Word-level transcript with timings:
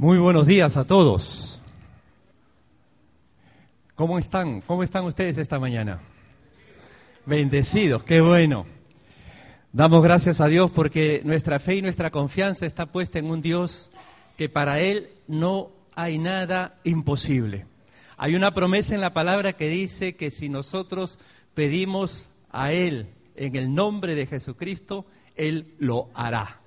Muy 0.00 0.18
buenos 0.18 0.46
días 0.46 0.76
a 0.76 0.84
todos. 0.86 1.60
¿Cómo 3.96 4.20
están? 4.20 4.60
¿Cómo 4.60 4.84
están 4.84 5.04
ustedes 5.06 5.38
esta 5.38 5.58
mañana? 5.58 5.98
Bendecidos, 7.26 8.04
qué 8.04 8.20
bueno. 8.20 8.64
Damos 9.72 10.04
gracias 10.04 10.40
a 10.40 10.46
Dios 10.46 10.70
porque 10.70 11.20
nuestra 11.24 11.58
fe 11.58 11.74
y 11.74 11.82
nuestra 11.82 12.12
confianza 12.12 12.64
está 12.64 12.86
puesta 12.86 13.18
en 13.18 13.28
un 13.28 13.42
Dios 13.42 13.90
que 14.36 14.48
para 14.48 14.78
Él 14.78 15.10
no 15.26 15.72
hay 15.96 16.18
nada 16.18 16.76
imposible. 16.84 17.66
Hay 18.16 18.36
una 18.36 18.54
promesa 18.54 18.94
en 18.94 19.00
la 19.00 19.12
palabra 19.12 19.54
que 19.54 19.68
dice 19.68 20.14
que 20.14 20.30
si 20.30 20.48
nosotros 20.48 21.18
pedimos 21.54 22.30
a 22.52 22.72
Él 22.72 23.08
en 23.34 23.56
el 23.56 23.74
nombre 23.74 24.14
de 24.14 24.28
Jesucristo, 24.28 25.06
Él 25.34 25.74
lo 25.80 26.08
hará. 26.14 26.60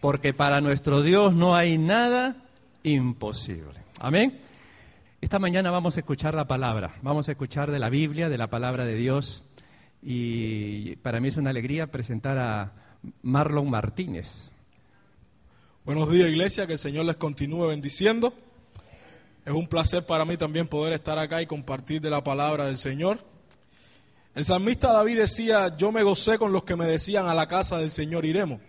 Porque 0.00 0.32
para 0.32 0.60
nuestro 0.60 1.02
Dios 1.02 1.34
no 1.34 1.56
hay 1.56 1.76
nada 1.76 2.44
imposible. 2.82 3.80
Amén. 4.00 4.38
Esta 5.20 5.38
mañana 5.38 5.70
vamos 5.70 5.96
a 5.96 6.00
escuchar 6.00 6.34
la 6.34 6.46
palabra, 6.46 6.94
vamos 7.02 7.28
a 7.28 7.32
escuchar 7.32 7.70
de 7.70 7.80
la 7.80 7.88
Biblia, 7.88 8.28
de 8.28 8.38
la 8.38 8.48
palabra 8.48 8.84
de 8.84 8.94
Dios. 8.94 9.42
Y 10.02 10.96
para 10.96 11.18
mí 11.18 11.28
es 11.28 11.36
una 11.36 11.50
alegría 11.50 11.88
presentar 11.88 12.38
a 12.38 12.72
Marlon 13.22 13.68
Martínez. 13.68 14.52
Buenos 15.84 16.10
días, 16.10 16.28
iglesia, 16.28 16.66
que 16.66 16.74
el 16.74 16.78
Señor 16.78 17.06
les 17.06 17.16
continúe 17.16 17.66
bendiciendo. 17.66 18.32
Es 19.44 19.52
un 19.52 19.66
placer 19.66 20.04
para 20.06 20.24
mí 20.24 20.36
también 20.36 20.68
poder 20.68 20.92
estar 20.92 21.18
acá 21.18 21.42
y 21.42 21.46
compartir 21.46 22.00
de 22.00 22.10
la 22.10 22.22
palabra 22.22 22.66
del 22.66 22.76
Señor. 22.76 23.18
El 24.34 24.44
salmista 24.44 24.92
David 24.92 25.18
decía, 25.18 25.76
yo 25.76 25.90
me 25.90 26.02
gocé 26.02 26.38
con 26.38 26.52
los 26.52 26.62
que 26.62 26.76
me 26.76 26.86
decían 26.86 27.26
a 27.26 27.34
la 27.34 27.48
casa 27.48 27.78
del 27.78 27.90
Señor 27.90 28.24
iremos. 28.24 28.60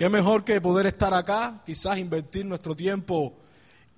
Qué 0.00 0.08
mejor 0.08 0.44
que 0.44 0.62
poder 0.62 0.86
estar 0.86 1.12
acá, 1.12 1.60
quizás 1.66 1.98
invertir 1.98 2.46
nuestro 2.46 2.74
tiempo 2.74 3.36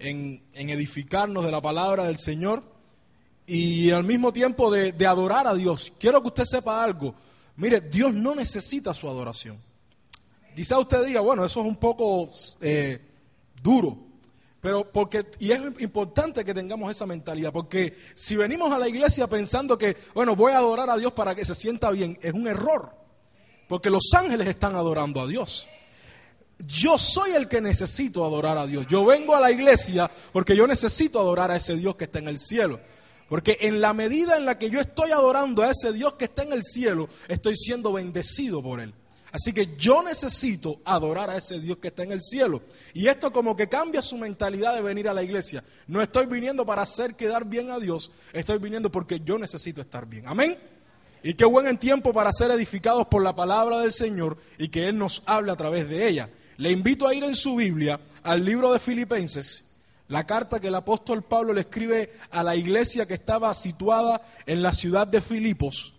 en, 0.01 0.42
edificarnos 0.52 1.45
de 1.45 1.52
la 1.52 1.61
palabra 1.61 2.02
del 2.02 2.19
Señor 2.19 2.65
y 3.47 3.89
al 3.92 4.03
mismo 4.03 4.33
tiempo 4.33 4.69
de, 4.72 5.06
adorar 5.06 5.47
a 5.47 5.55
Dios. 5.55 5.92
Quiero 6.00 6.20
que 6.20 6.27
usted 6.27 6.44
sepa 6.44 6.83
algo. 6.83 7.14
Mire, 7.55 7.81
Dios 7.83 8.12
no 8.12 8.34
necesita 8.34 8.92
su 8.94 9.09
adoración. 9.09 9.56
Quizás 10.56 10.81
usted 10.81 11.05
diga, 11.05 11.20
bueno, 11.20 11.44
eso 11.44 11.61
es 11.61 11.67
un 11.69 11.77
poco 11.77 12.31
eh, 12.61 13.00
duro. 13.62 13.97
Pero 14.61 14.91
porque, 14.91 15.25
y 15.39 15.53
es 15.53 15.61
importante 15.78 16.44
que 16.44 16.53
tengamos 16.53 16.91
esa 16.91 17.06
mentalidad, 17.06 17.53
porque 17.53 17.97
si 18.16 18.34
venimos 18.34 18.72
a 18.72 18.78
la 18.81 18.89
iglesia 18.89 19.28
pensando 19.28 19.78
que, 19.78 19.97
bueno, 20.14 20.34
voy 20.34 20.50
a 20.50 20.59
adorar 20.59 20.91
a 20.91 20.97
Dios 20.97 21.12
para 21.12 21.37
que 21.37 21.44
se 21.44 21.55
sienta 21.55 21.92
bien, 21.92 22.19
es 22.22 22.33
un 22.33 22.48
error. 22.48 22.91
Porque 23.69 23.89
los 23.89 24.11
ángeles 24.16 24.48
están 24.48 24.75
adorando 24.75 25.20
a 25.20 25.28
Dios 25.28 25.69
yo 26.66 26.98
soy 26.98 27.32
el 27.32 27.48
que 27.48 27.60
necesito 27.60 28.24
adorar 28.24 28.58
a 28.58 28.66
Dios. 28.66 28.86
Yo 28.88 29.05
vengo 29.05 29.34
a 29.34 29.41
la 29.41 29.50
iglesia 29.50 30.10
porque 30.32 30.56
yo 30.56 30.66
necesito 30.66 31.20
adorar 31.20 31.50
a 31.50 31.56
ese 31.56 31.77
Dios 31.77 31.96
que 31.96 32.04
está 32.04 32.19
en 32.19 32.28
el 32.28 32.38
cielo. 32.38 32.80
Porque 33.28 33.56
en 33.62 33.80
la 33.80 33.94
medida 33.94 34.36
en 34.36 34.44
la 34.44 34.58
que 34.58 34.69
yo 34.69 34.80
estoy 34.80 35.10
adorando 35.10 35.62
a 35.62 35.70
ese 35.70 35.92
Dios 35.92 36.14
que 36.14 36.27
está 36.27 36.42
en 36.42 36.52
el 36.52 36.62
cielo, 36.64 37.08
estoy 37.28 37.56
siendo 37.56 37.92
bendecido 37.92 38.62
por 38.62 38.80
Él. 38.80 38.92
Así 39.32 39.54
que 39.54 39.74
yo 39.78 40.02
necesito 40.02 40.82
adorar 40.84 41.30
a 41.30 41.38
ese 41.38 41.58
Dios 41.58 41.78
que 41.78 41.88
está 41.88 42.02
en 42.02 42.12
el 42.12 42.20
cielo. 42.20 42.60
Y 42.92 43.08
esto 43.08 43.32
como 43.32 43.56
que 43.56 43.66
cambia 43.66 44.02
su 44.02 44.19
mentalidad 44.19 44.74
de 44.74 44.82
venir 44.82 45.08
a 45.08 45.14
la 45.14 45.22
iglesia. 45.22 45.64
No 45.86 46.02
estoy 46.02 46.26
viniendo 46.26 46.66
para 46.66 46.82
hacer 46.82 47.14
quedar 47.14 47.47
bien 47.47 47.70
a 47.70 47.78
Dios, 47.78 48.10
estoy 48.34 48.58
viniendo 48.58 48.92
porque 48.92 49.20
yo 49.20 49.38
necesito 49.38 49.80
estar 49.80 50.06
bien. 50.06 50.28
Amén. 50.28 50.58
Y 51.22 51.32
qué 51.32 51.47
buen 51.47 51.78
tiempo 51.78 52.12
para 52.12 52.32
ser 52.32 52.50
edificados 52.50 53.06
por 53.06 53.22
la 53.22 53.34
palabra 53.34 53.78
del 53.78 53.92
Señor 53.92 54.36
y 54.58 54.69
que 54.69 54.88
Él 54.88 54.98
nos 54.98 55.22
hable 55.24 55.52
a 55.52 55.56
través 55.56 55.88
de 55.88 56.06
ella. 56.06 56.28
Le 56.56 56.70
invito 56.70 57.06
a 57.06 57.14
ir 57.14 57.25
en 57.25 57.34
su 57.34 57.56
Biblia 57.56 58.00
al 58.22 58.45
libro 58.45 58.72
de 58.72 58.78
Filipenses, 58.78 59.64
la 60.08 60.27
carta 60.27 60.61
que 60.61 60.69
el 60.69 60.75
apóstol 60.75 61.22
Pablo 61.22 61.53
le 61.53 61.62
escribe 61.62 62.12
a 62.31 62.42
la 62.42 62.55
iglesia 62.55 63.06
que 63.06 63.14
estaba 63.14 63.53
situada 63.55 64.20
en 64.47 64.62
la 64.62 64.72
ciudad 64.72 65.06
de 65.06 65.20
Filipos 65.20 65.94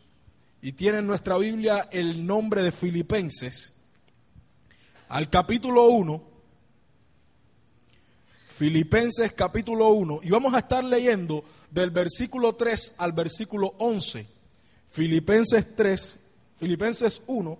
y 0.62 0.74
tiene 0.74 1.00
en 1.00 1.08
nuestra 1.08 1.38
Biblia 1.38 1.90
el 1.92 2.26
nombre 2.26 2.62
de 2.64 2.72
Filipenses, 2.72 3.74
al 5.10 5.30
capítulo 5.30 5.88
1, 5.88 6.24
Filipenses 8.56 9.34
capítulo 9.34 9.90
1, 9.90 10.22
y 10.24 10.30
vamos 10.30 10.54
a 10.54 10.60
estar 10.60 10.84
leyendo 10.84 11.44
del 11.72 11.90
versículo 11.90 12.56
3 12.56 12.96
al 13.00 13.12
versículo 13.12 13.74
11. 13.80 14.28
Filipenses 14.92 15.76
3, 15.76 16.20
Filipenses 16.60 17.24
1, 17.26 17.58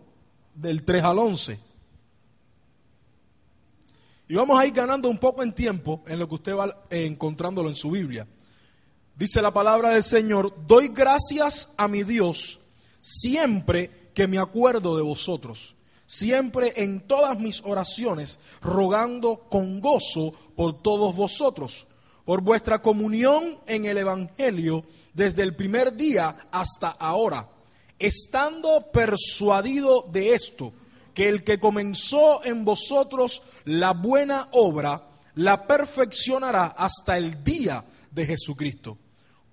del 0.54 0.84
3 0.84 1.04
al 1.04 1.20
11. 1.20 1.73
Y 4.28 4.36
vamos 4.36 4.58
a 4.60 4.66
ir 4.66 4.74
ganando 4.74 5.10
un 5.10 5.18
poco 5.18 5.44
en 5.44 5.54
tiempo 5.54 6.02
en 6.08 6.20
lo 6.20 6.28
que 6.28 6.36
usted 6.36 6.56
va 6.56 6.86
encontrándolo 6.90 7.70
en 7.70 7.76
su 7.76 7.92
Biblia. 7.92 8.28
Dice 9.16 9.42
la 9.42 9.52
palabra 9.52 9.90
del 9.90 10.04
Señor, 10.04 10.54
doy 10.66 10.88
gracias 10.88 11.70
a 11.78 11.88
mi 11.88 12.04
Dios 12.04 12.60
siempre 13.04 13.90
que 14.14 14.28
me 14.28 14.38
acuerdo 14.38 14.96
de 14.96 15.04
vosotros, 15.04 15.76
siempre 16.06 16.74
en 16.78 17.02
todas 17.02 17.38
mis 17.38 17.62
oraciones, 17.66 18.40
rogando 18.62 19.46
con 19.50 19.82
gozo 19.82 20.34
por 20.56 20.82
todos 20.82 21.16
vosotros, 21.16 21.86
por 22.24 22.42
vuestra 22.42 22.82
comunión 22.82 23.60
en 23.68 23.86
el 23.86 23.98
Evangelio 23.98 24.86
desde 25.14 25.44
el 25.44 25.54
primer 25.54 25.94
día 25.96 26.48
hasta 26.52 26.90
ahora, 26.90 27.50
estando 28.00 28.90
persuadido 28.92 30.08
de 30.12 30.34
esto 30.34 30.72
que 31.14 31.30
el 31.30 31.44
que 31.44 31.60
comenzó 31.60 32.44
en 32.44 32.66
vosotros 32.66 33.42
la 33.66 33.92
buena 33.92 34.48
obra, 34.52 35.10
la 35.36 35.66
perfeccionará 35.68 36.66
hasta 36.66 37.18
el 37.18 37.44
día 37.44 37.84
de 38.12 38.26
Jesucristo. 38.26 38.98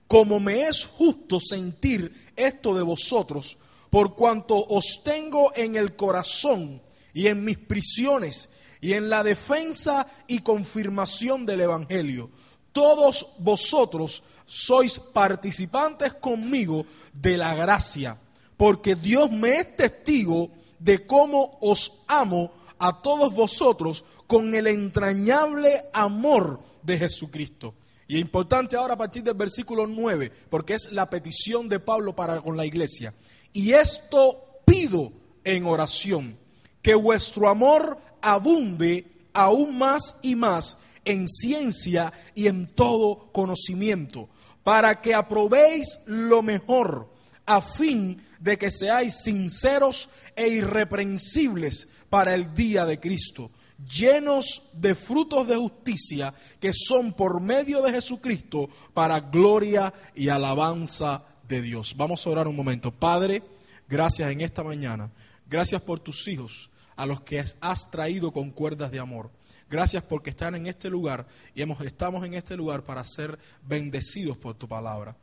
Como 0.07 0.41
me 0.41 0.63
es 0.63 0.85
justo 0.85 1.39
sentir 1.41 2.33
esto 2.37 2.75
de 2.75 2.83
vosotros, 2.83 3.59
por 3.91 4.15
cuanto 4.15 4.57
os 4.57 5.03
tengo 5.05 5.53
en 5.55 5.77
el 5.77 5.97
corazón 5.97 6.83
y 7.13 7.27
en 7.27 7.45
mis 7.45 7.59
prisiones 7.59 8.49
y 8.81 8.95
en 8.95 9.11
la 9.11 9.23
defensa 9.23 10.07
y 10.27 10.41
confirmación 10.41 11.45
del 11.45 11.63
Evangelio. 11.63 12.31
Todos 12.73 13.35
vosotros 13.39 14.23
sois 14.47 14.99
participantes 14.99 16.15
conmigo 16.15 16.87
de 17.13 17.37
la 17.37 17.55
gracia, 17.55 18.17
porque 18.57 18.95
Dios 18.95 19.31
me 19.31 19.57
es 19.57 19.77
testigo 19.77 20.51
de 20.81 21.07
cómo 21.07 21.59
os 21.61 22.03
amo 22.09 22.51
a 22.79 23.01
todos 23.01 23.33
vosotros 23.33 24.05
con 24.27 24.55
el 24.55 24.67
entrañable 24.67 25.85
amor 25.93 26.61
de 26.83 26.99
Jesucristo. 26.99 27.75
Y 28.09 28.17
es 28.17 28.23
importante 28.23 28.77
ahora 28.77 28.95
a 28.95 28.99
partir 28.99 29.23
del 29.23 29.35
versículo 29.35 29.87
9, 29.87 30.33
porque 30.49 30.75
es 30.75 30.91
la 30.91 31.09
petición 31.09 31.69
de 31.69 31.79
Pablo 31.79 32.17
para 32.17 32.41
con 32.41 32.57
la 32.57 32.67
iglesia. 32.67 33.15
Y 33.53 33.73
esto 33.73 34.63
pido 34.65 35.13
en 35.45 35.65
oración, 35.65 36.37
que 36.83 36.95
vuestro 36.95 37.49
amor 37.49 37.99
abunde 38.21 39.05
aún 39.33 39.79
más 39.79 40.17
y 40.23 40.35
más 40.35 40.79
en 41.05 41.29
ciencia 41.29 42.13
y 42.35 42.47
en 42.47 42.67
todo 42.67 43.31
conocimiento, 43.33 44.29
para 44.65 45.01
que 45.01 45.15
aprobéis 45.15 46.01
lo 46.07 46.43
mejor, 46.43 47.10
a 47.51 47.61
fin 47.61 48.23
de 48.39 48.57
que 48.57 48.71
seáis 48.71 49.27
sinceros 49.27 50.09
e 50.37 50.47
irreprensibles 50.47 51.89
para 52.09 52.33
el 52.33 52.55
día 52.55 52.87
de 52.87 53.01
Cristo, 53.01 53.51
llenos 53.77 54.71
de 54.75 54.95
frutos 54.95 55.49
de 55.49 55.57
justicia 55.57 56.33
que 56.61 56.73
son 56.73 57.13
por 57.13 57.41
medio 57.41 57.83
de 57.83 57.91
Jesucristo 57.91 58.71
para 58.95 59.19
gloria 59.19 59.93
y 60.15 60.29
alabanza 60.29 61.25
de 61.49 61.61
Dios. 61.61 61.97
Vamos 61.97 62.25
a 62.25 62.31
orar 62.31 62.47
un 62.47 62.55
momento. 62.55 62.93
Padre, 62.93 63.43
gracias 63.89 64.31
en 64.31 64.43
esta 64.43 64.63
mañana. 64.63 65.11
Gracias 65.49 65.83
por 65.83 65.99
tus 65.99 66.29
hijos 66.29 66.71
a 66.95 67.05
los 67.05 67.23
que 67.23 67.45
has 67.61 67.91
traído 67.91 68.31
con 68.31 68.53
cuerdas 68.53 68.93
de 68.93 69.01
amor. 69.01 69.29
Gracias 69.69 70.05
porque 70.05 70.31
están 70.31 70.55
en 70.55 70.69
este 70.69 70.89
lugar 70.89 71.27
y 71.53 71.63
hemos, 71.63 71.81
estamos 71.81 72.25
en 72.25 72.35
este 72.35 72.57
lugar 72.57 72.85
para 72.85 73.03
ser 73.03 73.37
bendecidos 73.67 74.37
por 74.37 74.55
tu 74.55 74.69
palabra. 74.69 75.17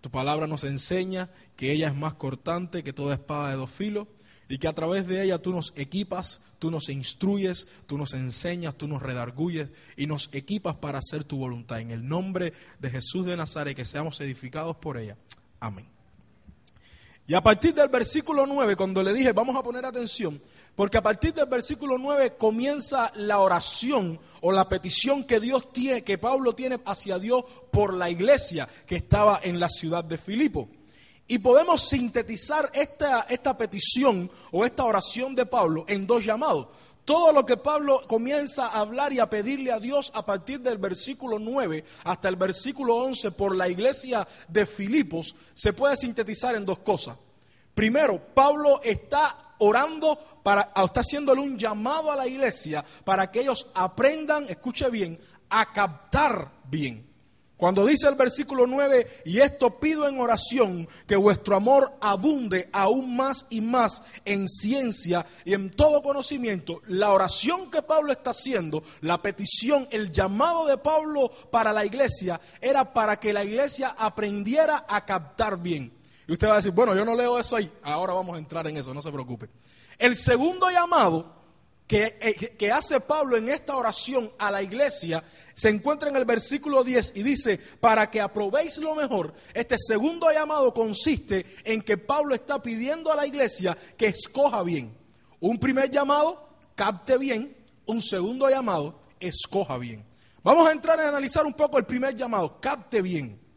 Tu 0.00 0.10
palabra 0.10 0.46
nos 0.46 0.64
enseña 0.64 1.30
que 1.56 1.72
ella 1.72 1.88
es 1.88 1.94
más 1.94 2.14
cortante 2.14 2.84
que 2.84 2.92
toda 2.92 3.14
espada 3.14 3.50
de 3.50 3.56
dos 3.56 3.70
filos 3.70 4.06
y 4.48 4.58
que 4.58 4.68
a 4.68 4.74
través 4.74 5.06
de 5.06 5.22
ella 5.24 5.42
tú 5.42 5.52
nos 5.52 5.72
equipas, 5.76 6.40
tú 6.58 6.70
nos 6.70 6.88
instruyes, 6.88 7.68
tú 7.86 7.98
nos 7.98 8.14
enseñas, 8.14 8.76
tú 8.76 8.88
nos 8.88 9.02
redarguyes 9.02 9.70
y 9.96 10.06
nos 10.06 10.30
equipas 10.32 10.76
para 10.76 10.98
hacer 10.98 11.24
tu 11.24 11.36
voluntad. 11.36 11.80
En 11.80 11.90
el 11.90 12.08
nombre 12.08 12.52
de 12.78 12.90
Jesús 12.90 13.26
de 13.26 13.36
Nazaret, 13.36 13.76
que 13.76 13.84
seamos 13.84 14.20
edificados 14.20 14.76
por 14.76 14.96
ella. 14.96 15.16
Amén. 15.60 15.86
Y 17.26 17.34
a 17.34 17.42
partir 17.42 17.74
del 17.74 17.90
versículo 17.90 18.46
9, 18.46 18.74
cuando 18.74 19.02
le 19.02 19.12
dije, 19.12 19.32
vamos 19.32 19.54
a 19.54 19.62
poner 19.62 19.84
atención, 19.84 20.40
porque 20.78 20.96
a 20.96 21.02
partir 21.02 21.34
del 21.34 21.46
versículo 21.46 21.98
9 21.98 22.36
comienza 22.38 23.10
la 23.16 23.40
oración 23.40 24.16
o 24.42 24.52
la 24.52 24.68
petición 24.68 25.24
que 25.24 25.40
Dios 25.40 25.72
tiene, 25.72 26.04
que 26.04 26.18
Pablo 26.18 26.54
tiene 26.54 26.78
hacia 26.84 27.18
Dios 27.18 27.42
por 27.72 27.92
la 27.92 28.08
iglesia 28.08 28.68
que 28.86 28.94
estaba 28.94 29.40
en 29.42 29.58
la 29.58 29.70
ciudad 29.70 30.04
de 30.04 30.18
Filipo. 30.18 30.68
Y 31.26 31.38
podemos 31.38 31.88
sintetizar 31.88 32.70
esta, 32.72 33.22
esta 33.22 33.58
petición 33.58 34.30
o 34.52 34.64
esta 34.64 34.84
oración 34.84 35.34
de 35.34 35.46
Pablo 35.46 35.84
en 35.88 36.06
dos 36.06 36.24
llamados. 36.24 36.68
todo 37.04 37.32
lo 37.32 37.44
que 37.44 37.56
Pablo 37.56 38.04
comienza 38.06 38.68
a 38.68 38.78
hablar 38.78 39.12
y 39.12 39.18
a 39.18 39.28
pedirle 39.28 39.72
a 39.72 39.80
Dios 39.80 40.12
a 40.14 40.24
partir 40.24 40.60
del 40.60 40.78
versículo 40.78 41.40
9 41.40 41.82
hasta 42.04 42.28
el 42.28 42.36
versículo 42.36 42.94
11 42.98 43.32
por 43.32 43.56
la 43.56 43.68
iglesia 43.68 44.28
de 44.46 44.64
Filipos 44.64 45.34
se 45.54 45.72
puede 45.72 45.96
sintetizar 45.96 46.54
en 46.54 46.64
dos 46.64 46.78
cosas. 46.78 47.18
Primero, 47.74 48.20
Pablo 48.32 48.80
está 48.84 49.47
orando 49.58 50.18
para, 50.42 50.72
está 50.84 51.00
haciéndole 51.00 51.40
un 51.40 51.58
llamado 51.58 52.10
a 52.10 52.16
la 52.16 52.26
iglesia 52.26 52.84
para 53.04 53.30
que 53.30 53.40
ellos 53.40 53.68
aprendan, 53.74 54.46
escuche 54.48 54.88
bien, 54.90 55.18
a 55.50 55.72
captar 55.72 56.50
bien. 56.64 57.08
Cuando 57.58 57.84
dice 57.84 58.06
el 58.06 58.14
versículo 58.14 58.68
9, 58.68 59.22
y 59.24 59.40
esto 59.40 59.80
pido 59.80 60.08
en 60.08 60.20
oración, 60.20 60.88
que 61.08 61.16
vuestro 61.16 61.56
amor 61.56 61.92
abunde 62.00 62.68
aún 62.72 63.16
más 63.16 63.46
y 63.50 63.60
más 63.60 64.02
en 64.24 64.46
ciencia 64.48 65.26
y 65.44 65.54
en 65.54 65.68
todo 65.68 66.00
conocimiento, 66.00 66.80
la 66.86 67.12
oración 67.12 67.68
que 67.68 67.82
Pablo 67.82 68.12
está 68.12 68.30
haciendo, 68.30 68.84
la 69.00 69.20
petición, 69.20 69.88
el 69.90 70.12
llamado 70.12 70.66
de 70.66 70.78
Pablo 70.78 71.32
para 71.50 71.72
la 71.72 71.84
iglesia, 71.84 72.40
era 72.60 72.92
para 72.92 73.18
que 73.18 73.32
la 73.32 73.42
iglesia 73.42 73.92
aprendiera 73.98 74.84
a 74.88 75.04
captar 75.04 75.58
bien. 75.60 75.97
Y 76.28 76.32
usted 76.32 76.46
va 76.46 76.52
a 76.52 76.56
decir, 76.56 76.72
bueno, 76.72 76.94
yo 76.94 77.06
no 77.06 77.16
leo 77.16 77.38
eso 77.40 77.56
ahí, 77.56 77.72
ahora 77.82 78.12
vamos 78.12 78.36
a 78.36 78.38
entrar 78.38 78.66
en 78.66 78.76
eso, 78.76 78.92
no 78.92 79.00
se 79.00 79.10
preocupe. 79.10 79.48
El 79.98 80.14
segundo 80.14 80.68
llamado 80.70 81.38
eh, 81.88 82.54
que, 82.58 82.70
hace 82.70 83.00
Pablo 83.00 83.38
en 83.38 83.48
esta 83.48 83.74
oración 83.74 84.30
a 84.38 84.50
la 84.50 84.62
iglesia 84.62 85.24
se 85.54 85.70
encuentra 85.70 86.10
en 86.10 86.16
el 86.16 86.26
versículo 86.26 86.84
10 86.84 87.14
y 87.16 87.22
dice, 87.22 87.58
para 87.80 88.10
que 88.10 88.20
aprobéis 88.20 88.76
lo 88.76 88.94
mejor, 88.94 89.32
este 89.54 89.76
segundo 89.78 90.30
llamado 90.30 90.74
consiste 90.74 91.46
en 91.64 91.80
que 91.80 91.96
Pablo 91.96 92.34
está 92.34 92.60
pidiendo 92.60 93.10
a 93.10 93.16
la 93.16 93.26
iglesia 93.26 93.76
que 93.96 94.08
escoja 94.08 94.62
bien. 94.62 94.94
Un 95.40 95.58
primer 95.58 95.90
llamado, 95.90 96.46
capte 96.74 97.16
bien. 97.16 97.56
Un 97.86 98.02
segundo 98.02 98.50
llamado, 98.50 99.00
escoja 99.18 99.78
bien. 99.78 100.04
Vamos 100.42 100.68
a 100.68 100.72
entrar 100.72 101.00
a 101.00 101.08
analizar 101.08 101.46
un 101.46 101.54
poco 101.54 101.78
el 101.78 101.86
primer 101.86 102.14
llamado, 102.14 102.60
capte 102.60 103.00
bien 103.00 103.47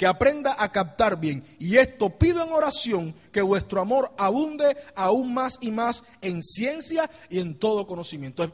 que 0.00 0.06
aprenda 0.06 0.56
a 0.58 0.72
captar 0.72 1.20
bien. 1.20 1.44
Y 1.58 1.76
esto 1.76 2.08
pido 2.08 2.42
en 2.42 2.50
oración, 2.54 3.14
que 3.30 3.42
vuestro 3.42 3.82
amor 3.82 4.10
abunde 4.16 4.74
aún 4.94 5.34
más 5.34 5.58
y 5.60 5.70
más 5.70 6.04
en 6.22 6.42
ciencia 6.42 7.10
y 7.28 7.38
en 7.38 7.58
todo 7.58 7.86
conocimiento. 7.86 8.50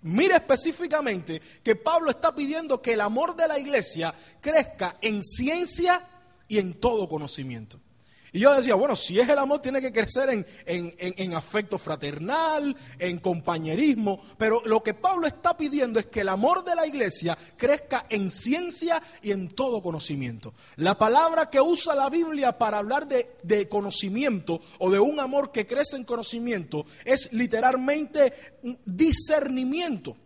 mire 0.00 0.36
específicamente 0.36 1.42
que 1.62 1.76
Pablo 1.76 2.10
está 2.10 2.34
pidiendo 2.34 2.80
que 2.80 2.94
el 2.94 3.02
amor 3.02 3.36
de 3.36 3.48
la 3.48 3.58
iglesia 3.58 4.14
crezca 4.40 4.96
en 5.02 5.22
ciencia 5.22 6.08
y 6.48 6.56
en 6.56 6.72
todo 6.72 7.06
conocimiento. 7.06 7.78
Y 8.32 8.40
yo 8.40 8.54
decía, 8.54 8.74
bueno, 8.74 8.94
si 8.94 9.18
es 9.18 9.28
el 9.28 9.38
amor, 9.38 9.60
tiene 9.60 9.80
que 9.80 9.92
crecer 9.92 10.28
en, 10.30 10.46
en, 10.66 11.34
afecto 11.34 11.78
fraternal, 11.78 12.76
en 12.98 13.18
compañerismo. 13.18 14.20
Pero 14.36 14.62
lo 14.64 14.82
que 14.82 14.94
Pablo 14.94 15.26
está 15.26 15.56
pidiendo 15.56 15.98
es 15.98 16.06
que 16.06 16.20
el 16.20 16.28
amor 16.28 16.64
de 16.64 16.74
la 16.74 16.86
iglesia 16.86 17.36
crezca 17.56 18.06
en 18.10 18.30
ciencia 18.30 19.02
y 19.22 19.32
en 19.32 19.48
todo 19.48 19.82
conocimiento. 19.82 20.52
La 20.76 20.96
palabra 20.96 21.48
que 21.50 21.60
usa 21.60 21.94
la 21.94 22.10
Biblia 22.10 22.58
para 22.58 22.78
hablar 22.78 23.08
de, 23.08 23.36
de 23.42 23.68
conocimiento 23.68 24.60
o 24.78 24.90
de 24.90 24.98
un 24.98 25.20
amor 25.20 25.50
que 25.52 25.66
crece 25.66 25.96
en 25.96 26.04
conocimiento 26.04 26.84
es 27.04 27.32
literalmente 27.32 28.32
discernimiento. 28.84 30.16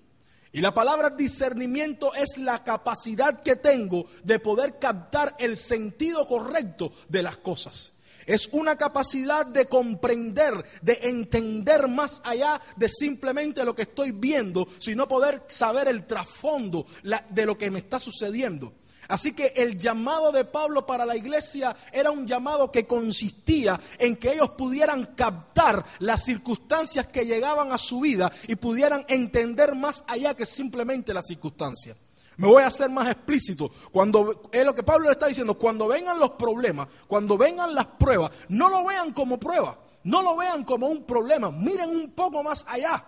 Y 0.53 0.61
la 0.61 0.75
palabra 0.75 1.09
discernimiento 1.11 2.13
es 2.15 2.37
la 2.37 2.63
capacidad 2.63 3.43
que 3.43 3.57
tengo 3.57 4.05
de 4.23 4.39
poder 4.39 4.79
captar 4.79 5.35
el 5.39 5.57
sentido 5.57 6.29
correcto 6.29 6.93
de 7.09 7.23
las 7.23 7.39
cosas. 7.39 7.93
Es 8.27 8.49
una 8.53 8.77
capacidad 8.77 9.47
de 9.47 9.67
comprender, 9.67 10.65
de 10.83 10.99
entender 11.03 11.89
más 11.89 12.21
allá 12.25 12.61
de 12.77 12.89
simplemente 12.89 13.65
lo 13.65 13.75
que 13.75 13.83
estoy 13.83 14.13
viendo, 14.13 14.69
sino 14.79 15.09
poder 15.09 15.43
saber 15.49 15.89
el 15.89 16.07
trasfondo 16.07 16.87
de 17.31 17.47
lo 17.47 17.57
que 17.57 17.71
me 17.71 17.81
está 17.81 17.99
sucediendo. 17.99 18.75
Así 19.13 19.35
que 19.35 19.53
el 19.57 19.77
llamado 19.77 20.33
de 20.33 20.47
Pablo 20.47 20.87
para 20.87 21.05
la 21.05 21.15
iglesia 21.15 21.77
era 21.93 22.11
un 22.11 22.27
llamado 22.27 22.73
que 22.73 22.87
consistía 22.87 23.79
en 23.99 24.17
que 24.17 24.33
ellos 24.33 24.53
pudieran 24.53 25.05
captar 25.15 25.85
las 25.99 26.25
circunstancias 26.25 27.09
que 27.09 27.27
llegaban 27.27 27.73
a 27.73 27.77
su 27.77 28.01
vida 28.01 28.33
y 28.49 28.57
pudieran 28.57 29.05
entender 29.09 29.75
más 29.75 30.03
allá 30.07 30.33
que 30.35 30.47
simplemente 30.47 31.13
las 31.13 31.27
circunstancias. 31.27 31.95
Me 32.39 32.47
voy 32.49 32.63
a 32.63 32.69
hacer 32.69 32.89
más 32.89 33.11
explícito. 33.11 33.71
Cuando 33.93 34.49
es 34.51 34.65
lo 34.65 34.75
que 34.75 34.83
Pablo 34.83 35.09
le 35.09 35.13
está 35.13 35.27
diciendo, 35.27 35.59
cuando 35.59 35.89
vengan 35.89 36.19
los 36.19 36.31
problemas, 36.31 36.89
cuando 37.07 37.37
vengan 37.37 37.75
las 37.75 37.85
pruebas, 37.85 38.31
no 38.49 38.71
lo 38.71 38.83
vean 38.83 39.13
como 39.13 39.39
prueba, 39.39 39.79
no 40.05 40.23
lo 40.23 40.39
vean 40.39 40.65
como 40.65 40.87
un 40.87 41.05
problema, 41.05 41.51
miren 41.51 41.91
un 41.91 42.13
poco 42.13 42.43
más 42.43 42.65
allá. 42.67 43.05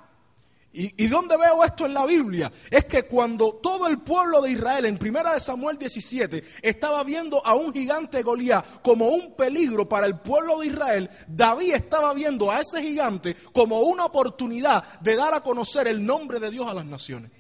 ¿Y, 0.77 1.07
dónde 1.07 1.37
veo 1.37 1.63
esto 1.63 1.87
en 1.87 1.95
la 1.95 2.05
Biblia? 2.05 2.51
Es 2.69 2.87
que 2.87 3.05
cuando 3.05 3.61
todo 3.63 3.87
el 3.87 4.01
pueblo 4.01 4.43
de 4.43 4.51
Israel, 4.51 4.87
en 4.87 4.99
primera 4.99 5.33
de 5.33 5.39
Samuel 5.39 5.79
17, 5.79 6.43
estaba 6.63 7.05
viendo 7.05 7.47
a 7.47 7.55
un 7.55 7.73
gigante 7.73 8.25
Goliat 8.25 8.83
como 8.83 9.07
un 9.07 9.37
peligro 9.37 9.89
para 9.89 10.07
el 10.07 10.19
pueblo 10.19 10.59
de 10.59 10.67
Israel, 10.67 11.09
David 11.29 11.75
estaba 11.75 12.13
viendo 12.13 12.51
a 12.51 12.59
ese 12.59 12.83
gigante 12.83 13.37
como 13.53 13.83
una 13.83 14.07
oportunidad 14.07 14.99
de 14.99 15.15
dar 15.15 15.33
a 15.35 15.43
conocer 15.43 15.87
el 15.87 16.05
nombre 16.05 16.41
de 16.41 16.51
Dios 16.51 16.67
a 16.67 16.75
las 16.75 16.87
naciones. 16.87 17.31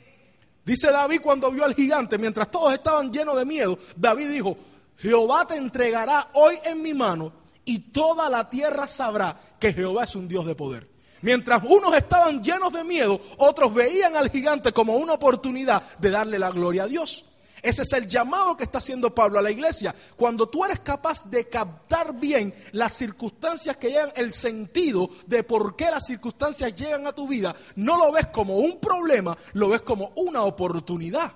Dice 0.64 0.92
David 0.92 1.20
cuando 1.20 1.50
vio 1.50 1.64
al 1.64 1.74
gigante, 1.74 2.18
mientras 2.18 2.52
todos 2.52 2.72
estaban 2.72 3.12
llenos 3.12 3.36
de 3.36 3.44
miedo, 3.44 3.76
David 3.96 4.28
dijo, 4.28 4.56
Jehová 4.98 5.44
te 5.44 5.56
entregará 5.56 6.28
hoy 6.34 6.56
en 6.64 6.80
mi 6.80 6.94
mano 6.94 7.32
y 7.64 7.90
toda 7.90 8.30
la 8.30 8.48
tierra 8.48 8.86
sabrá 8.86 9.36
que 9.58 9.72
Jehová 9.72 10.04
es 10.04 10.14
un 10.14 10.28
Dios 10.28 10.46
de 10.46 10.54
poder. 10.54 10.93
Mientras 11.24 11.62
unos 11.64 11.94
estaban 11.96 12.44
llenos 12.44 12.70
de 12.70 12.84
miedo, 12.84 13.18
otros 13.38 13.72
veían 13.72 14.14
al 14.14 14.28
gigante 14.28 14.72
como 14.72 14.96
una 14.96 15.14
oportunidad 15.14 15.82
de 15.98 16.10
darle 16.10 16.38
la 16.38 16.50
gloria 16.50 16.82
a 16.82 16.86
Dios. 16.86 17.24
Ese 17.62 17.80
es 17.80 17.94
el 17.94 18.06
llamado 18.06 18.58
que 18.58 18.64
está 18.64 18.76
haciendo 18.76 19.14
Pablo 19.14 19.38
a 19.38 19.42
la 19.42 19.50
iglesia. 19.50 19.94
Cuando 20.16 20.50
tú 20.50 20.66
eres 20.66 20.80
capaz 20.80 21.24
de 21.30 21.48
captar 21.48 22.12
bien 22.20 22.54
las 22.72 22.92
circunstancias 22.92 23.78
que 23.78 23.88
llegan, 23.88 24.12
el 24.16 24.32
sentido 24.32 25.08
de 25.24 25.42
por 25.42 25.76
qué 25.76 25.90
las 25.90 26.04
circunstancias 26.04 26.76
llegan 26.76 27.06
a 27.06 27.12
tu 27.12 27.26
vida, 27.26 27.56
no 27.76 27.96
lo 27.96 28.12
ves 28.12 28.26
como 28.26 28.58
un 28.58 28.78
problema, 28.78 29.34
lo 29.54 29.70
ves 29.70 29.80
como 29.80 30.12
una 30.16 30.42
oportunidad. 30.42 31.32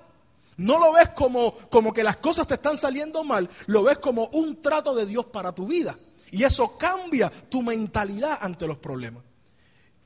No 0.59 0.79
lo 0.79 0.93
ves 0.93 1.09
como, 1.17 1.55
como 1.71 1.95
que 1.95 2.05
las 2.05 2.19
cosas 2.19 2.47
te 2.47 2.55
están 2.55 2.77
saliendo 2.77 3.25
mal, 3.25 3.49
lo 3.65 3.85
ves 3.85 3.97
como 3.97 4.27
un 4.35 4.61
trato 4.61 4.95
de 4.95 5.07
Dios 5.07 5.25
para 5.25 5.53
tu 5.53 5.67
vida. 5.67 5.99
Y 6.31 6.45
eso 6.45 6.77
cambia 6.77 7.33
tu 7.49 7.63
mentalidad 7.63 8.37
ante 8.39 8.67
los 8.67 8.77
problemas. 8.77 9.28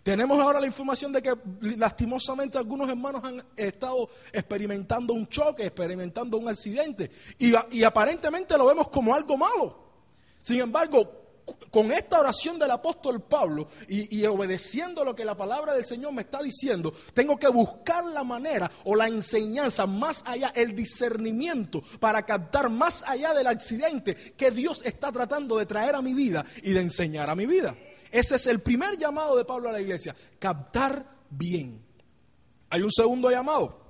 Tenemos 0.03 0.41
ahora 0.41 0.59
la 0.59 0.67
información 0.67 1.13
de 1.13 1.23
que 1.23 1.33
lastimosamente 1.77 2.59
algunos 2.59 2.89
hermanos 2.89 3.23
han 3.23 3.41
estado 3.57 4.11
experimentando 4.33 5.15
un 5.15 5.29
choque, 5.29 5.67
experimentando 5.67 6.39
un 6.39 6.49
accidente 6.49 7.09
y, 7.39 7.85
aparentemente 7.85 8.59
lo 8.59 8.67
vemos 8.67 8.89
como 8.89 9.15
algo 9.15 9.37
malo. 9.37 9.79
Sin 10.41 10.59
embargo, 10.59 11.21
con 11.71 11.93
esta 11.93 12.19
oración 12.19 12.59
del 12.59 12.73
apóstol 12.73 13.23
Pablo 13.23 13.69
y, 13.87 14.25
obedeciendo 14.27 15.05
lo 15.05 15.15
que 15.15 15.25
la 15.25 15.37
palabra 15.37 15.73
del 15.73 15.85
Señor 15.85 16.13
me 16.13 16.23
está 16.23 16.43
diciendo, 16.43 16.93
tengo 17.15 17.39
que 17.39 17.47
buscar 17.47 18.05
la 18.05 18.25
manera 18.25 18.69
o 18.83 18.97
la 18.97 19.07
enseñanza 19.07 19.87
más 19.87 20.25
allá, 20.27 20.53
el 20.57 20.75
discernimiento 20.75 21.81
para 22.01 22.27
captar 22.27 22.71
más 22.71 23.05
allá 23.07 23.35
del 23.35 23.47
accidente 23.47 24.17
que 24.17 24.51
Dios 24.51 24.83
está 24.85 25.13
tratando 25.13 25.59
de 25.59 25.67
traer 25.67 25.95
a 25.95 26.03
mi 26.03 26.13
vida 26.13 26.45
y 26.65 26.73
de 26.73 26.81
enseñar 26.81 27.31
a 27.31 27.37
mi 27.37 27.47
vida. 27.47 27.77
Ese 28.13 28.37
es 28.37 28.47
el 28.47 28.61
primer 28.61 28.99
llamado 28.99 29.37
de 29.37 29.45
Pablo 29.47 29.71
a 29.71 29.73
la 29.73 29.81
iglesia, 29.81 30.15
captar 30.39 31.05
bien. 31.31 31.83
Hay 32.69 32.83
un 32.83 32.93
segundo 32.93 33.31
llamado. 33.31 33.81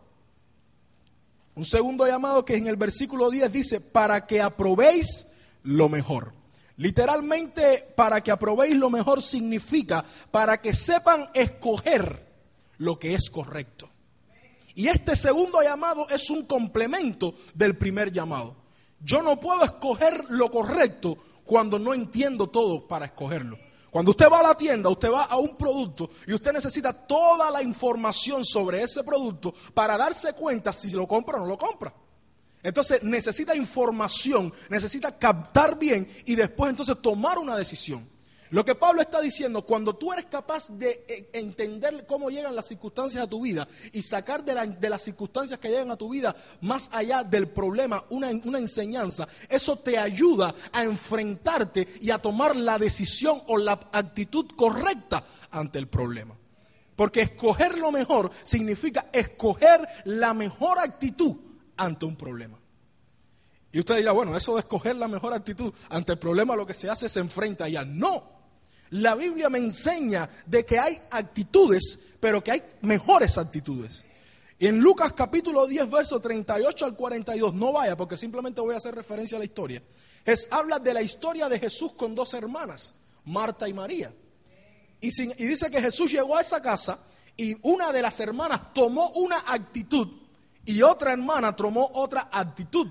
Un 1.57 1.65
segundo 1.65 2.07
llamado 2.07 2.45
que 2.45 2.57
en 2.57 2.69
el 2.69 2.77
versículo 2.77 3.31
10 3.31 3.53
dice, 3.53 3.81
para 3.81 4.27
que 4.27 4.41
aprobéis 4.41 5.33
lo 5.65 5.89
mejor. 5.89 6.33
Literalmente, 6.77 7.93
para 7.97 8.23
que 8.23 8.31
aprobéis 8.31 8.77
lo 8.77 8.91
mejor 8.91 9.21
significa 9.21 10.05
para 10.31 10.61
que 10.61 10.73
sepan 10.73 11.29
escoger 11.35 12.27
lo 12.79 12.99
que 12.99 13.15
es 13.15 13.29
correcto. 13.29 13.91
Y 14.75 14.87
este 14.89 15.17
segundo 15.17 15.61
llamado 15.63 16.09
es 16.09 16.31
un 16.31 16.47
complemento 16.47 17.35
del 17.55 17.77
primer 17.77 18.11
llamado. 18.11 18.57
Yo 19.01 19.21
no 19.21 19.39
puedo 19.39 19.65
escoger 19.65 20.25
lo 20.31 20.51
correcto 20.51 21.19
cuando 21.45 21.79
no 21.79 21.93
entiendo 21.93 22.49
todo 22.49 22.87
para 22.87 23.07
escogerlo. 23.07 23.59
Cuando 23.93 24.13
usted 24.13 24.31
va 24.33 24.41
a 24.41 24.43
la 24.43 24.55
tienda, 24.55 24.89
usted 24.89 25.13
va 25.13 25.25
a 25.25 25.37
un 25.37 25.55
producto 25.55 26.09
y 26.27 26.33
usted 26.33 26.51
necesita 26.51 26.95
toda 26.95 27.51
la 27.51 27.63
información 27.63 28.43
sobre 28.43 28.81
ese 28.81 29.05
producto 29.05 29.53
para 29.75 29.99
darse 29.99 30.33
cuenta 30.33 30.73
si 30.73 30.89
lo 30.93 31.07
compra 31.07 31.37
o 31.37 31.41
no 31.41 31.47
lo 31.47 31.59
compra. 31.59 31.93
Entonces 32.63 33.03
necesita 33.03 33.55
información, 33.55 34.51
necesita 34.71 35.19
captar 35.19 35.79
bien 35.79 36.09
y 36.25 36.35
después 36.35 36.71
entonces 36.71 37.03
tomar 37.03 37.39
una 37.39 37.55
decisión. 37.55 38.09
Lo 38.53 38.67
que 38.67 38.75
Pablo 38.75 39.01
está 39.01 39.19
diciendo, 39.23 39.63
cuando 39.63 39.95
tú 39.97 40.13
eres 40.13 40.27
capaz 40.27 40.69
de 40.69 41.07
eh, 41.09 41.31
entender 41.33 42.05
cómo 42.07 42.29
llegan 42.29 42.55
las 42.55 42.67
circunstancias 42.67 43.25
a 43.25 43.27
tu 43.27 43.41
vida 43.41 43.67
y 43.93 44.03
sacar 44.03 44.45
de, 44.45 44.91
las 44.91 45.03
circunstancias 45.03 45.59
que 45.59 45.71
llegan 45.71 45.91
a 45.91 45.97
tu 45.97 46.11
vida 46.11 46.37
más 46.61 46.91
allá 46.93 47.25
del 47.25 47.49
problema 47.49 48.05
una, 48.11 48.29
una 48.45 48.59
enseñanza, 48.59 49.27
eso 49.49 49.77
te 49.77 49.97
ayuda 49.97 50.55
a 50.71 50.85
enfrentarte 50.85 51.89
y 52.03 52.11
a 52.11 52.19
tomar 52.19 52.55
la 52.55 52.77
decisión 52.77 53.43
o 53.47 53.57
la 53.57 53.73
actitud 53.91 54.45
correcta 54.55 55.25
ante 55.51 55.79
el 55.79 55.89
problema. 55.89 56.37
Porque 56.95 57.23
escoger 57.23 57.79
lo 57.79 57.91
mejor 57.91 58.31
significa 58.43 59.07
escoger 59.15 59.81
la 60.05 60.35
mejor 60.35 60.79
actitud 60.79 61.37
ante 61.79 62.05
un 62.05 62.17
problema. 62.17 62.59
Y 63.73 63.79
usted 63.79 63.97
dirá, 63.97 64.13
bueno, 64.13 64.37
eso 64.37 64.53
de 64.57 64.61
escoger 64.61 64.97
la 64.97 65.09
mejor 65.09 65.33
actitud 65.33 65.73
ante 65.89 66.13
el 66.13 66.19
problema 66.19 66.55
lo 66.55 66.67
que 66.67 66.75
se 66.75 66.91
hace 66.91 67.07
es 67.07 67.13
se 67.13 67.21
enfrenta 67.21 67.67
ya. 67.67 67.83
No. 67.87 68.32
La 68.93 69.15
Biblia 69.15 69.49
me 69.49 69.59
enseña 69.59 70.29
de 70.45 70.67
que 70.67 70.79
hay 70.79 71.01
actitudes, 71.11 71.99
pero 72.21 72.45
que 72.45 72.53
hay 72.53 72.63
mejores 72.83 73.39
actitudes. 73.39 74.05
En 74.59 74.81
Lucas 74.81 75.15
capítulo 75.15 75.67
10, 75.67 75.91
verso 75.91 76.21
38 76.21 76.85
al 76.85 76.95
42, 76.95 77.55
no 77.55 77.73
vaya 77.73 77.97
porque 77.97 78.19
simplemente 78.19 78.61
voy 78.61 78.75
a 78.75 78.77
hacer 78.77 78.95
referencia 78.95 79.37
a 79.37 79.39
la 79.39 79.47
historia. 79.47 79.83
Es, 80.27 80.47
habla 80.51 80.79
de 80.79 80.93
la 80.93 81.01
historia 81.01 81.49
de 81.49 81.59
Jesús 81.59 81.93
con 81.93 82.15
dos 82.15 82.35
hermanas, 82.35 82.93
Marta 83.25 83.67
y 83.67 83.73
María. 83.73 84.13
Y 85.01 85.09
dice 85.09 85.71
que 85.71 85.81
Jesús 85.81 86.13
llegó 86.13 86.37
a 86.37 86.43
esa 86.43 86.61
casa 86.61 86.99
y 87.35 87.57
una 87.63 87.93
de 87.93 88.03
las 88.03 88.21
hermanas 88.21 88.75
tomó 88.75 89.09
una 89.13 89.39
actitud 89.47 90.07
y 90.67 90.83
otra 90.83 91.15
hermana 91.15 91.57
tomó 91.57 91.91
otra 91.95 92.29
actitud. 92.31 92.89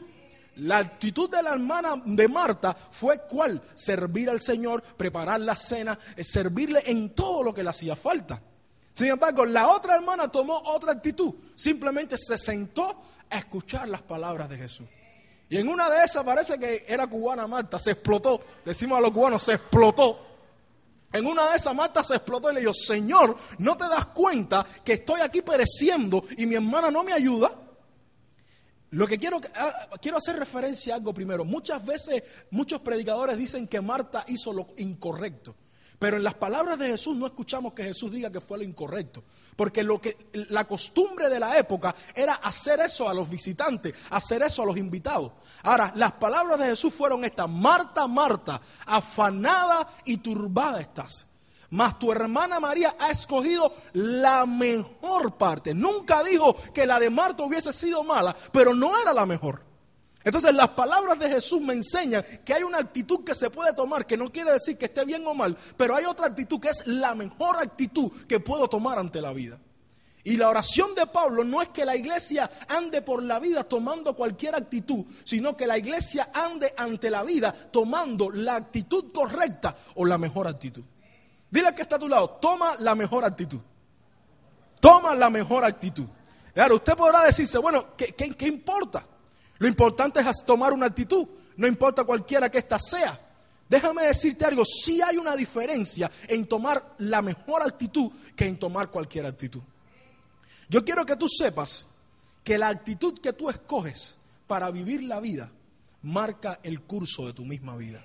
La 0.58 0.80
actitud 0.80 1.30
de 1.30 1.42
la 1.42 1.54
hermana 1.54 2.02
de 2.06 2.28
Marta 2.28 2.74
fue 2.74 3.22
cuál? 3.22 3.62
Servir 3.74 4.30
al 4.30 4.40
Señor, 4.40 4.84
preparar 4.84 5.40
la 5.40 5.56
cena, 5.56 5.98
eh, 6.16 6.24
servirle 6.24 6.82
en 6.86 7.12
todo 7.12 7.42
lo 7.42 7.54
que 7.54 7.64
le 7.64 7.70
hacía 7.70 7.96
falta. 7.96 8.42
Sin 8.94 9.08
embargo, 9.08 9.46
la 9.46 9.70
otra 9.70 9.96
hermana 9.96 10.28
tomó 10.28 10.62
otra 10.66 10.92
actitud. 10.92 11.34
Simplemente 11.56 12.18
se 12.18 12.38
sentó 12.38 13.02
a 13.30 13.38
escuchar 13.38 13.88
las 13.88 14.02
palabras 14.02 14.50
de 14.50 14.58
Jesús. 14.58 14.88
Y 15.50 15.58
en 15.58 15.68
una 15.68 15.90
de 15.90 16.04
esas 16.04 16.24
parece 16.24 16.60
que 16.60 16.86
era 16.88 17.08
cubana 17.08 17.48
Marta, 17.48 17.80
se 17.80 17.92
explotó. 17.92 18.42
Decimos 18.66 18.98
a 18.98 19.02
los 19.02 19.12
cubanos, 19.12 19.44
se 19.44 19.54
explotó. 19.54 20.20
En 21.14 21.26
una 21.26 21.50
de 21.50 21.58
esas 21.58 21.76
Marta 21.76 22.04
se 22.04 22.16
explotó 22.16 22.52
y 22.52 22.56
le 22.56 22.62
dijo, 22.62 22.74
Señor, 22.74 23.38
¿no 23.58 23.76
te 23.76 23.86
das 23.88 24.06
cuenta 24.08 24.66
que 24.84 24.94
estoy 24.94 25.22
aquí 25.22 25.42
pereciendo 25.42 26.24
y 26.38 26.46
mi 26.46 26.56
hermana 26.56 26.90
no 26.90 27.04
me 27.04 27.12
ayuda? 27.12 27.54
Lo 28.92 29.08
que 29.08 29.18
quiero, 29.18 29.40
ah, 29.56 29.90
quiero 30.02 30.18
hacer 30.18 30.38
referencia 30.38 30.94
a 30.94 30.98
algo 30.98 31.14
primero. 31.14 31.46
Muchas 31.46 31.84
veces 31.86 32.24
muchos 32.52 32.82
predicadores 32.82 33.38
dicen 33.38 33.68
que 33.68 33.80
Marta 33.80 34.26
hizo 34.28 34.52
lo 34.52 34.68
incorrecto. 34.78 35.56
Pero 35.98 36.18
en 36.18 36.24
las 36.24 36.34
palabras 36.34 36.78
de 36.80 36.88
Jesús 36.88 37.16
no 37.16 37.28
escuchamos 37.28 37.74
que 37.74 37.84
Jesús 37.84 38.12
diga 38.12 38.32
que 38.32 38.42
fue 38.42 38.58
lo 38.58 38.64
incorrecto. 38.64 39.24
Porque 39.56 39.84
lo 39.84 40.02
que, 40.02 40.18
la 40.50 40.66
costumbre 40.66 41.30
de 41.30 41.40
la 41.40 41.58
época 41.58 41.96
era 42.14 42.34
hacer 42.34 42.80
eso 42.82 43.08
a 43.08 43.14
los 43.14 43.30
visitantes, 43.30 43.94
hacer 44.10 44.42
eso 44.42 44.64
a 44.64 44.66
los 44.66 44.78
invitados. 44.78 45.32
Ahora, 45.64 45.94
las 45.96 46.14
palabras 46.14 46.60
de 46.60 46.66
Jesús 46.66 46.94
fueron 46.94 47.24
estas: 47.24 47.50
Marta, 47.50 48.08
Marta, 48.08 48.60
afanada 48.88 49.88
y 50.04 50.18
turbada 50.18 50.82
estás. 50.82 51.28
Mas 51.72 51.98
tu 51.98 52.12
hermana 52.12 52.60
María 52.60 52.96
ha 53.00 53.12
escogido 53.12 53.74
la 53.94 54.46
mejor 54.46 55.38
parte. 55.38 55.74
Nunca 55.74 56.22
dijo 56.22 56.56
que 56.74 56.86
la 56.86 57.00
de 57.00 57.10
Marta 57.10 57.44
hubiese 57.44 57.72
sido 57.72 58.04
mala, 58.04 58.36
pero 58.52 58.74
no 58.74 58.92
era 59.02 59.14
la 59.14 59.26
mejor. 59.26 59.64
Entonces 60.24 60.54
las 60.54 60.70
palabras 60.70 61.18
de 61.18 61.30
Jesús 61.30 61.62
me 61.62 61.74
enseñan 61.74 62.24
que 62.46 62.54
hay 62.54 62.64
una 62.64 62.78
actitud 62.78 63.24
que 63.24 63.34
se 63.34 63.50
puede 63.50 63.74
tomar, 63.74 64.06
que 64.06 64.18
no 64.18 64.32
quiere 64.32 64.52
decir 64.52 64.78
que 64.78 64.86
esté 64.86 65.06
bien 65.06 65.26
o 65.26 65.34
mal, 65.34 65.58
pero 65.78 65.96
hay 65.96 66.04
otra 66.06 66.28
actitud 66.28 66.60
que 66.60 66.68
es 66.68 66.86
la 66.86 67.16
mejor 67.16 67.58
actitud 67.58 68.12
que 68.28 68.42
puedo 68.42 68.68
tomar 68.68 69.00
ante 69.00 69.22
la 69.22 69.32
vida. 69.32 69.58
Y 70.26 70.36
la 70.36 70.50
oración 70.50 70.94
de 70.94 71.08
Pablo 71.08 71.46
no 71.46 71.62
es 71.62 71.70
que 71.70 71.86
la 71.86 71.96
iglesia 71.96 72.52
ande 72.68 73.02
por 73.02 73.24
la 73.24 73.40
vida 73.40 73.64
tomando 73.64 74.14
cualquier 74.16 74.56
actitud, 74.56 75.06
sino 75.24 75.56
que 75.56 75.66
la 75.66 75.78
iglesia 75.78 76.30
ande 76.34 76.74
ante 76.78 77.10
la 77.10 77.24
vida 77.24 77.54
tomando 77.72 78.30
la 78.30 78.58
actitud 78.58 79.12
correcta 79.14 79.76
o 79.96 80.06
la 80.06 80.18
mejor 80.18 80.48
actitud. 80.48 80.84
Dile 81.52 81.76
que 81.76 81.82
está 81.82 81.98
a 81.98 82.00
tu 82.00 82.08
lado, 82.08 82.30
toma 82.42 82.78
la 82.80 82.96
mejor 82.96 83.26
actitud. 83.26 83.60
Toma 84.80 85.14
la 85.14 85.30
mejor 85.30 85.66
actitud. 85.66 86.08
Claro, 86.54 86.76
usted 86.76 86.96
podrá 86.96 87.24
decirse, 87.24 87.58
bueno, 87.58 87.96
¿qué, 87.96 88.48
importa? 88.48 89.06
Lo 89.60 89.68
importante 89.68 90.22
es 90.22 90.46
tomar 90.46 90.74
una 90.74 90.88
actitud, 90.88 91.28
no 91.58 91.68
importa 91.68 92.06
cualquiera 92.06 92.50
que 92.50 92.58
ésta 92.58 92.80
sea. 92.80 93.20
Déjame 93.70 94.04
decirte 94.04 94.46
algo, 94.46 94.64
sí 94.66 95.02
hay 95.02 95.18
una 95.18 95.36
diferencia 95.36 96.10
en 96.28 96.46
tomar 96.46 96.96
la 96.98 97.22
mejor 97.22 97.62
actitud 97.62 98.12
que 98.36 98.46
en 98.46 98.58
tomar 98.58 98.90
cualquier 98.90 99.26
actitud. 99.26 99.62
Yo 100.68 100.84
quiero 100.84 101.06
que 101.06 101.16
tú 101.16 101.28
sepas 101.30 101.88
que 102.44 102.58
la 102.58 102.70
actitud 102.70 103.20
que 103.20 103.34
tú 103.34 103.50
escoges 103.50 104.18
para 104.48 104.72
vivir 104.72 105.04
la 105.04 105.20
vida 105.20 105.52
marca 106.02 106.60
el 106.64 106.82
curso 106.82 107.28
de 107.28 107.34
tu 107.34 107.46
misma 107.46 107.78
vida. 107.78 108.04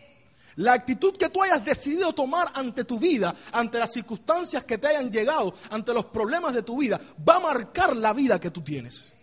La 0.57 0.73
actitud 0.73 1.17
que 1.17 1.29
tú 1.29 1.43
hayas 1.43 1.65
decidido 1.65 2.13
tomar 2.15 2.51
ante 2.55 2.85
tu 2.85 2.99
vida, 2.99 3.35
ante 3.53 3.79
las 3.79 3.93
circunstancias 3.93 4.65
que 4.65 4.79
te 4.79 4.87
hayan 4.87 5.11
llegado, 5.11 5.55
ante 5.71 5.93
los 5.93 6.07
problemas 6.07 6.55
de 6.55 6.63
tu 6.63 6.79
vida, 6.79 7.01
va 7.29 7.37
a 7.37 7.41
marcar 7.41 7.95
la 7.95 8.15
vida 8.15 8.41
que 8.41 8.51
tú 8.51 8.63
tienes. 8.63 9.15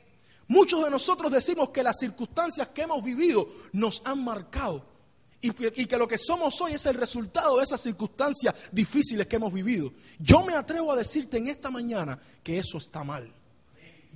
Muchos 0.48 0.84
de 0.84 0.92
nosotros 0.92 1.32
decimos 1.32 1.70
que 1.70 1.82
las 1.82 1.98
circunstancias 1.98 2.68
que 2.68 2.84
hemos 2.84 3.04
vivido 3.04 3.48
nos 3.72 4.04
han 4.06 4.24
marcado 4.24 4.86
y, 5.42 5.52
que 5.52 5.98
lo 5.98 6.08
que 6.08 6.18
somos 6.18 6.62
hoy 6.62 6.74
es 6.74 6.86
el 6.86 6.96
resultado 6.96 7.58
de 7.58 7.64
esas 7.64 7.82
circunstancias 7.82 8.56
difíciles 8.72 9.28
que 9.28 9.36
hemos 9.36 9.52
vivido. 9.52 9.92
Yo 10.20 10.46
me 10.46 10.56
atrevo 10.56 10.94
a 10.94 10.96
decirte 10.96 11.38
en 11.38 11.50
esta 11.50 11.70
mañana 11.70 12.18
que 12.42 12.60
eso 12.60 12.78
está 12.78 13.04
mal. 13.04 13.30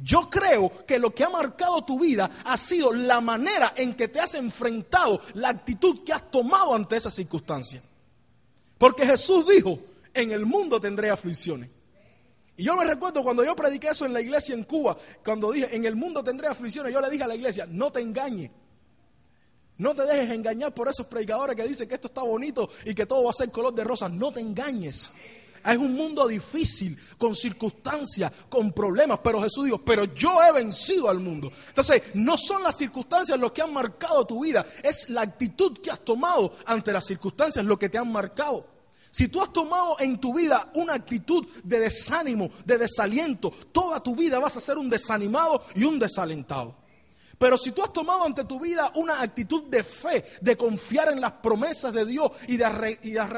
Yo 0.03 0.29
creo 0.29 0.85
que 0.85 0.99
lo 0.99 1.13
que 1.13 1.23
ha 1.23 1.29
marcado 1.29 1.83
tu 1.83 1.99
vida 1.99 2.29
ha 2.45 2.57
sido 2.57 2.93
la 2.93 3.19
manera 3.19 3.73
en 3.75 3.95
que 3.95 4.07
te 4.07 4.19
has 4.19 4.35
enfrentado, 4.35 5.21
la 5.33 5.49
actitud 5.49 6.03
que 6.03 6.13
has 6.13 6.29
tomado 6.29 6.75
ante 6.75 6.97
esas 6.97 7.15
circunstancias. 7.15 7.83
Porque 8.77 9.05
Jesús 9.05 9.47
dijo, 9.47 9.79
en 10.13 10.31
el 10.31 10.45
mundo 10.45 10.79
tendré 10.79 11.09
aflicciones. 11.09 11.69
Y 12.57 12.63
yo 12.63 12.75
me 12.75 12.85
recuerdo 12.85 13.23
cuando 13.23 13.43
yo 13.43 13.55
prediqué 13.55 13.89
eso 13.89 14.05
en 14.05 14.13
la 14.13 14.21
iglesia 14.21 14.53
en 14.55 14.63
Cuba, 14.63 14.97
cuando 15.23 15.51
dije, 15.51 15.75
en 15.75 15.85
el 15.85 15.95
mundo 15.95 16.23
tendré 16.23 16.47
aflicciones, 16.47 16.93
yo 16.93 17.01
le 17.01 17.09
dije 17.09 17.23
a 17.23 17.27
la 17.27 17.35
iglesia, 17.35 17.67
no 17.69 17.91
te 17.91 18.01
engañes. 18.01 18.51
No 19.77 19.93
te 19.95 20.03
dejes 20.07 20.31
engañar 20.31 20.73
por 20.73 20.87
esos 20.87 21.05
predicadores 21.05 21.55
que 21.55 21.67
dicen 21.67 21.87
que 21.87 21.95
esto 21.95 22.07
está 22.07 22.23
bonito 22.23 22.67
y 22.83 22.95
que 22.95 23.05
todo 23.05 23.25
va 23.25 23.29
a 23.29 23.33
ser 23.33 23.51
color 23.51 23.75
de 23.75 23.83
rosa. 23.83 24.09
No 24.09 24.31
te 24.31 24.41
engañes. 24.41 25.11
Es 25.65 25.77
un 25.77 25.93
mundo 25.93 26.27
difícil, 26.27 26.97
con 27.17 27.35
circunstancias, 27.35 28.31
con 28.49 28.71
problemas, 28.71 29.19
pero 29.23 29.41
Jesús 29.41 29.65
dijo, 29.65 29.79
pero 29.79 30.05
yo 30.05 30.39
he 30.41 30.51
vencido 30.51 31.09
al 31.09 31.19
mundo. 31.19 31.51
Entonces, 31.69 32.03
no 32.13 32.37
son 32.37 32.63
las 32.63 32.77
circunstancias 32.77 33.39
lo 33.39 33.53
que 33.53 33.61
han 33.61 33.73
marcado 33.73 34.25
tu 34.25 34.43
vida, 34.43 34.65
es 34.83 35.09
la 35.09 35.21
actitud 35.21 35.77
que 35.79 35.91
has 35.91 35.99
tomado 35.99 36.53
ante 36.65 36.91
las 36.91 37.05
circunstancias 37.05 37.65
lo 37.65 37.77
que 37.77 37.89
te 37.89 37.97
han 37.97 38.11
marcado. 38.11 38.77
Si 39.11 39.29
tú 39.29 39.41
has 39.41 39.51
tomado 39.51 39.99
en 39.99 40.19
tu 40.19 40.33
vida 40.33 40.69
una 40.75 40.93
actitud 40.93 41.47
de 41.63 41.79
desánimo, 41.79 42.49
de 42.65 42.77
desaliento, 42.77 43.51
toda 43.71 44.01
tu 44.01 44.15
vida 44.15 44.37
vas 44.37 44.57
a 44.57 44.61
ser 44.61 44.77
un 44.77 44.89
desanimado 44.89 45.65
y 45.73 45.85
un 45.85 45.97
desalentado. 45.97 46.75
Pero 47.37 47.57
si 47.57 47.71
tú 47.71 47.83
has 47.83 47.93
tomado 47.93 48.23
ante 48.23 48.45
tu 48.45 48.59
vida 48.59 48.91
una 48.95 49.21
actitud 49.21 49.63
de 49.65 49.83
fe, 49.83 50.23
de 50.41 50.57
confiar 50.57 51.11
en 51.11 51.21
las 51.21 51.33
promesas 51.33 51.93
de 51.93 52.03
Dios 52.05 52.31
y 52.47 52.57
de, 52.57 52.65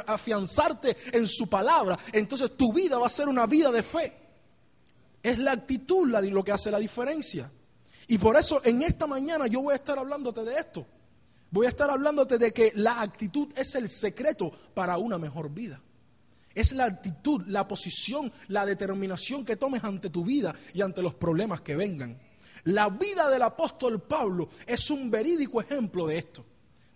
afianzarte 0.08 0.96
en 1.12 1.28
su 1.28 1.50
palabra, 1.50 2.00
entonces 2.14 2.56
tu 2.56 2.72
vida 2.72 2.98
va 2.98 3.08
a 3.08 3.10
ser 3.10 3.28
una 3.28 3.46
vida 3.46 3.72
de 3.72 3.84
fe. 3.84 4.14
Es 5.22 5.38
la 5.38 5.52
actitud 5.52 6.08
lo 6.08 6.44
que 6.44 6.52
hace 6.54 6.72
la 6.72 6.80
diferencia. 6.80 7.52
Y 8.08 8.18
por 8.18 8.38
eso 8.38 8.62
en 8.64 8.82
esta 8.84 9.06
mañana 9.06 9.48
yo 9.48 9.62
voy 9.62 9.74
a 9.74 9.76
estar 9.76 10.00
hablándote 10.00 10.46
de 10.46 10.56
esto. 10.56 10.88
Voy 11.52 11.66
a 11.66 11.70
estar 11.70 11.90
hablándote 11.90 12.38
de 12.38 12.54
que 12.54 12.72
la 12.76 13.02
actitud 13.02 13.50
es 13.56 13.76
el 13.76 13.90
secreto 13.90 14.52
para 14.74 14.98
una 14.98 15.18
mejor 15.18 15.52
vida. 15.52 15.82
Es 16.56 16.72
la 16.72 16.86
actitud, 16.86 17.44
la 17.48 17.68
posición, 17.68 18.32
la 18.48 18.66
determinación 18.66 19.44
que 19.44 19.58
tomes 19.58 19.84
ante 19.84 20.10
tu 20.10 20.24
vida 20.24 20.56
y 20.74 20.82
ante 20.82 21.02
los 21.02 21.16
problemas 21.16 21.62
que 21.62 21.76
vengan. 21.76 22.18
La 22.66 22.90
vida 22.90 23.30
del 23.30 23.42
apóstol 23.42 24.02
Pablo 24.02 24.50
es 24.66 24.90
un 24.90 25.10
verídico 25.10 25.62
ejemplo 25.62 26.08
de 26.08 26.18
esto. 26.18 26.46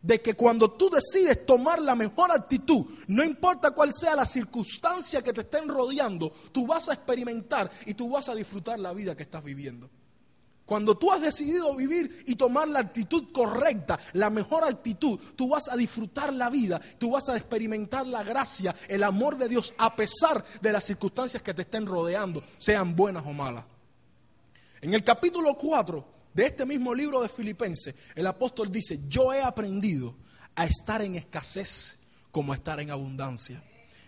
De 0.02 0.22
que 0.22 0.34
cuando 0.34 0.72
tú 0.72 0.90
decides 0.90 1.46
tomar 1.46 1.82
la 1.82 1.96
mejor 1.96 2.32
actitud, 2.32 2.86
no 3.08 3.24
importa 3.24 3.72
cuál 3.72 3.94
sea 3.94 4.18
la 4.18 4.26
circunstancia 4.26 5.22
que 5.22 5.32
te 5.32 5.42
estén 5.42 5.70
rodeando, 5.70 6.30
tú 6.52 6.68
vas 6.68 6.90
a 6.90 6.94
experimentar 6.94 7.72
y 7.86 7.94
tú 7.94 8.10
vas 8.10 8.28
a 8.28 8.36
disfrutar 8.36 8.80
la 8.80 8.94
vida 8.94 9.16
que 9.16 9.24
estás 9.24 9.44
viviendo. 9.44 9.90
Cuando 10.66 10.96
tú 10.96 11.12
has 11.12 11.22
decidido 11.22 11.76
vivir 11.76 12.24
y 12.26 12.36
tomar 12.36 12.68
la 12.70 12.80
actitud 12.80 13.32
correcta, 13.34 14.00
la 14.14 14.30
mejor 14.30 14.64
actitud, 14.64 15.20
tú 15.36 15.50
vas 15.50 15.68
a 15.68 15.76
disfrutar 15.76 16.34
la 16.34 16.50
vida, 16.50 16.82
tú 16.98 17.12
vas 17.12 17.28
a 17.28 17.36
experimentar 17.36 18.08
la 18.08 18.24
gracia, 18.24 18.74
el 18.88 19.04
amor 19.04 19.38
de 19.38 19.50
Dios, 19.50 19.74
a 19.78 19.96
pesar 19.96 20.44
de 20.62 20.72
las 20.72 20.86
circunstancias 20.86 21.44
que 21.44 21.54
te 21.54 21.64
estén 21.64 21.86
rodeando, 21.86 22.42
sean 22.58 22.96
buenas 22.96 23.26
o 23.26 23.34
malas. 23.34 23.66
En 24.84 24.94
el 24.94 25.02
capítulo 25.02 25.58
4 25.58 26.06
de 26.34 26.46
este 26.46 26.66
mismo 26.66 26.94
libro 26.94 27.22
de 27.22 27.30
Filipenses, 27.30 27.96
el 28.16 28.28
apóstol 28.28 28.70
dice, 28.70 29.00
yo 29.08 29.32
he 29.32 29.42
aprendido 29.42 30.14
a 30.56 30.66
estar 30.66 31.02
en 31.02 31.16
escasez 31.16 32.00
como 32.32 32.52
a 32.52 32.58
estar 32.58 32.82
en 32.82 32.92
abundancia. 32.92 33.64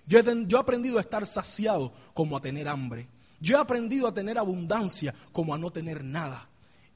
Yo 0.06 0.20
he, 0.20 0.24
yo 0.48 0.58
he 0.58 0.60
aprendido 0.60 0.98
a 0.98 1.02
estar 1.02 1.26
saciado 1.26 1.94
como 2.14 2.36
a 2.36 2.42
tener 2.42 2.68
hambre. 2.68 3.08
Yo 3.40 3.56
he 3.56 3.62
aprendido 3.62 4.06
a 4.06 4.14
tener 4.14 4.38
abundancia 4.38 5.16
como 5.32 5.56
a 5.56 5.58
no 5.58 5.72
tener 5.72 6.04
nada. 6.04 6.50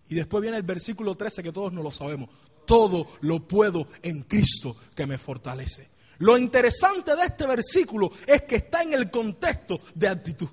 Y 0.10 0.16
después 0.16 0.42
viene 0.42 0.58
el 0.58 0.64
versículo 0.64 1.16
13 1.16 1.42
que 1.42 1.54
todos 1.54 1.72
no 1.72 1.82
lo 1.82 1.92
sabemos. 1.92 2.30
Todo 2.66 3.08
lo 3.22 3.48
puedo 3.48 3.88
en 4.02 4.24
Cristo 4.24 4.76
que 4.94 5.08
me 5.08 5.18
fortalece. 5.18 5.88
Lo 6.18 6.38
interesante 6.38 7.16
de 7.16 7.24
este 7.24 7.48
versículo 7.48 8.12
es 8.28 8.42
que 8.42 8.58
está 8.58 8.84
en 8.84 8.92
el 8.92 9.10
contexto 9.10 9.80
de 9.96 10.10
actitud. 10.10 10.50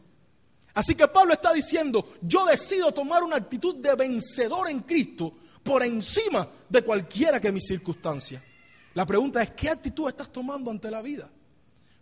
Así 0.76 0.94
que 0.94 1.08
Pablo 1.08 1.32
está 1.32 1.54
diciendo, 1.54 2.06
yo 2.20 2.44
decido 2.44 2.92
tomar 2.92 3.24
una 3.24 3.36
actitud 3.36 3.76
de 3.76 3.94
vencedor 3.94 4.68
en 4.68 4.80
Cristo 4.80 5.32
por 5.62 5.82
encima 5.82 6.46
de 6.68 6.82
cualquiera 6.82 7.40
que 7.40 7.50
mi 7.50 7.62
circunstancia. 7.62 8.44
La 8.92 9.06
pregunta 9.06 9.42
es, 9.42 9.52
¿qué 9.52 9.70
actitud 9.70 10.06
estás 10.06 10.30
tomando 10.30 10.70
ante 10.70 10.90
la 10.90 11.00
vida? 11.00 11.30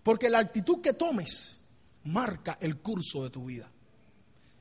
Porque 0.02 0.28
la 0.28 0.40
actitud 0.40 0.80
que 0.80 0.92
tomes 0.92 1.56
marca 2.02 2.58
el 2.60 2.78
curso 2.78 3.22
de 3.22 3.30
tu 3.30 3.44
vida. 3.44 3.70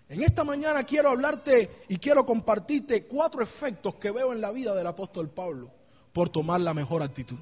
En 0.09 0.21
esta 0.21 0.43
mañana 0.43 0.83
quiero 0.83 1.09
hablarte 1.09 1.83
y 1.87 1.97
quiero 1.97 2.23
compartirte 2.23 3.07
cuatro 3.07 3.41
efectos 3.41 3.95
que 3.95 4.11
veo 4.11 4.31
en 4.31 4.41
la 4.41 4.51
vida 4.51 4.75
del 4.75 4.85
apóstol 4.85 5.31
Pablo 5.31 5.71
por 6.13 6.29
tomar 6.29 6.61
la 6.61 6.75
mejor 6.75 7.01
actitud. 7.01 7.39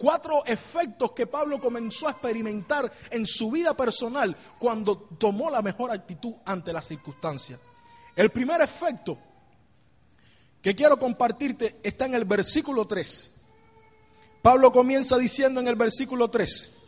Cuatro 0.00 0.46
efectos 0.46 1.12
que 1.12 1.26
Pablo 1.26 1.60
comenzó 1.60 2.08
a 2.08 2.12
experimentar 2.12 2.90
en 3.10 3.26
su 3.26 3.50
vida 3.50 3.76
personal 3.76 4.34
cuando 4.58 4.96
tomó 4.96 5.50
la 5.50 5.60
mejor 5.60 5.90
actitud 5.90 6.32
ante 6.46 6.72
las 6.72 6.86
circunstancias. 6.86 7.60
El 8.16 8.30
primer 8.30 8.62
efecto 8.62 9.18
que 10.62 10.74
quiero 10.74 10.98
compartirte 10.98 11.80
está 11.82 12.06
en 12.06 12.14
el 12.14 12.24
versículo 12.24 12.86
3. 12.86 13.30
Pablo 14.40 14.72
comienza 14.72 15.18
diciendo 15.18 15.60
en 15.60 15.68
el 15.68 15.76
versículo 15.76 16.30
3, 16.30 16.78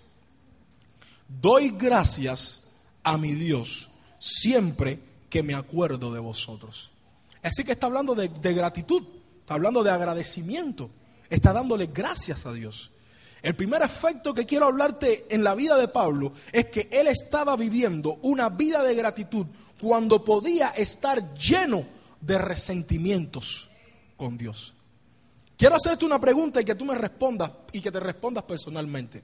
doy 1.28 1.68
gracias 1.68 2.72
a 3.02 3.18
mi 3.18 3.32
Dios 3.32 3.90
siempre 4.18 4.98
que 5.28 5.42
me 5.42 5.54
acuerdo 5.54 6.14
de 6.14 6.20
vosotros. 6.20 6.92
Así 7.42 7.62
que 7.62 7.72
está 7.72 7.88
hablando 7.88 8.14
de, 8.14 8.28
de 8.28 8.54
gratitud, 8.54 9.02
está 9.40 9.52
hablando 9.52 9.82
de 9.82 9.90
agradecimiento, 9.90 10.88
está 11.28 11.52
dándole 11.52 11.88
gracias 11.92 12.46
a 12.46 12.54
Dios. 12.54 12.90
El 13.42 13.56
primer 13.56 13.82
efecto 13.82 14.32
que 14.32 14.46
quiero 14.46 14.66
hablarte 14.66 15.26
en 15.28 15.42
la 15.42 15.54
vida 15.56 15.76
de 15.76 15.88
Pablo 15.88 16.32
es 16.52 16.66
que 16.66 16.88
él 16.92 17.08
estaba 17.08 17.56
viviendo 17.56 18.18
una 18.22 18.48
vida 18.48 18.82
de 18.84 18.94
gratitud 18.94 19.46
cuando 19.80 20.24
podía 20.24 20.68
estar 20.68 21.34
lleno 21.34 21.84
de 22.20 22.38
resentimientos 22.38 23.68
con 24.16 24.38
Dios. 24.38 24.74
Quiero 25.56 25.74
hacerte 25.74 26.04
una 26.04 26.20
pregunta 26.20 26.60
y 26.60 26.64
que 26.64 26.76
tú 26.76 26.84
me 26.84 26.94
respondas 26.94 27.50
y 27.72 27.80
que 27.80 27.90
te 27.90 27.98
respondas 27.98 28.44
personalmente. 28.44 29.22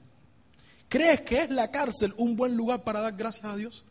¿Crees 0.89 1.21
que 1.21 1.43
es 1.43 1.49
la 1.49 1.71
cárcel 1.71 2.13
un 2.17 2.35
buen 2.35 2.55
lugar 2.57 2.83
para 2.83 2.99
dar 2.99 3.15
gracias 3.15 3.45
a 3.45 3.55
Dios? 3.55 3.85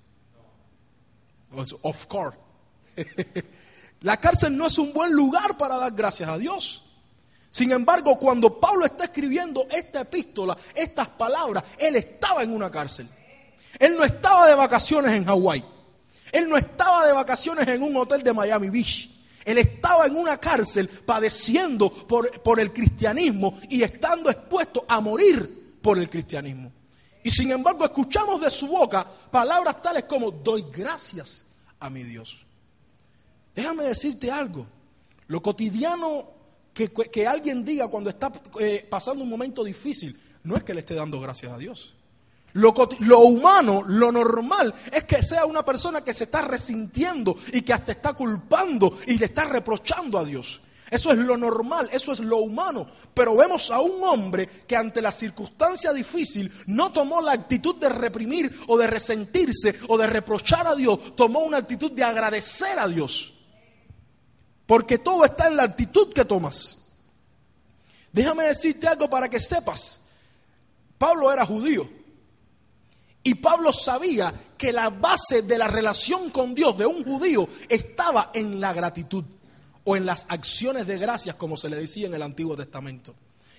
Of 1.82 2.06
course. 2.06 2.36
la 4.02 4.18
cárcel 4.18 4.56
no 4.56 4.66
es 4.66 4.76
un 4.76 4.92
buen 4.92 5.12
lugar 5.12 5.56
para 5.56 5.76
dar 5.76 5.92
gracias 5.92 6.28
a 6.28 6.36
Dios. 6.36 6.87
Sin 7.50 7.72
embargo, 7.72 8.18
cuando 8.18 8.60
Pablo 8.60 8.84
está 8.84 9.04
escribiendo 9.04 9.66
esta 9.70 10.02
epístola, 10.02 10.56
estas 10.74 11.08
palabras, 11.08 11.64
él 11.78 11.96
estaba 11.96 12.42
en 12.42 12.52
una 12.52 12.70
cárcel. 12.70 13.08
Él 13.78 13.96
no 13.96 14.04
estaba 14.04 14.46
de 14.46 14.54
vacaciones 14.54 15.12
en 15.12 15.24
Hawái. 15.24 15.64
Él 16.32 16.48
no 16.48 16.56
estaba 16.56 17.06
de 17.06 17.12
vacaciones 17.12 17.66
en 17.68 17.82
un 17.82 17.96
hotel 17.96 18.22
de 18.22 18.32
Miami 18.32 18.68
Beach. 18.68 19.10
Él 19.44 19.56
estaba 19.56 20.06
en 20.06 20.16
una 20.16 20.36
cárcel 20.36 20.88
padeciendo 20.88 21.90
por, 21.90 22.42
por 22.42 22.60
el 22.60 22.70
cristianismo 22.70 23.58
y 23.70 23.82
estando 23.82 24.28
expuesto 24.28 24.84
a 24.86 25.00
morir 25.00 25.78
por 25.80 25.96
el 25.96 26.10
cristianismo. 26.10 26.70
Y 27.24 27.30
sin 27.30 27.50
embargo 27.50 27.84
escuchamos 27.84 28.42
de 28.42 28.50
su 28.50 28.66
boca 28.66 29.06
palabras 29.30 29.80
tales 29.80 30.04
como 30.04 30.30
doy 30.30 30.66
gracias 30.70 31.46
a 31.80 31.88
mi 31.88 32.02
Dios. 32.02 32.36
Déjame 33.54 33.84
decirte 33.84 34.30
algo. 34.30 34.66
Lo 35.28 35.42
cotidiano 35.42 36.37
que, 36.86 37.26
alguien 37.26 37.64
diga 37.64 37.88
cuando 37.88 38.10
está 38.10 38.32
eh, 38.60 38.86
pasando 38.88 39.24
un 39.24 39.30
momento 39.30 39.64
difícil, 39.64 40.18
no 40.44 40.56
es 40.56 40.62
que 40.62 40.74
le 40.74 40.80
esté 40.80 40.94
dando 40.94 41.20
gracias 41.20 41.52
a 41.52 41.58
Dios. 41.58 41.94
Lo, 42.52 42.72
lo, 43.00 43.20
humano, 43.20 43.82
lo 43.86 44.12
normal, 44.12 44.72
es 44.92 45.04
que 45.04 45.22
sea 45.22 45.44
una 45.44 45.64
persona 45.64 46.02
que 46.02 46.14
se 46.14 46.24
está 46.24 46.42
resintiendo 46.42 47.36
y 47.52 47.62
que 47.62 47.72
hasta 47.72 47.92
está 47.92 48.12
culpando 48.14 48.98
y 49.06 49.18
le 49.18 49.26
está 49.26 49.44
reprochando 49.44 50.18
a 50.18 50.24
Dios. 50.24 50.60
Eso 50.90 51.12
es 51.12 51.18
lo 51.18 51.36
normal, 51.36 51.90
eso 51.92 52.12
es 52.12 52.20
lo 52.20 52.38
humano. 52.38 52.86
Pero 53.12 53.36
vemos 53.36 53.70
a 53.70 53.80
un 53.80 54.02
hombre 54.04 54.48
que 54.66 54.76
ante 54.76 55.02
la 55.02 55.12
circunstancia 55.12 55.92
difícil 55.92 56.50
no 56.66 56.92
tomó 56.92 57.20
la 57.20 57.32
actitud 57.32 57.74
de 57.76 57.90
reprimir 57.90 58.60
o 58.68 58.78
de 58.78 58.86
resentirse 58.86 59.74
o 59.88 59.98
de 59.98 60.06
reprochar 60.06 60.66
a 60.66 60.74
Dios, 60.74 61.14
tomó 61.14 61.40
una 61.40 61.58
actitud 61.58 61.92
de 61.92 62.04
agradecer 62.04 62.78
a 62.78 62.88
Dios. 62.88 63.37
Porque 64.68 64.98
todo 64.98 65.24
está 65.24 65.46
en 65.46 65.56
la 65.56 65.62
actitud 65.62 66.12
que 66.12 66.26
tomas. 66.26 66.76
Déjame 68.12 68.44
decirte 68.44 68.86
algo 68.86 69.08
para 69.08 69.26
que 69.30 69.40
sepas. 69.40 70.00
Pablo 70.98 71.32
era 71.32 71.46
judío. 71.46 71.88
Y 73.22 73.36
Pablo 73.36 73.72
sabía 73.72 74.30
que 74.58 74.70
la 74.70 74.90
base 74.90 75.40
de 75.40 75.56
la 75.56 75.68
relación 75.68 76.28
con 76.28 76.54
Dios 76.54 76.76
de 76.76 76.84
un 76.84 77.02
judío 77.02 77.48
estaba 77.66 78.30
en 78.34 78.60
la 78.60 78.74
gratitud 78.74 79.24
o 79.84 79.96
en 79.96 80.04
las 80.04 80.26
acciones 80.28 80.86
de 80.86 80.98
gracias, 80.98 81.36
como 81.36 81.56
se 81.56 81.70
le 81.70 81.76
decía 81.76 82.06
en 82.06 82.12
el 82.12 82.22
Antiguo 82.22 82.54
Testamento. 82.54 83.14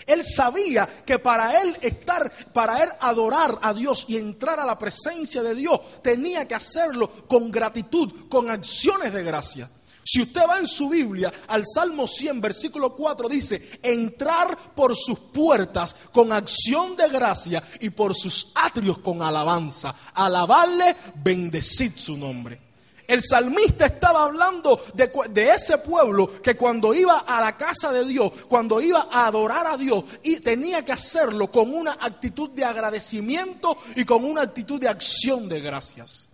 Él 0.06 0.24
sabía 0.24 0.88
que 1.08 1.18
para 1.18 1.60
él 1.60 1.76
estar, 1.82 2.32
para 2.54 2.84
él 2.84 2.90
adorar 3.00 3.58
a 3.64 3.74
Dios 3.74 4.06
y 4.08 4.18
entrar 4.18 4.60
a 4.60 4.66
la 4.66 4.78
presencia 4.78 5.42
de 5.42 5.56
Dios, 5.56 5.80
tenía 6.04 6.48
que 6.48 6.54
hacerlo 6.54 7.28
con 7.28 7.50
gratitud, 7.50 8.30
con 8.30 8.52
acciones 8.52 9.12
de 9.12 9.24
gracia. 9.24 9.72
Si 10.12 10.20
usted 10.20 10.42
va 10.50 10.58
en 10.58 10.66
su 10.66 10.90
Biblia 10.90 11.32
al 11.50 11.64
Salmo 11.72 12.08
100, 12.08 12.42
versículo 12.42 12.96
4, 12.96 13.30
dice, 13.30 13.80
entrar 13.84 14.74
por 14.74 14.96
sus 14.96 15.20
puertas 15.20 15.96
con 16.12 16.34
acción 16.34 16.96
de 16.96 17.10
gracia 17.10 17.62
y 17.80 17.92
por 17.92 18.16
sus 18.16 18.52
atrios 18.56 18.98
con 18.98 19.22
alabanza. 19.22 19.94
Alabarle, 20.16 20.96
bendecid 21.14 21.92
su 21.96 22.18
nombre. 22.18 22.60
El 23.06 23.22
salmista 23.22 23.86
estaba 23.86 24.24
hablando 24.24 24.84
de, 24.96 25.12
de, 25.30 25.52
ese 25.52 25.78
pueblo 25.78 26.42
que 26.42 26.58
cuando 26.58 26.92
iba 26.96 27.20
a 27.20 27.40
la 27.40 27.56
casa 27.56 27.92
de 27.92 28.04
Dios, 28.04 28.32
cuando 28.48 28.82
iba 28.82 29.10
a 29.12 29.28
adorar 29.28 29.68
a 29.68 29.78
Dios, 29.78 30.06
y 30.24 30.40
tenía 30.40 30.84
que 30.84 30.92
hacerlo 30.92 31.52
con 31.52 31.72
una 31.72 32.00
actitud 32.02 32.50
de 32.50 32.66
agradecimiento 32.66 33.78
y 33.96 34.06
con 34.06 34.26
una 34.26 34.42
actitud 34.42 34.80
de 34.80 34.90
acción 34.90 35.48
de 35.48 35.62
gracias. 35.62 36.29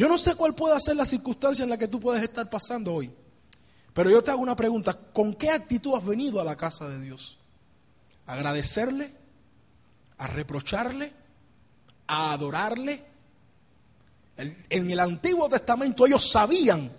Yo 0.00 0.08
no 0.08 0.16
sé 0.16 0.34
cuál 0.34 0.54
puede 0.54 0.80
ser 0.80 0.96
la 0.96 1.04
circunstancia 1.04 1.62
en 1.62 1.68
la 1.68 1.76
que 1.76 1.86
tú 1.86 2.00
puedes 2.00 2.22
estar 2.22 2.48
pasando 2.48 2.94
hoy. 2.94 3.12
Pero 3.92 4.08
yo 4.08 4.24
te 4.24 4.30
hago 4.30 4.40
una 4.40 4.56
pregunta. 4.56 4.94
¿Con 4.94 5.34
qué 5.34 5.50
actitud 5.50 5.94
has 5.94 6.02
venido 6.02 6.40
a 6.40 6.44
la 6.44 6.56
casa 6.56 6.88
de 6.88 7.02
Dios? 7.02 7.36
¿A 8.24 8.32
agradecerle? 8.32 9.14
¿A 10.16 10.26
reprocharle? 10.26 11.12
¿A 12.06 12.32
adorarle? 12.32 13.10
en 14.38 14.90
el 14.90 14.98
Antiguo 15.00 15.50
Testamento 15.50 16.06
ellos 16.06 16.30
sabían 16.30 16.90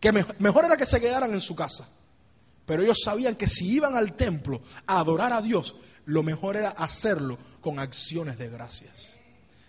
que 0.00 0.10
mejor 0.40 0.64
era 0.64 0.76
que 0.76 0.84
se 0.84 1.00
quedaran 1.00 1.32
en 1.32 1.40
su 1.40 1.54
casa. 1.54 1.88
Pero 2.64 2.82
ellos 2.82 3.02
sabían 3.04 3.36
que 3.36 3.48
si 3.48 3.68
iban 3.68 3.96
al 3.96 4.14
templo 4.14 4.60
a 4.88 4.98
adorar 4.98 5.32
a 5.32 5.40
Dios, 5.40 5.76
lo 6.06 6.24
mejor 6.24 6.56
era 6.56 6.70
hacerlo 6.70 7.38
con 7.60 7.78
acciones 7.78 8.36
de 8.36 8.48
gracias. 8.48 9.15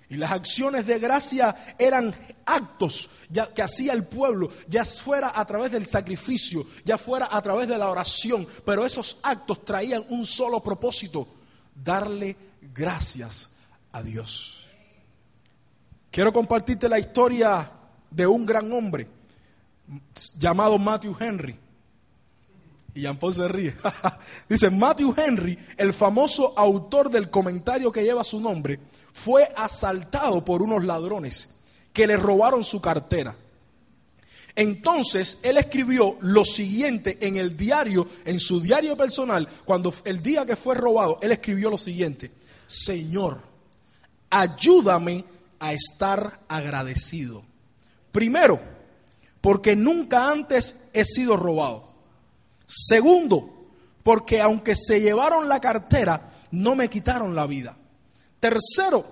Y 0.09 0.15
las 0.15 0.31
acciones 0.31 0.85
de 0.85 0.99
gracia 0.99 1.75
eran 1.77 2.15
actos 2.45 3.09
ya, 3.29 3.53
que 3.53 3.61
hacía 3.61 3.91
el 3.93 4.05
pueblo, 4.05 4.49
ya 4.67 4.85
fuera 4.85 5.33
a 5.35 5.45
través 5.45 5.71
del 5.71 5.85
sacrificio, 5.85 6.65
ya 6.85 6.97
fuera 6.97 7.27
a 7.29 7.41
través 7.41 7.67
de 7.67 7.77
la 7.77 7.89
oración, 7.89 8.47
pero 8.65 8.85
esos 8.85 9.17
actos 9.23 9.65
traían 9.65 10.05
un 10.09 10.25
solo 10.25 10.61
propósito, 10.61 11.27
darle 11.75 12.37
gracias 12.73 13.49
a 13.91 14.01
Dios. 14.01 14.65
Quiero 16.09 16.31
compartirte 16.31 16.87
la 16.87 16.99
historia 16.99 17.69
de 18.09 18.25
un 18.25 18.45
gran 18.45 18.71
hombre 18.71 19.07
llamado 20.39 20.77
Matthew 20.77 21.15
Henry. 21.19 21.59
Y 22.95 23.01
Jean 23.01 23.17
Paul 23.17 23.33
se 23.33 23.47
ríe. 23.47 23.75
Dice, 24.49 24.71
Matthew 24.71 25.13
Henry, 25.15 25.57
el 25.77 25.93
famoso 25.93 26.57
autor 26.57 27.11
del 27.11 27.29
comentario 27.29 27.91
que 27.91 28.03
lleva 28.03 28.23
su 28.23 28.39
nombre, 28.39 28.79
fue 29.17 29.51
asaltado 29.55 30.45
por 30.45 30.61
unos 30.61 30.83
ladrones 30.83 31.49
que 31.91 32.05
le 32.05 32.17
robaron 32.17 32.63
su 32.63 32.79
cartera. 32.79 33.35
Entonces 34.55 35.39
él 35.41 35.57
escribió 35.57 36.17
lo 36.21 36.45
siguiente 36.45 37.17
en 37.21 37.35
el 37.35 37.57
diario, 37.57 38.07
en 38.25 38.39
su 38.39 38.61
diario 38.61 38.95
personal, 38.95 39.47
cuando 39.65 39.93
el 40.05 40.21
día 40.21 40.45
que 40.45 40.55
fue 40.55 40.75
robado, 40.75 41.17
él 41.21 41.31
escribió 41.31 41.71
lo 41.71 41.77
siguiente, 41.79 42.31
Señor, 42.67 43.41
ayúdame 44.29 45.25
a 45.59 45.73
estar 45.73 46.39
agradecido. 46.47 47.43
Primero, 48.11 48.59
porque 49.41 49.75
nunca 49.75 50.29
antes 50.29 50.89
he 50.93 51.03
sido 51.03 51.37
robado. 51.37 51.87
Segundo, 52.67 53.67
porque 54.03 54.41
aunque 54.41 54.75
se 54.75 55.01
llevaron 55.01 55.49
la 55.49 55.59
cartera, 55.59 56.33
no 56.51 56.75
me 56.75 56.89
quitaron 56.89 57.35
la 57.35 57.47
vida. 57.47 57.77
Tercero, 58.39 59.03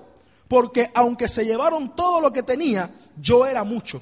porque 0.47 0.91
aunque 0.93 1.27
se 1.27 1.45
llevaron 1.45 1.95
todo 1.95 2.21
lo 2.21 2.31
que 2.31 2.43
tenía, 2.43 2.89
yo 3.17 3.45
era 3.45 3.63
mucho. 3.63 4.01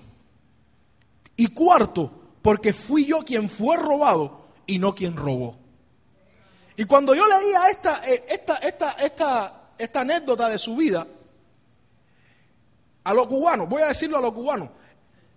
Y 1.35 1.47
cuarto, 1.47 2.11
porque 2.41 2.73
fui 2.73 3.05
yo 3.05 3.19
quien 3.23 3.49
fue 3.49 3.77
robado 3.77 4.41
y 4.65 4.79
no 4.79 4.93
quien 4.93 5.15
robó. 5.15 5.57
Y 6.75 6.85
cuando 6.85 7.13
yo 7.13 7.25
leía 7.27 7.69
esta, 7.69 8.01
eh, 8.09 8.25
esta, 8.27 8.55
esta, 8.57 8.91
esta, 8.93 9.61
esta 9.77 10.01
anécdota 10.01 10.49
de 10.49 10.57
su 10.57 10.75
vida, 10.75 11.07
A 13.05 13.13
los 13.13 13.27
cubanos, 13.27 13.67
voy 13.67 13.81
a 13.81 13.87
decirlo 13.87 14.17
a 14.17 14.21
los 14.21 14.31
cubanos, 14.31 14.69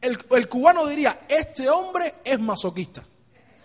el, 0.01 0.19
el 0.31 0.49
cubano 0.49 0.87
diría, 0.87 1.21
este 1.29 1.69
hombre 1.69 2.15
es 2.25 2.39
masoquista. 2.39 3.05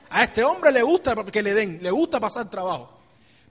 A 0.09 0.23
este 0.23 0.43
hombre 0.43 0.71
le 0.71 0.81
gusta 0.81 1.15
que 1.25 1.43
le 1.43 1.53
den, 1.53 1.79
le 1.81 1.91
gusta 1.91 2.19
pasar 2.19 2.49
trabajo. 2.49 3.00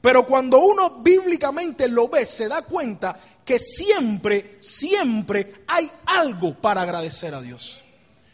Pero 0.00 0.26
cuando 0.26 0.58
uno 0.60 1.00
bíblicamente 1.00 1.88
lo 1.88 2.08
ve, 2.08 2.24
se 2.24 2.48
da 2.48 2.62
cuenta 2.62 3.18
que 3.44 3.58
siempre, 3.58 4.58
siempre 4.60 5.64
hay 5.66 5.90
algo 6.06 6.54
para 6.54 6.82
agradecer 6.82 7.34
a 7.34 7.42
Dios. 7.42 7.80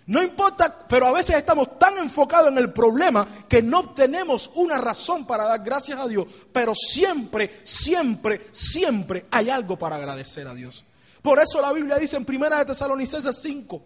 No 0.06 0.22
importa, 0.22 0.86
pero 0.88 1.06
a 1.06 1.12
veces 1.12 1.34
estamos 1.34 1.80
tan 1.80 1.98
enfocados 1.98 2.52
en 2.52 2.58
el 2.58 2.72
problema 2.72 3.26
que 3.48 3.60
no 3.60 3.90
tenemos 3.90 4.50
una 4.54 4.78
razón 4.78 5.26
para 5.26 5.44
dar 5.44 5.64
gracias 5.64 5.98
a 5.98 6.06
Dios, 6.06 6.26
pero 6.52 6.74
siempre, 6.76 7.60
siempre, 7.64 8.46
siempre 8.52 9.26
hay 9.32 9.50
algo 9.50 9.76
para 9.76 9.96
agradecer 9.96 10.46
a 10.46 10.54
Dios. 10.54 10.84
Por 11.22 11.40
eso 11.40 11.60
la 11.60 11.72
Biblia 11.72 11.96
dice 11.96 12.16
en 12.16 12.24
Primera 12.24 12.58
de 12.58 12.66
Tesalonicenses 12.66 13.36
5, 13.42 13.82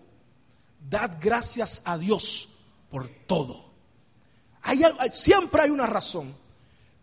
dad 0.90 1.12
gracias 1.18 1.80
a 1.86 1.96
Dios 1.96 2.50
por 2.90 3.08
todo. 3.26 3.64
siempre 5.12 5.62
hay 5.62 5.70
una 5.70 5.86
razón. 5.86 6.34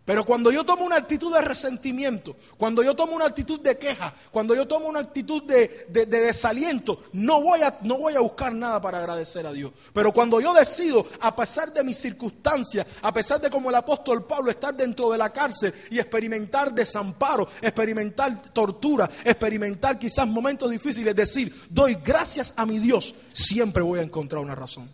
Pero 0.08 0.24
cuando 0.24 0.50
yo 0.50 0.64
tomo 0.64 0.86
una 0.86 0.96
actitud 0.96 1.34
de 1.34 1.42
resentimiento, 1.42 2.34
cuando 2.56 2.82
yo 2.82 2.96
tomo 2.96 3.14
una 3.14 3.26
actitud 3.26 3.60
de 3.60 3.76
queja, 3.76 4.14
cuando 4.30 4.54
yo 4.54 4.66
tomo 4.66 4.88
una 4.88 5.00
actitud 5.00 5.42
de, 5.42 5.86
desaliento, 6.06 7.02
no 7.12 7.42
voy, 7.42 7.60
a, 7.60 7.76
no 7.82 7.98
voy 7.98 8.14
a 8.14 8.20
buscar 8.20 8.54
nada 8.54 8.80
para 8.80 9.00
agradecer 9.00 9.46
a 9.46 9.52
Dios. 9.52 9.70
Pero 9.92 10.10
cuando 10.12 10.40
yo 10.40 10.54
decido, 10.54 11.06
a 11.20 11.36
pesar 11.36 11.74
de 11.74 11.84
mis 11.84 11.98
circunstancias, 11.98 12.86
a 13.02 13.12
pesar 13.12 13.38
de 13.38 13.50
como 13.50 13.68
el 13.68 13.74
apóstol 13.74 14.24
Pablo 14.24 14.50
estar 14.50 14.74
dentro 14.74 15.10
de 15.10 15.18
la 15.18 15.30
cárcel 15.30 15.74
y 15.90 15.98
experimentar 15.98 16.72
desamparo, 16.72 17.46
experimentar 17.60 18.44
tortura, 18.54 19.10
experimentar 19.22 19.98
quizás 19.98 20.26
momentos 20.26 20.70
difíciles, 20.70 21.14
decir, 21.14 21.54
doy 21.68 21.98
gracias 22.02 22.54
a 22.56 22.64
mi 22.64 22.78
Dios, 22.78 23.14
siempre 23.34 23.82
voy 23.82 24.00
a 24.00 24.04
encontrar 24.04 24.42
una 24.42 24.54
razón. 24.54 24.90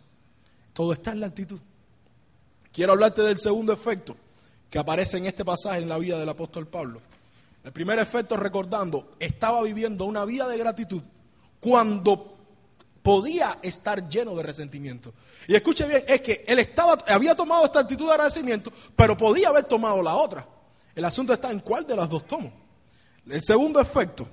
Todo 0.72 0.92
está 0.92 1.12
en 1.12 1.20
la 1.20 1.28
actitud. 1.28 1.60
Quiero 2.72 2.94
hablarte 2.94 3.22
del 3.22 3.38
segundo 3.38 3.72
efecto 3.72 4.16
que 4.74 4.80
aparece 4.80 5.18
en 5.18 5.26
este 5.26 5.44
pasaje 5.44 5.82
en 5.82 5.88
la 5.88 5.98
vida 5.98 6.18
del 6.18 6.28
apóstol 6.28 6.66
Pablo. 6.66 7.00
El 7.62 7.70
primer 7.70 7.96
efecto, 8.00 8.36
recordando, 8.36 9.14
estaba 9.20 9.62
viviendo 9.62 10.04
una 10.04 10.24
vida 10.24 10.48
de 10.48 10.58
gratitud 10.58 11.00
cuando 11.60 12.34
podía 13.00 13.56
estar 13.62 14.08
lleno 14.08 14.34
de 14.34 14.42
resentimiento. 14.42 15.14
Y 15.46 15.54
escuche 15.54 15.86
bien, 15.86 16.02
es 16.08 16.20
que 16.22 16.44
él 16.48 16.58
estaba, 16.58 16.98
había 17.06 17.36
tomado 17.36 17.64
esta 17.64 17.78
actitud 17.78 18.06
de 18.06 18.14
agradecimiento, 18.14 18.72
pero 18.96 19.16
podía 19.16 19.50
haber 19.50 19.62
tomado 19.62 20.02
la 20.02 20.16
otra. 20.16 20.44
El 20.92 21.04
asunto 21.04 21.32
está 21.32 21.52
en 21.52 21.60
cuál 21.60 21.86
de 21.86 21.94
las 21.94 22.10
dos 22.10 22.26
tomo. 22.26 22.52
El 23.30 23.44
segundo 23.44 23.78
efecto, 23.80 24.26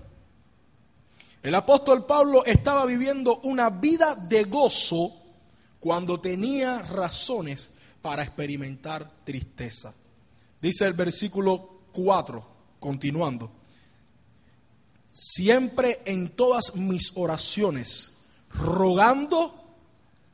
el 1.43 1.53
apóstol 1.53 2.07
Pablo 2.07 2.43
estaba 2.45 2.87
viviendo 2.87 3.41
una 3.43 3.69
vida 3.69 4.15
de 4.15 4.45
gozo 4.45 5.13
cuando 5.79 6.19
tenía 6.19 6.79
razones 6.79 7.73
para 8.01 8.23
experimentar 8.23 9.07
tristeza. 9.23 9.93
Dice 10.61 10.85
el 10.85 10.93
versículo 10.93 11.81
4, 11.93 12.45
continuando. 12.79 13.51
Siempre 15.11 16.01
en 16.05 16.29
todas 16.29 16.75
mis 16.75 17.11
oraciones, 17.15 18.13
rogando 18.53 19.53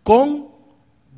con 0.03 0.49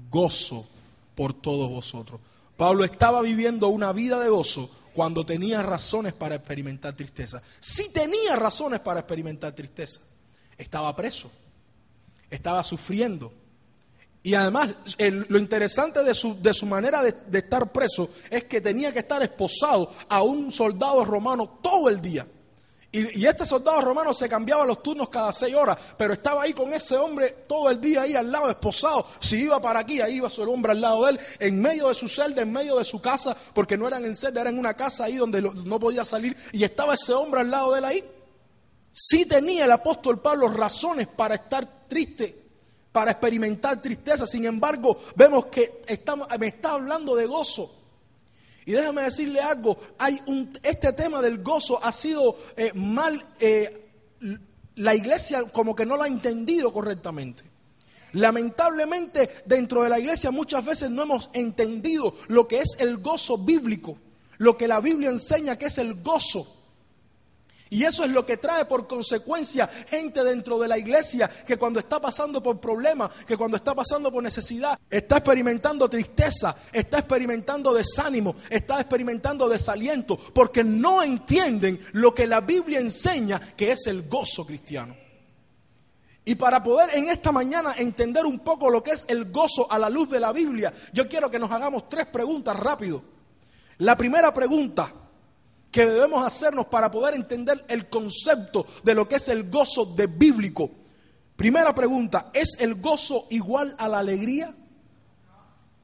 gozo 0.10 0.68
por 1.16 1.34
todos 1.34 1.70
vosotros. 1.70 2.22
Pablo 2.56 2.84
estaba 2.84 3.22
viviendo 3.22 3.68
una 3.70 3.92
vida 3.94 4.20
de 4.20 4.30
gozo 4.30 4.70
cuando 4.94 5.26
tenía 5.26 5.64
razones 5.64 6.14
para 6.14 6.36
experimentar 6.36 6.96
tristeza. 6.96 7.42
Sí 7.60 7.92
tenía 7.94 8.36
razones 8.36 8.80
para 8.82 9.00
experimentar 9.00 9.54
tristeza. 9.54 10.02
Estaba 10.58 10.96
preso, 10.96 11.32
estaba 12.30 12.64
sufriendo, 12.64 13.34
y 14.22 14.34
además, 14.34 14.70
lo 15.30 15.40
interesante 15.40 16.04
de 16.04 16.14
su, 16.14 16.42
de 16.42 16.54
su 16.54 16.66
manera 16.66 17.02
de, 17.02 17.40
estar 17.40 17.72
preso 17.72 18.10
es 18.30 18.44
que 18.44 18.60
tenía 18.60 18.92
que 18.92 19.00
estar 19.00 19.22
esposado 19.24 19.94
a 20.10 20.22
un 20.22 20.52
soldado 20.52 21.06
romano 21.06 21.60
todo 21.62 21.88
el 21.88 22.02
día. 22.02 22.28
Y, 22.92 23.26
este 23.26 23.46
soldado 23.46 23.80
romano 23.82 24.14
se 24.14 24.28
cambiaba 24.28 24.66
los 24.66 24.84
turnos 24.84 25.08
cada 25.08 25.32
seis 25.32 25.56
horas, 25.56 25.78
pero 25.98 26.14
estaba 26.14 26.44
ahí 26.44 26.54
con 26.54 26.74
ese 26.74 26.98
hombre 26.98 27.46
todo 27.48 27.70
el 27.70 27.80
día 27.80 28.02
ahí 28.02 28.16
al 28.16 28.30
lado, 28.30 28.50
esposado. 28.50 29.08
Si 29.22 29.38
iba 29.38 29.62
para 29.62 29.80
aquí, 29.80 30.02
ahí 30.02 30.16
iba 30.16 30.30
su 30.30 30.42
hombre 30.42 30.74
al 30.74 30.82
lado 30.82 31.06
de 31.06 31.12
él, 31.12 31.20
en 31.40 31.62
medio 31.62 31.88
de 31.88 31.94
su 31.94 32.10
celda, 32.10 32.42
en 32.42 32.52
medio 32.52 32.78
de 32.78 32.84
su 32.84 33.00
casa, 33.00 33.38
porque 33.54 33.78
no 33.78 33.88
eran 33.88 34.04
en 34.04 34.16
celda, 34.16 34.42
eran 34.42 34.56
en 34.56 34.60
una 34.60 34.74
casa 34.74 35.06
ahí 35.06 35.16
donde 35.16 35.42
no 35.42 35.80
podía 35.80 36.04
salir. 36.04 36.36
Y 36.52 36.66
estaba 36.66 36.96
ese 36.96 37.14
hombre 37.14 37.40
al 37.40 37.52
lado 37.52 37.72
de 37.72 37.80
él 37.80 37.86
ahí. 37.86 38.04
Sí 38.92 39.26
tenía 39.26 39.64
el 39.64 39.72
apóstol 39.72 40.20
Pablo 40.20 40.50
razones 40.50 41.08
para 41.08 41.36
estar 41.36 41.88
triste 41.88 42.39
para 42.92 43.12
experimentar 43.12 43.82
tristeza. 43.82 44.26
Sin 44.26 44.46
embargo, 44.46 45.00
vemos 45.16 45.46
que 45.48 45.82
estamos, 45.88 46.28
me 46.40 46.48
está 46.48 46.72
hablando 46.72 47.16
de 47.16 47.26
gozo. 47.26 47.76
Y 48.66 48.74
déjame 48.74 49.04
decirle 49.04 49.40
algo, 49.40 49.78
hay 49.98 50.22
un, 50.28 50.52
este 50.62 50.94
tema 50.94 51.22
del 51.22 51.42
gozo 51.42 51.84
ha 51.84 51.92
sido 51.92 52.38
eh, 52.56 52.72
mal, 52.76 53.26
eh, 53.40 53.90
la 54.76 54.94
iglesia 54.94 55.44
como 55.52 55.76
que 55.76 55.86
no 55.86 55.98
lo 55.98 56.04
ha 56.04 56.08
entendido 56.08 56.72
correctamente. 56.72 57.44
Lamentablemente 58.14 59.30
dentro 59.46 59.84
de 59.84 59.90
la 59.90 60.00
iglesia 60.00 60.32
muchas 60.32 60.66
veces 60.66 60.90
no 60.90 61.04
hemos 61.04 61.30
entendido 61.34 62.16
lo 62.28 62.48
que 62.48 62.60
es 62.60 62.78
el 62.80 62.98
gozo 62.98 63.38
bíblico, 63.38 63.98
lo 64.38 64.58
que 64.58 64.68
la 64.68 64.82
Biblia 64.82 65.10
enseña 65.10 65.58
que 65.58 65.68
es 65.68 65.78
el 65.78 66.02
gozo. 66.02 66.59
Y 67.72 67.84
eso 67.84 68.04
es 68.04 68.12
lo 68.12 68.26
que 68.26 68.38
trae 68.38 68.66
por 68.66 68.88
consecuencia 68.88 69.68
gente 69.68 70.24
dentro 70.24 70.58
de 70.58 70.68
la 70.68 70.78
iglesia 70.78 71.30
que 71.30 71.58
cuando 71.58 71.80
está 71.80 72.02
pasando 72.02 72.42
por 72.42 72.60
problemas, 72.60 73.12
que 73.28 73.38
cuando 73.38 73.58
está 73.58 73.76
pasando 73.76 74.12
por 74.12 74.24
necesidad, 74.24 74.80
está 74.90 75.18
experimentando 75.18 75.88
tristeza, 75.88 76.56
está 76.74 77.00
experimentando 77.00 77.72
desánimo, 77.72 78.36
está 78.50 78.80
experimentando 78.80 79.48
desaliento, 79.48 80.18
porque 80.18 80.64
no 80.64 81.04
entienden 81.04 81.80
lo 81.94 82.14
que 82.16 82.26
la 82.26 82.42
Biblia 82.42 82.80
enseña 82.80 83.40
que 83.56 83.72
es 83.72 83.86
el 83.86 84.08
gozo 84.08 84.46
cristiano. 84.48 84.96
Y 86.26 86.36
para 86.36 86.64
poder 86.64 86.96
en 86.96 87.08
esta 87.08 87.32
mañana 87.32 87.76
entender 87.78 88.26
un 88.26 88.40
poco 88.40 88.70
lo 88.70 88.84
que 88.84 88.92
es 88.92 89.06
el 89.08 89.32
gozo 89.32 89.72
a 89.72 89.78
la 89.78 89.90
luz 89.90 90.10
de 90.10 90.20
la 90.20 90.32
Biblia, 90.32 90.74
yo 90.92 91.08
quiero 91.08 91.30
que 91.30 91.40
nos 91.40 91.52
hagamos 91.52 91.88
tres 91.88 92.08
preguntas 92.08 92.56
rápido. 92.56 93.04
La 93.80 93.96
primera 93.96 94.34
pregunta, 94.34 94.92
que 95.72 95.86
debemos 95.86 96.26
hacernos 96.26 96.66
para 96.68 96.90
poder 96.90 97.14
entender 97.14 97.64
el 97.68 97.90
concepto 97.90 98.66
de 98.84 98.96
lo 98.96 99.08
que 99.08 99.16
es 99.16 99.28
el 99.28 99.50
gozo 99.50 99.86
de 99.86 100.08
bíblico. 100.08 100.72
Primera 101.36 101.74
pregunta, 101.74 102.32
¿es 102.34 102.58
el 102.60 102.76
gozo 102.76 103.28
igual 103.30 103.76
a 103.78 103.88
la 103.88 104.00
alegría? 104.00 104.54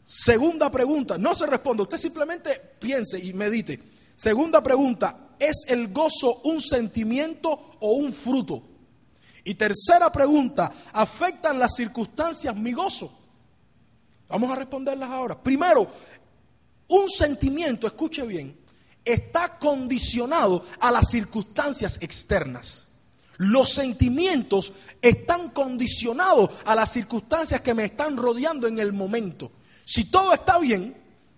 Segunda 0.03 0.69
pregunta, 0.69 1.17
no 1.17 1.33
se 1.33 1.45
responde, 1.47 1.83
usted 1.83 1.97
simplemente 1.97 2.59
piense 2.79 3.19
y 3.19 3.33
medite. 3.33 3.81
Segunda 4.15 4.61
pregunta, 4.61 5.29
¿es 5.39 5.65
el 5.67 5.91
gozo 5.91 6.41
un 6.43 6.61
sentimiento 6.61 7.77
o 7.79 7.93
un 7.93 8.13
fruto? 8.13 8.63
Y 9.43 9.55
tercera 9.55 10.11
pregunta, 10.11 10.71
¿afectan 10.93 11.59
las 11.59 11.75
circunstancias 11.75 12.55
mi 12.55 12.73
gozo? 12.73 13.11
Vamos 14.27 14.51
a 14.51 14.55
responderlas 14.55 15.09
ahora. 15.09 15.41
Primero, 15.41 15.87
un 16.87 17.09
sentimiento, 17.09 17.87
escuche 17.87 18.25
bien, 18.25 18.57
está 19.05 19.59
condicionado 19.59 20.65
a 20.79 20.91
las 20.91 21.09
circunstancias 21.09 21.99
externas. 22.01 22.87
Los 23.37 23.73
sentimientos 23.73 24.73
están 25.01 25.49
condicionados 25.49 26.49
a 26.65 26.75
las 26.75 26.91
circunstancias 26.91 27.61
que 27.61 27.73
me 27.73 27.85
están 27.85 28.17
rodeando 28.17 28.67
en 28.67 28.79
el 28.79 28.93
momento. 28.93 29.51
Si 29.85 30.09
todo 30.09 30.33
está 30.33 30.57
bien, 30.57 30.95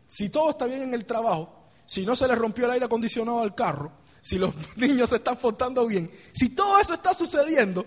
si 0.08 0.30
todo 0.30 0.52
está 0.52 0.66
bien 0.66 0.84
en 0.84 0.94
el 0.94 1.06
trabajo, 1.06 1.66
si 1.86 2.06
no 2.06 2.16
se 2.16 2.28
le 2.28 2.36
rompió 2.36 2.66
el 2.66 2.72
aire 2.72 2.86
acondicionado 2.86 3.42
al 3.42 3.56
carro, 3.56 3.92
si 4.22 4.38
los 4.38 4.54
niños 4.76 5.10
se 5.10 5.18
están 5.18 5.38
portando 5.38 5.86
bien, 5.88 6.10
si 6.34 6.50
todo 6.50 6.80
eso 6.80 6.94
está 6.94 7.14
sucediendo, 7.14 7.86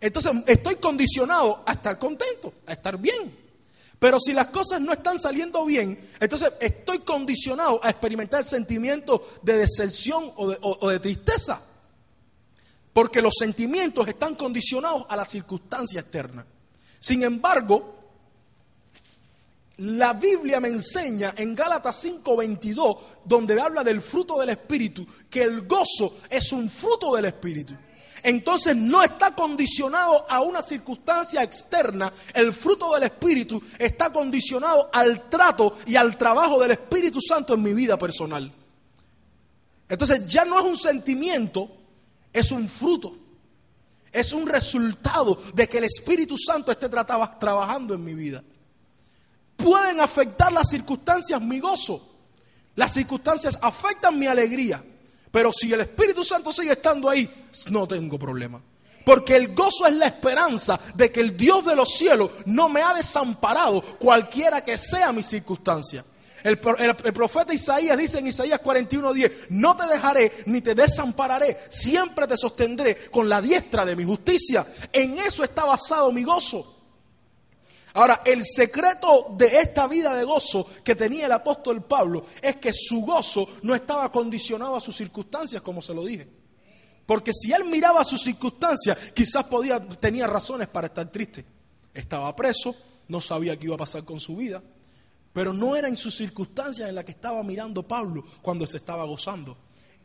entonces 0.00 0.32
estoy 0.46 0.76
condicionado 0.76 1.62
a 1.66 1.72
estar 1.72 1.98
contento, 1.98 2.54
a 2.66 2.72
estar 2.72 2.98
bien. 2.98 3.43
Pero 3.98 4.18
si 4.20 4.32
las 4.32 4.48
cosas 4.48 4.80
no 4.80 4.92
están 4.92 5.18
saliendo 5.18 5.64
bien, 5.64 5.98
entonces 6.20 6.52
estoy 6.60 7.00
condicionado 7.00 7.80
a 7.82 7.90
experimentar 7.90 8.44
sentimientos 8.44 9.20
de 9.42 9.58
decepción 9.58 10.32
o 10.36 10.88
de, 10.88 10.98
tristeza. 10.98 11.60
Porque 12.92 13.22
los 13.22 13.34
sentimientos 13.38 14.06
están 14.06 14.34
condicionados 14.34 15.06
a 15.08 15.16
la 15.16 15.24
circunstancia 15.24 16.00
externa. 16.00 16.46
Sin 16.98 17.22
embargo, 17.22 17.94
la 19.78 20.12
Biblia 20.12 20.60
me 20.60 20.68
enseña 20.68 21.34
en 21.36 21.54
Gálatas 21.54 22.04
5:22, 22.04 22.98
donde 23.24 23.60
habla 23.60 23.82
del 23.82 24.00
fruto 24.00 24.38
del 24.38 24.50
Espíritu, 24.50 25.06
que 25.28 25.42
el 25.42 25.66
gozo 25.66 26.18
es 26.30 26.52
un 26.52 26.70
fruto 26.70 27.14
del 27.16 27.24
Espíritu 27.26 27.74
entonces 28.24 28.74
no 28.74 29.02
está 29.02 29.34
condicionado 29.34 30.24
a 30.30 30.40
una 30.40 30.62
circunstancia 30.62 31.42
externa. 31.42 32.10
El 32.32 32.54
fruto 32.54 32.94
del 32.94 33.04
Espíritu 33.04 33.62
está 33.78 34.10
condicionado 34.10 34.88
al 34.94 35.28
trato 35.28 35.76
y 35.86 35.94
al 35.96 36.16
trabajo 36.16 36.58
del 36.58 36.70
Espíritu 36.70 37.20
Santo 37.20 37.52
en 37.52 37.62
mi 37.62 37.74
vida 37.74 37.98
personal. 37.98 38.50
Entonces 39.90 40.26
ya 40.26 40.46
no 40.46 40.58
es 40.58 40.64
un 40.64 40.78
sentimiento, 40.78 41.70
es 42.32 42.50
un 42.50 42.66
fruto. 42.66 43.14
Es 44.10 44.32
un 44.32 44.46
resultado 44.46 45.42
de 45.52 45.68
que 45.68 45.78
el 45.78 45.84
Espíritu 45.84 46.38
Santo 46.38 46.72
esté 46.72 46.88
trabajando 46.88 47.92
en 47.92 48.02
mi 48.02 48.14
vida. 48.14 48.42
Pueden 49.56 50.00
afectar 50.00 50.50
las 50.50 50.70
circunstancias 50.70 51.42
mi 51.42 51.60
gozo. 51.60 52.10
Las 52.74 52.94
circunstancias 52.94 53.58
afectan 53.60 54.18
mi 54.18 54.26
alegría. 54.26 54.82
Pero 55.34 55.52
si 55.52 55.72
el 55.72 55.80
Espíritu 55.80 56.22
Santo 56.22 56.52
sigue 56.52 56.70
estando 56.74 57.10
ahí, 57.10 57.28
no 57.66 57.88
tengo 57.88 58.16
problema. 58.20 58.62
Porque 59.04 59.34
el 59.34 59.52
gozo 59.52 59.84
es 59.84 59.92
la 59.94 60.06
esperanza 60.06 60.78
de 60.94 61.10
que 61.10 61.18
el 61.20 61.36
Dios 61.36 61.66
de 61.66 61.74
los 61.74 61.92
cielos 61.92 62.30
no 62.46 62.68
me 62.68 62.80
ha 62.82 62.94
desamparado 62.94 63.82
cualquiera 63.98 64.64
que 64.64 64.78
sea 64.78 65.12
mi 65.12 65.24
circunstancia. 65.24 66.04
El, 66.44 66.60
pro- 66.60 66.76
el- 66.78 66.94
el 67.02 67.12
profeta 67.12 67.52
Isaías 67.52 67.98
dice 67.98 68.20
en 68.20 68.28
Isaías 68.28 68.60
41:10, 68.62 69.46
no 69.50 69.76
te 69.76 69.86
dejaré 69.88 70.44
ni 70.46 70.60
te 70.60 70.76
desampararé, 70.76 71.58
siempre 71.68 72.28
te 72.28 72.36
sostendré 72.36 73.10
con 73.10 73.28
la 73.28 73.42
diestra 73.42 73.84
de 73.84 73.96
mi 73.96 74.04
justicia. 74.04 74.64
En 74.92 75.18
eso 75.18 75.42
está 75.42 75.64
basado 75.64 76.12
mi 76.12 76.22
gozo. 76.22 76.73
Ahora, 77.94 78.22
el 78.24 78.44
secreto 78.44 79.34
de 79.38 79.46
esta 79.46 79.86
vida 79.86 80.14
de 80.14 80.24
gozo 80.24 80.66
que 80.82 80.96
tenía 80.96 81.26
el 81.26 81.32
apóstol 81.32 81.84
Pablo 81.84 82.26
es 82.42 82.56
que 82.56 82.72
su 82.72 83.02
gozo 83.02 83.48
no 83.62 83.72
estaba 83.72 84.10
condicionado 84.10 84.74
a 84.74 84.80
sus 84.80 84.96
circunstancias, 84.96 85.62
como 85.62 85.80
se 85.80 85.94
lo 85.94 86.04
dije. 86.04 86.28
Porque 87.06 87.32
si 87.32 87.52
él 87.52 87.64
miraba 87.66 88.02
sus 88.02 88.22
circunstancias, 88.22 88.98
quizás 89.14 89.44
podía, 89.44 89.80
tenía 89.80 90.26
razones 90.26 90.66
para 90.66 90.88
estar 90.88 91.10
triste. 91.12 91.44
Estaba 91.92 92.34
preso, 92.34 92.74
no 93.06 93.20
sabía 93.20 93.56
qué 93.56 93.66
iba 93.66 93.76
a 93.76 93.78
pasar 93.78 94.04
con 94.04 94.18
su 94.18 94.36
vida, 94.36 94.60
pero 95.32 95.52
no 95.52 95.76
era 95.76 95.86
en 95.86 95.96
sus 95.96 96.16
circunstancias 96.16 96.88
en 96.88 96.96
las 96.96 97.04
que 97.04 97.12
estaba 97.12 97.44
mirando 97.44 97.86
Pablo 97.86 98.24
cuando 98.42 98.66
se 98.66 98.78
estaba 98.78 99.04
gozando. 99.04 99.56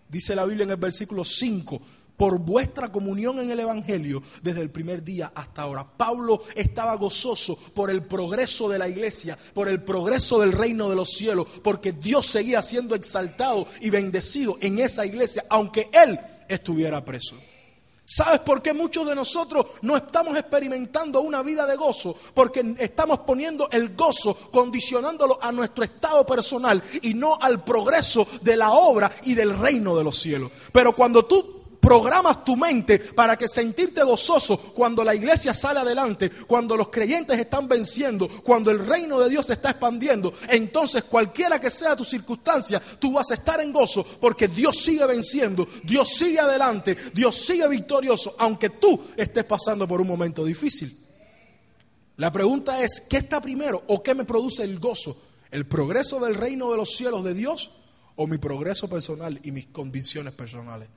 Dice 0.07 0.35
la 0.35 0.45
Biblia 0.45 0.65
en 0.65 0.71
el 0.71 0.77
versículo 0.77 1.25
5, 1.25 1.81
por 2.19 2.37
vuestra 2.37 2.91
comunión 2.91 3.39
en 3.39 3.49
el 3.49 3.61
Evangelio 3.61 4.21
desde 4.43 4.59
el 4.59 4.69
primer 4.69 5.05
día 5.05 5.31
hasta 5.33 5.61
ahora. 5.61 5.87
Pablo 5.87 6.43
estaba 6.53 6.93
gozoso 6.95 7.57
por 7.73 7.89
el 7.89 8.03
progreso 8.03 8.67
de 8.67 8.77
la 8.77 8.89
iglesia, 8.89 9.39
por 9.53 9.69
el 9.69 9.81
progreso 9.81 10.41
del 10.41 10.51
reino 10.51 10.89
de 10.89 10.97
los 10.97 11.11
cielos, 11.11 11.47
porque 11.63 11.93
Dios 11.93 12.25
seguía 12.25 12.61
siendo 12.61 12.93
exaltado 12.93 13.67
y 13.79 13.89
bendecido 13.89 14.57
en 14.59 14.79
esa 14.79 15.05
iglesia, 15.05 15.45
aunque 15.49 15.89
él 15.93 16.19
estuviera 16.49 17.05
preso. 17.05 17.37
¿Sabes 18.03 18.41
por 18.41 18.61
qué 18.61 18.73
muchos 18.73 19.07
de 19.07 19.15
nosotros 19.15 19.67
no 19.83 19.95
estamos 19.95 20.35
experimentando 20.35 21.21
una 21.21 21.41
vida 21.41 21.65
de 21.65 21.77
gozo? 21.77 22.17
Porque 22.33 22.75
estamos 22.79 23.19
poniendo 23.19 23.69
el 23.71 23.95
gozo, 23.95 24.35
condicionándolo 24.51 25.39
a 25.41 25.53
nuestro 25.53 25.85
estado 25.85 26.25
personal 26.25 26.83
y 27.01 27.13
no 27.13 27.37
al 27.39 27.63
progreso 27.63 28.27
de 28.41 28.57
la 28.57 28.71
obra 28.71 29.09
y 29.23 29.35
del 29.35 29.57
reino 29.57 29.95
de 29.95 30.03
los 30.03 30.19
cielos. 30.19 30.51
Pero 30.73 30.93
cuando 30.93 31.23
tú 31.23 31.58
programas 31.79 32.43
tu 32.43 32.55
mente 32.55 32.99
para 32.99 33.37
que 33.37 33.47
sentirte 33.47 34.03
gozoso 34.03 34.57
cuando 34.73 35.03
la 35.03 35.15
iglesia 35.15 35.53
sale 35.53 35.79
adelante, 35.79 36.29
cuando 36.47 36.75
los 36.75 36.89
creyentes 36.89 37.39
están 37.39 37.67
venciendo, 37.67 38.27
cuando 38.43 38.71
el 38.71 38.85
reino 38.85 39.19
de 39.19 39.29
Dios 39.29 39.45
se 39.45 39.53
está 39.53 39.71
expandiendo, 39.71 40.33
entonces 40.49 41.03
cualquiera 41.05 41.59
que 41.59 41.69
sea 41.69 41.95
tu 41.95 42.05
circunstancia, 42.05 42.81
tú 42.99 43.13
vas 43.13 43.31
a 43.31 43.35
estar 43.35 43.59
en 43.61 43.71
gozo 43.71 44.05
porque 44.19 44.47
Dios 44.47 44.77
sigue 44.77 45.05
venciendo, 45.05 45.67
Dios 45.83 46.09
sigue 46.09 46.39
adelante, 46.39 46.95
Dios 47.13 47.35
sigue 47.35 47.67
victorioso, 47.67 48.35
aunque 48.37 48.69
tú 48.69 49.01
estés 49.15 49.45
pasando 49.45 49.87
por 49.87 50.01
un 50.01 50.07
momento 50.07 50.43
difícil. 50.43 50.95
La 52.17 52.31
pregunta 52.31 52.83
es, 52.83 53.01
¿qué 53.09 53.17
está 53.17 53.39
primero 53.39 53.81
o 53.87 54.03
qué 54.03 54.13
me 54.13 54.25
produce 54.25 54.63
el 54.63 54.79
gozo? 54.79 55.17
¿El 55.51 55.65
progreso 55.65 56.19
del 56.19 56.35
reino 56.35 56.69
de 56.69 56.77
los 56.77 56.93
cielos 56.95 57.23
de 57.23 57.33
Dios 57.33 57.71
o 58.17 58.27
mi 58.27 58.37
progreso 58.37 58.89
personal 58.89 59.39
y 59.41 59.51
mis 59.51 59.67
convicciones 59.67 60.33
personales? 60.33 60.89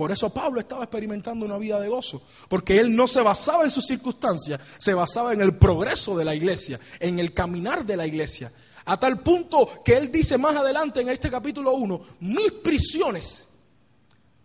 Por 0.00 0.10
eso 0.10 0.30
Pablo 0.30 0.60
estaba 0.60 0.84
experimentando 0.84 1.44
una 1.44 1.58
vida 1.58 1.78
de 1.78 1.90
gozo, 1.90 2.22
porque 2.48 2.78
él 2.78 2.96
no 2.96 3.06
se 3.06 3.20
basaba 3.20 3.64
en 3.64 3.70
sus 3.70 3.84
circunstancias, 3.84 4.58
se 4.78 4.94
basaba 4.94 5.34
en 5.34 5.42
el 5.42 5.56
progreso 5.56 6.16
de 6.16 6.24
la 6.24 6.34
iglesia, 6.34 6.80
en 6.98 7.18
el 7.18 7.34
caminar 7.34 7.84
de 7.84 7.98
la 7.98 8.06
iglesia. 8.06 8.50
A 8.86 8.98
tal 8.98 9.20
punto 9.20 9.68
que 9.84 9.98
él 9.98 10.10
dice 10.10 10.38
más 10.38 10.56
adelante 10.56 11.02
en 11.02 11.10
este 11.10 11.30
capítulo 11.30 11.74
1, 11.74 12.00
mis 12.20 12.50
prisiones 12.50 13.48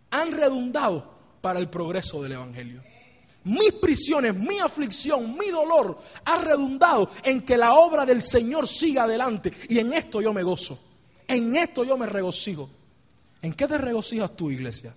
han 0.09 0.33
redundado 0.33 1.09
para 1.39 1.57
el 1.57 1.69
progreso 1.69 2.21
del 2.21 2.33
Evangelio. 2.33 2.83
Mis 3.45 3.71
prisiones, 3.71 4.35
mi 4.35 4.59
aflicción, 4.59 5.37
mi 5.37 5.51
dolor 5.51 5.97
ha 6.25 6.35
redundado 6.35 7.11
en 7.23 7.45
que 7.45 7.55
la 7.55 7.75
obra 7.75 8.05
del 8.05 8.21
Señor 8.21 8.67
siga 8.67 9.03
adelante. 9.03 9.53
Y 9.69 9.79
en 9.79 9.93
esto 9.93 10.19
yo 10.19 10.33
me 10.33 10.43
gozo. 10.43 10.77
En 11.29 11.55
esto 11.55 11.85
yo 11.85 11.97
me 11.97 12.07
regocijo. 12.07 12.69
¿En 13.41 13.53
qué 13.53 13.69
te 13.69 13.77
regocijas 13.77 14.35
tú, 14.35 14.51
iglesia? 14.51 14.93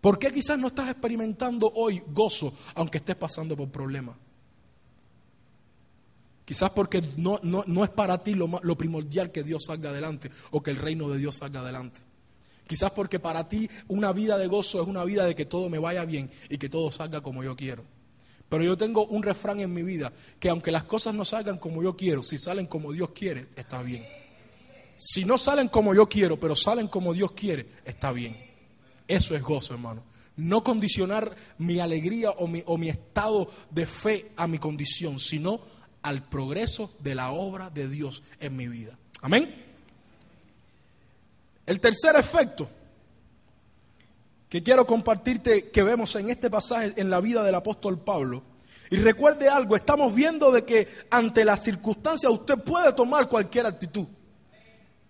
¿Por 0.00 0.18
qué 0.18 0.32
quizás 0.32 0.58
no 0.58 0.68
estás 0.68 0.88
experimentando 0.90 1.72
hoy 1.74 2.02
gozo 2.08 2.52
aunque 2.74 2.98
estés 2.98 3.16
pasando 3.16 3.56
por 3.56 3.68
problemas? 3.68 4.16
Quizás 6.44 6.70
porque 6.70 7.02
no, 7.16 7.40
no, 7.42 7.64
no 7.66 7.84
es 7.84 7.90
para 7.90 8.22
ti 8.22 8.34
lo, 8.34 8.48
lo 8.62 8.78
primordial 8.78 9.30
que 9.30 9.42
Dios 9.42 9.64
salga 9.66 9.90
adelante 9.90 10.30
o 10.50 10.62
que 10.62 10.70
el 10.70 10.78
reino 10.78 11.10
de 11.10 11.18
Dios 11.18 11.36
salga 11.36 11.60
adelante. 11.60 12.00
Quizás 12.66 12.90
porque 12.92 13.18
para 13.18 13.48
ti 13.48 13.68
una 13.88 14.12
vida 14.12 14.38
de 14.38 14.46
gozo 14.46 14.80
es 14.80 14.88
una 14.88 15.04
vida 15.04 15.26
de 15.26 15.34
que 15.34 15.46
todo 15.46 15.68
me 15.68 15.78
vaya 15.78 16.04
bien 16.04 16.30
y 16.48 16.58
que 16.58 16.68
todo 16.68 16.90
salga 16.90 17.20
como 17.20 17.42
yo 17.42 17.56
quiero. 17.56 17.84
Pero 18.48 18.64
yo 18.64 18.78
tengo 18.78 19.04
un 19.06 19.22
refrán 19.22 19.60
en 19.60 19.74
mi 19.74 19.82
vida 19.82 20.12
que 20.40 20.48
aunque 20.48 20.70
las 20.72 20.84
cosas 20.84 21.14
no 21.14 21.24
salgan 21.24 21.58
como 21.58 21.82
yo 21.82 21.96
quiero, 21.96 22.22
si 22.22 22.38
salen 22.38 22.66
como 22.66 22.92
Dios 22.92 23.10
quiere, 23.10 23.48
está 23.56 23.82
bien. 23.82 24.06
Si 24.96 25.24
no 25.24 25.36
salen 25.38 25.68
como 25.68 25.94
yo 25.94 26.08
quiero, 26.08 26.40
pero 26.40 26.56
salen 26.56 26.88
como 26.88 27.12
Dios 27.12 27.32
quiere, 27.32 27.66
está 27.84 28.10
bien. 28.10 28.47
Eso 29.08 29.34
es 29.34 29.42
gozo, 29.42 29.74
hermano. 29.74 30.02
No 30.36 30.62
condicionar 30.62 31.34
mi 31.58 31.80
alegría 31.80 32.30
o 32.30 32.46
mi, 32.46 32.62
o 32.66 32.78
mi 32.78 32.88
estado 32.90 33.50
de 33.70 33.86
fe 33.86 34.30
a 34.36 34.46
mi 34.46 34.58
condición, 34.58 35.18
sino 35.18 35.60
al 36.02 36.28
progreso 36.28 36.92
de 37.00 37.14
la 37.14 37.32
obra 37.32 37.70
de 37.70 37.88
Dios 37.88 38.22
en 38.38 38.56
mi 38.56 38.68
vida. 38.68 38.96
Amén. 39.22 39.64
El 41.66 41.80
tercer 41.80 42.14
efecto 42.16 42.68
que 44.48 44.62
quiero 44.62 44.86
compartirte 44.86 45.70
que 45.70 45.82
vemos 45.82 46.14
en 46.14 46.30
este 46.30 46.50
pasaje 46.50 46.94
en 46.96 47.10
la 47.10 47.20
vida 47.20 47.42
del 47.42 47.54
apóstol 47.54 47.98
Pablo. 47.98 48.42
Y 48.90 48.96
recuerde 48.96 49.48
algo, 49.48 49.76
estamos 49.76 50.14
viendo 50.14 50.50
de 50.50 50.64
que 50.64 50.88
ante 51.10 51.44
las 51.44 51.62
circunstancias 51.62 52.32
usted 52.32 52.58
puede 52.58 52.92
tomar 52.94 53.28
cualquier 53.28 53.66
actitud. 53.66 54.06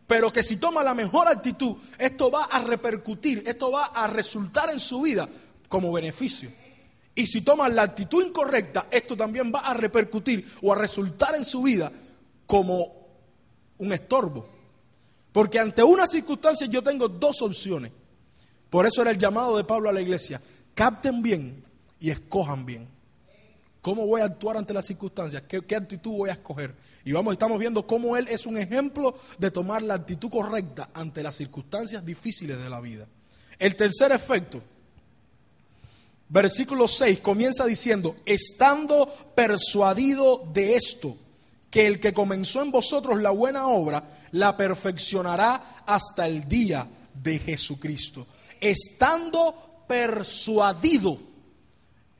Pero 0.09 0.33
que 0.33 0.43
si 0.43 0.57
toma 0.57 0.83
la 0.83 0.95
mejor 0.95 1.29
actitud, 1.29 1.77
esto 1.99 2.31
va 2.31 2.45
a 2.45 2.61
repercutir, 2.65 3.45
esto 3.47 3.71
va 3.71 3.85
a 3.85 4.07
resultar 4.07 4.71
en 4.71 4.81
su 4.81 5.03
vida 5.03 5.29
como 5.69 5.93
beneficio. 5.93 6.51
Y 7.15 7.27
si 7.27 7.43
toma 7.43 7.69
la 7.69 7.83
actitud 7.83 8.25
incorrecta, 8.25 8.87
esto 8.91 9.17
también 9.19 9.53
va 9.55 9.61
a 9.61 9.75
repercutir 9.75 10.51
o 10.63 10.73
a 10.73 10.77
resultar 10.77 11.35
en 11.35 11.45
su 11.45 11.63
vida 11.63 11.93
como 12.47 12.91
un 13.77 13.93
estorbo. 13.93 14.49
Porque 15.31 15.59
ante 15.59 15.83
una 15.83 16.07
circunstancia 16.07 16.67
yo 16.69 16.83
tengo 16.83 17.09
dos 17.09 17.43
opciones. 17.43 17.93
Por 18.71 18.87
eso 18.87 19.03
era 19.03 19.11
el 19.11 19.19
llamado 19.19 19.59
de 19.59 19.65
Pablo 19.65 19.91
a 19.91 19.93
la 19.93 20.01
iglesia. 20.01 20.41
Capten 20.75 21.23
bien 21.23 21.65
y 22.01 22.11
escojan 22.11 22.65
bien. 22.65 22.89
¿Cómo 23.89 24.07
voy 24.07 24.21
a 24.21 24.27
actuar 24.27 24.59
ante 24.59 24.75
las 24.75 24.85
circunstancias? 24.85 25.45
¿Qué, 25.49 25.75
actitud 25.75 26.11
voy 26.11 26.29
a 26.29 26.35
escoger? 26.35 26.75
Y 27.07 27.13
vamos, 27.13 27.33
estamos 27.33 27.59
viendo 27.59 27.87
cómo 27.87 28.19
él 28.19 28.29
es 28.29 28.45
un 28.45 28.59
ejemplo 28.59 29.17
de 29.39 29.51
tomar 29.51 29.81
la 29.81 29.95
actitud 29.95 30.29
correcta 30.29 30.91
ante 30.93 31.23
las 31.23 31.37
circunstancias 31.37 32.05
difíciles 32.05 32.63
de 32.63 32.69
la 32.69 32.83
vida. 32.83 33.09
El 33.59 33.77
tercer 33.77 34.13
efecto, 34.13 34.61
versículo 36.29 36.87
6, 36.87 37.21
comienza 37.21 37.65
diciendo, 37.65 38.17
estando 38.27 39.11
persuadido 39.35 40.47
de 40.53 40.77
esto, 40.77 41.17
que 41.71 41.87
el 41.87 41.99
que 41.99 42.13
comenzó 42.13 42.61
en 42.61 42.71
vosotros 42.71 43.23
la 43.23 43.31
buena 43.31 43.69
obra, 43.69 44.05
la 44.33 44.55
perfeccionará 44.55 45.83
hasta 45.87 46.27
el 46.27 46.47
día 46.47 46.87
de 47.15 47.39
Jesucristo. 47.39 48.27
Estando 48.61 49.85
persuadido. 49.89 51.28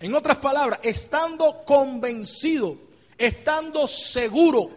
En 0.01 0.15
otras 0.15 0.39
palabras, 0.39 0.79
estando 0.83 1.65
convencido, 1.65 2.77
estando 3.17 3.89
seguro. 3.89 4.71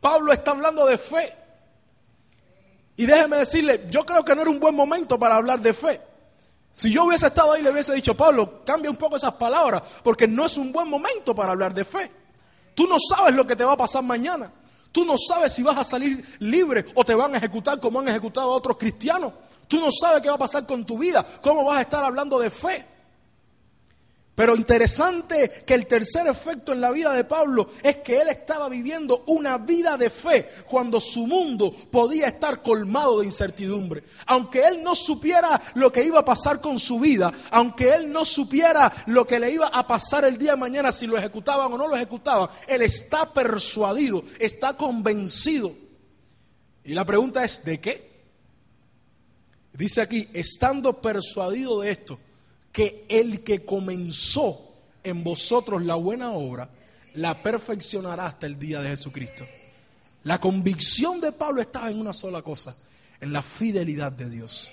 Pablo 0.00 0.32
está 0.32 0.50
hablando 0.50 0.86
de 0.86 0.98
fe. 0.98 1.32
Y 2.96 3.06
déjeme 3.06 3.38
decirle, 3.38 3.86
yo 3.90 4.04
creo 4.04 4.24
que 4.24 4.34
no 4.34 4.42
era 4.42 4.50
un 4.50 4.60
buen 4.60 4.74
momento 4.74 5.18
para 5.18 5.36
hablar 5.36 5.60
de 5.60 5.72
fe. 5.72 6.00
Si 6.72 6.92
yo 6.92 7.04
hubiese 7.04 7.26
estado 7.26 7.52
ahí, 7.52 7.62
le 7.62 7.70
hubiese 7.70 7.94
dicho, 7.94 8.14
Pablo, 8.14 8.64
cambia 8.64 8.90
un 8.90 8.96
poco 8.96 9.16
esas 9.16 9.34
palabras, 9.34 9.82
porque 10.02 10.28
no 10.28 10.44
es 10.44 10.56
un 10.56 10.72
buen 10.72 10.88
momento 10.88 11.34
para 11.34 11.52
hablar 11.52 11.72
de 11.72 11.84
fe. 11.84 12.10
Tú 12.74 12.86
no 12.86 12.96
sabes 12.98 13.34
lo 13.34 13.46
que 13.46 13.56
te 13.56 13.64
va 13.64 13.72
a 13.72 13.76
pasar 13.76 14.02
mañana. 14.02 14.50
Tú 14.92 15.04
no 15.04 15.16
sabes 15.16 15.52
si 15.52 15.62
vas 15.62 15.78
a 15.78 15.84
salir 15.84 16.36
libre 16.40 16.84
o 16.94 17.04
te 17.04 17.14
van 17.14 17.34
a 17.34 17.38
ejecutar 17.38 17.80
como 17.80 18.00
han 18.00 18.08
ejecutado 18.08 18.52
a 18.52 18.56
otros 18.56 18.76
cristianos. 18.76 19.32
Tú 19.66 19.80
no 19.80 19.90
sabes 19.90 20.22
qué 20.22 20.28
va 20.28 20.34
a 20.34 20.38
pasar 20.38 20.66
con 20.66 20.84
tu 20.84 20.98
vida, 20.98 21.24
cómo 21.40 21.64
vas 21.64 21.78
a 21.78 21.82
estar 21.82 22.04
hablando 22.04 22.38
de 22.38 22.50
fe. 22.50 22.93
Pero 24.34 24.56
interesante 24.56 25.62
que 25.64 25.74
el 25.74 25.86
tercer 25.86 26.26
efecto 26.26 26.72
en 26.72 26.80
la 26.80 26.90
vida 26.90 27.12
de 27.12 27.22
Pablo 27.22 27.70
es 27.80 27.96
que 27.98 28.20
él 28.20 28.28
estaba 28.28 28.68
viviendo 28.68 29.22
una 29.28 29.58
vida 29.58 29.96
de 29.96 30.10
fe 30.10 30.48
cuando 30.68 31.00
su 31.00 31.28
mundo 31.28 31.72
podía 31.92 32.26
estar 32.26 32.60
colmado 32.60 33.20
de 33.20 33.26
incertidumbre. 33.26 34.02
Aunque 34.26 34.66
él 34.66 34.82
no 34.82 34.96
supiera 34.96 35.62
lo 35.74 35.92
que 35.92 36.02
iba 36.02 36.18
a 36.18 36.24
pasar 36.24 36.60
con 36.60 36.80
su 36.80 36.98
vida, 36.98 37.32
aunque 37.52 37.94
él 37.94 38.10
no 38.10 38.24
supiera 38.24 38.92
lo 39.06 39.24
que 39.24 39.38
le 39.38 39.52
iba 39.52 39.68
a 39.68 39.86
pasar 39.86 40.24
el 40.24 40.36
día 40.36 40.52
de 40.52 40.58
mañana 40.58 40.90
si 40.90 41.06
lo 41.06 41.16
ejecutaban 41.16 41.72
o 41.72 41.78
no 41.78 41.86
lo 41.86 41.94
ejecutaban, 41.94 42.48
él 42.66 42.82
está 42.82 43.32
persuadido, 43.32 44.24
está 44.40 44.76
convencido. 44.76 45.72
Y 46.82 46.92
la 46.92 47.04
pregunta 47.04 47.44
es, 47.44 47.64
¿de 47.64 47.80
qué? 47.80 48.14
Dice 49.74 50.00
aquí, 50.00 50.28
estando 50.32 51.00
persuadido 51.00 51.82
de 51.82 51.92
esto 51.92 52.18
que 52.74 53.06
el 53.08 53.44
que 53.44 53.64
comenzó 53.64 54.58
en 55.04 55.22
vosotros 55.22 55.84
la 55.84 55.94
buena 55.94 56.32
obra, 56.32 56.68
la 57.14 57.40
perfeccionará 57.40 58.26
hasta 58.26 58.46
el 58.46 58.58
día 58.58 58.82
de 58.82 58.88
Jesucristo. 58.88 59.46
La 60.24 60.40
convicción 60.40 61.20
de 61.20 61.30
Pablo 61.30 61.60
estaba 61.60 61.88
en 61.88 62.00
una 62.00 62.12
sola 62.12 62.42
cosa, 62.42 62.74
en 63.20 63.32
la 63.32 63.44
fidelidad 63.44 64.10
de 64.10 64.28
Dios. 64.28 64.70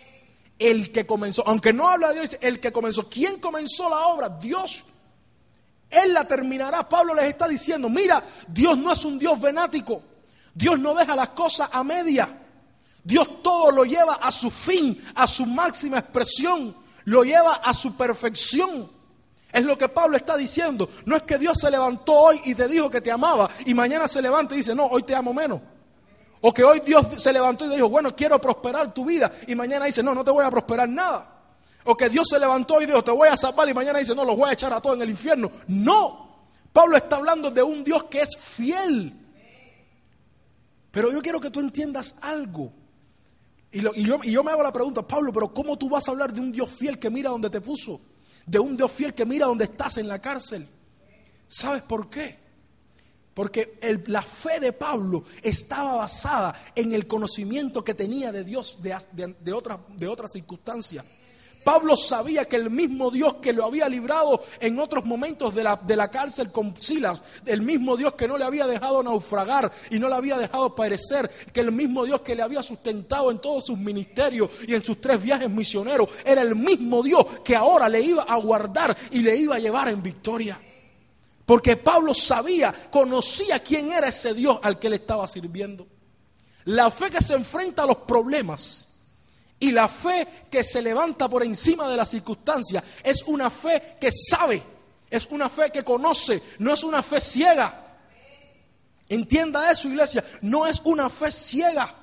El 0.57 0.91
que 0.91 1.05
comenzó, 1.05 1.47
aunque 1.47 1.73
no 1.73 1.89
habla 1.89 2.09
de 2.09 2.21
Dios, 2.21 2.37
el 2.41 2.59
que 2.59 2.71
comenzó. 2.71 3.07
¿Quién 3.07 3.39
comenzó 3.39 3.87
la 3.87 4.07
obra? 4.07 4.29
Dios. 4.29 4.83
Él 5.87 6.13
la 6.13 6.27
terminará. 6.27 6.89
Pablo 6.89 7.13
les 7.13 7.25
está 7.25 7.47
diciendo, 7.47 7.87
mira, 7.87 8.23
Dios 8.47 8.79
no 8.79 8.91
es 8.91 9.05
un 9.05 9.19
Dios 9.19 9.39
venático. 9.39 10.01
Dios 10.55 10.79
no 10.79 10.95
deja 10.95 11.15
las 11.15 11.29
cosas 11.29 11.69
a 11.71 11.83
media. 11.83 12.27
Dios 13.03 13.43
todo 13.43 13.69
lo 13.69 13.83
lleva 13.83 14.15
a 14.15 14.31
su 14.31 14.49
fin, 14.49 14.99
a 15.13 15.27
su 15.27 15.45
máxima 15.45 15.99
expresión 15.99 16.80
lo 17.05 17.23
lleva 17.23 17.55
a 17.55 17.73
su 17.73 17.95
perfección. 17.95 18.89
Es 19.51 19.63
lo 19.63 19.77
que 19.77 19.89
Pablo 19.89 20.15
está 20.15 20.37
diciendo. 20.37 20.89
No 21.05 21.15
es 21.15 21.23
que 21.23 21.37
Dios 21.37 21.57
se 21.59 21.69
levantó 21.69 22.13
hoy 22.13 22.39
y 22.45 22.55
te 22.55 22.67
dijo 22.67 22.89
que 22.89 23.01
te 23.01 23.11
amaba 23.11 23.49
y 23.65 23.73
mañana 23.73 24.07
se 24.07 24.21
levanta 24.21 24.53
y 24.53 24.57
dice, 24.57 24.73
no, 24.73 24.85
hoy 24.85 25.03
te 25.03 25.15
amo 25.15 25.33
menos. 25.33 25.59
O 26.41 26.53
que 26.53 26.63
hoy 26.63 26.79
Dios 26.79 27.05
se 27.17 27.31
levantó 27.33 27.65
y 27.65 27.75
dijo, 27.75 27.89
bueno, 27.89 28.15
quiero 28.15 28.39
prosperar 28.39 28.93
tu 28.93 29.05
vida 29.05 29.31
y 29.47 29.53
mañana 29.55 29.85
dice, 29.85 30.01
no, 30.01 30.15
no 30.15 30.23
te 30.23 30.31
voy 30.31 30.45
a 30.45 30.49
prosperar 30.49 30.87
nada. 30.89 31.27
O 31.83 31.97
que 31.97 32.09
Dios 32.09 32.27
se 32.29 32.39
levantó 32.39 32.81
y 32.81 32.85
dijo, 32.85 33.03
te 33.03 33.11
voy 33.11 33.27
a 33.27 33.37
salvar 33.37 33.67
y 33.67 33.73
mañana 33.73 33.99
dice, 33.99 34.15
no, 34.15 34.23
los 34.23 34.37
voy 34.37 34.49
a 34.49 34.53
echar 34.53 34.73
a 34.73 34.79
todos 34.79 34.95
en 34.95 35.03
el 35.03 35.09
infierno. 35.09 35.51
No. 35.67 36.29
Pablo 36.71 36.95
está 36.95 37.17
hablando 37.17 37.51
de 37.51 37.61
un 37.61 37.83
Dios 37.83 38.05
que 38.05 38.21
es 38.21 38.37
fiel. 38.37 39.13
Pero 40.91 41.11
yo 41.11 41.21
quiero 41.21 41.39
que 41.39 41.49
tú 41.49 41.59
entiendas 41.59 42.15
algo. 42.21 42.71
Y, 43.71 43.81
yo, 43.81 44.43
me 44.43 44.51
hago 44.51 44.63
la 44.63 44.73
pregunta, 44.73 45.07
Pablo, 45.07 45.31
pero 45.31 45.53
¿cómo 45.53 45.77
tú 45.77 45.89
vas 45.89 46.07
a 46.07 46.11
hablar 46.11 46.33
de 46.33 46.41
un 46.41 46.51
Dios 46.51 46.69
fiel 46.69 46.99
que 46.99 47.09
mira 47.09 47.29
donde 47.29 47.49
te 47.49 47.61
puso? 47.61 48.01
De 48.45 48.59
un 48.59 48.75
Dios 48.75 48.91
fiel 48.91 49.13
que 49.13 49.25
mira 49.25 49.45
donde 49.45 49.65
estás 49.65 49.97
en 49.97 50.07
la 50.07 50.19
cárcel. 50.19 50.67
¿Sabes 51.47 51.81
por 51.83 52.09
qué? 52.09 52.37
Porque 53.33 53.79
la 54.07 54.21
fe 54.21 54.59
de 54.59 54.73
Pablo 54.73 55.23
estaba 55.41 55.95
basada 55.95 56.53
en 56.75 56.93
el 56.93 57.07
conocimiento 57.07 57.83
que 57.83 57.93
tenía 57.93 58.31
de 58.31 58.43
Dios 58.43 58.81
de, 58.83 59.35
de, 59.39 60.07
otras 60.07 60.31
circunstancias. 60.33 61.05
Pablo 61.63 61.95
sabía 61.95 62.45
que 62.45 62.55
el 62.55 62.69
mismo 62.69 63.11
Dios 63.11 63.35
que 63.35 63.53
lo 63.53 63.65
había 63.65 63.87
librado 63.87 64.43
en 64.59 64.79
otros 64.79 65.05
momentos 65.05 65.53
de 65.53 65.63
la, 65.63 65.75
de 65.75 65.95
la, 65.95 66.09
cárcel 66.09 66.51
con 66.51 66.75
Silas, 66.79 67.23
el 67.45 67.61
mismo 67.61 67.95
Dios 67.97 68.13
que 68.13 68.27
no 68.27 68.37
le 68.37 68.45
había 68.45 68.67
dejado 68.67 69.03
naufragar 69.03 69.71
y 69.89 69.99
no 69.99 70.09
le 70.09 70.15
había 70.15 70.37
dejado 70.37 70.75
perecer, 70.75 71.29
que 71.53 71.61
el 71.61 71.71
mismo 71.71 72.05
Dios 72.05 72.21
que 72.21 72.35
le 72.35 72.41
había 72.41 72.63
sustentado 72.63 73.31
en 73.31 73.39
todos 73.39 73.65
sus 73.65 73.77
ministerios 73.77 74.49
y 74.67 74.73
en 74.73 74.83
sus 74.83 74.99
tres 74.99 75.21
viajes 75.21 75.49
misioneros, 75.49 76.09
era 76.25 76.41
el 76.41 76.55
mismo 76.55 77.03
Dios 77.03 77.25
que 77.43 77.55
ahora 77.55 77.87
le 77.87 78.01
iba 78.01 78.23
a 78.23 78.37
guardar 78.37 78.97
y 79.11 79.19
le 79.19 79.35
iba 79.35 79.55
a 79.55 79.59
llevar 79.59 79.89
en 79.89 80.01
victoria. 80.01 80.59
Porque 81.45 81.75
Pablo 81.75 82.13
sabía, 82.13 82.73
conocía 82.91 83.59
quién 83.59 83.91
era 83.91 84.07
ese 84.07 84.33
Dios 84.33 84.59
al 84.63 84.79
que 84.79 84.89
le 84.89 84.97
estaba 84.97 85.27
sirviendo. 85.27 85.87
La 86.65 86.89
fe 86.91 87.09
que 87.09 87.21
se 87.21 87.33
enfrenta 87.33 87.83
a 87.83 87.87
los 87.87 87.97
problemas 87.97 88.90
y 89.61 89.71
la 89.71 89.87
fe 89.87 90.27
que 90.49 90.63
se 90.63 90.81
levanta 90.81 91.29
por 91.29 91.43
encima 91.43 91.87
de 91.87 91.95
las 91.95 92.09
circunstancias 92.09 92.83
es 93.03 93.21
una 93.27 93.51
fe 93.51 93.95
que 94.01 94.11
sabe, 94.11 94.61
es 95.09 95.27
una 95.29 95.49
fe 95.49 95.69
que 95.71 95.83
conoce, 95.83 96.41
no 96.57 96.73
es 96.73 96.83
una 96.83 97.03
fe 97.03 97.21
ciega. 97.21 97.99
Entienda 99.07 99.71
eso, 99.71 99.87
iglesia, 99.87 100.25
no 100.41 100.65
es 100.65 100.81
una 100.83 101.11
fe 101.11 101.31
ciega. 101.31 101.93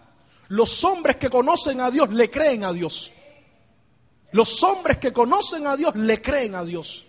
Los 0.49 0.85
hombres 0.85 1.16
que 1.16 1.29
conocen 1.29 1.81
a 1.81 1.90
Dios 1.90 2.11
le 2.11 2.31
creen 2.31 2.62
a 2.62 2.73
Dios. 2.73 3.11
Los 4.31 4.62
hombres 4.62 4.99
que 4.99 5.12
conocen 5.12 5.66
a 5.66 5.77
Dios 5.77 5.97
le 5.97 6.23
creen 6.23 6.55
a 6.55 6.62
Dios. 6.62 7.07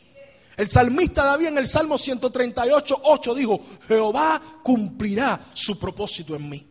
El 0.58 0.68
salmista 0.68 1.26
David 1.26 1.48
en 1.48 1.58
el 1.60 1.68
Salmo 1.68 1.96
138, 1.96 3.02
8 3.04 3.36
dijo, 3.36 3.62
Jehová 3.88 4.42
cumplirá 4.64 5.40
su 5.54 5.78
propósito 5.78 6.36
en 6.36 6.50
mí. 6.50 6.69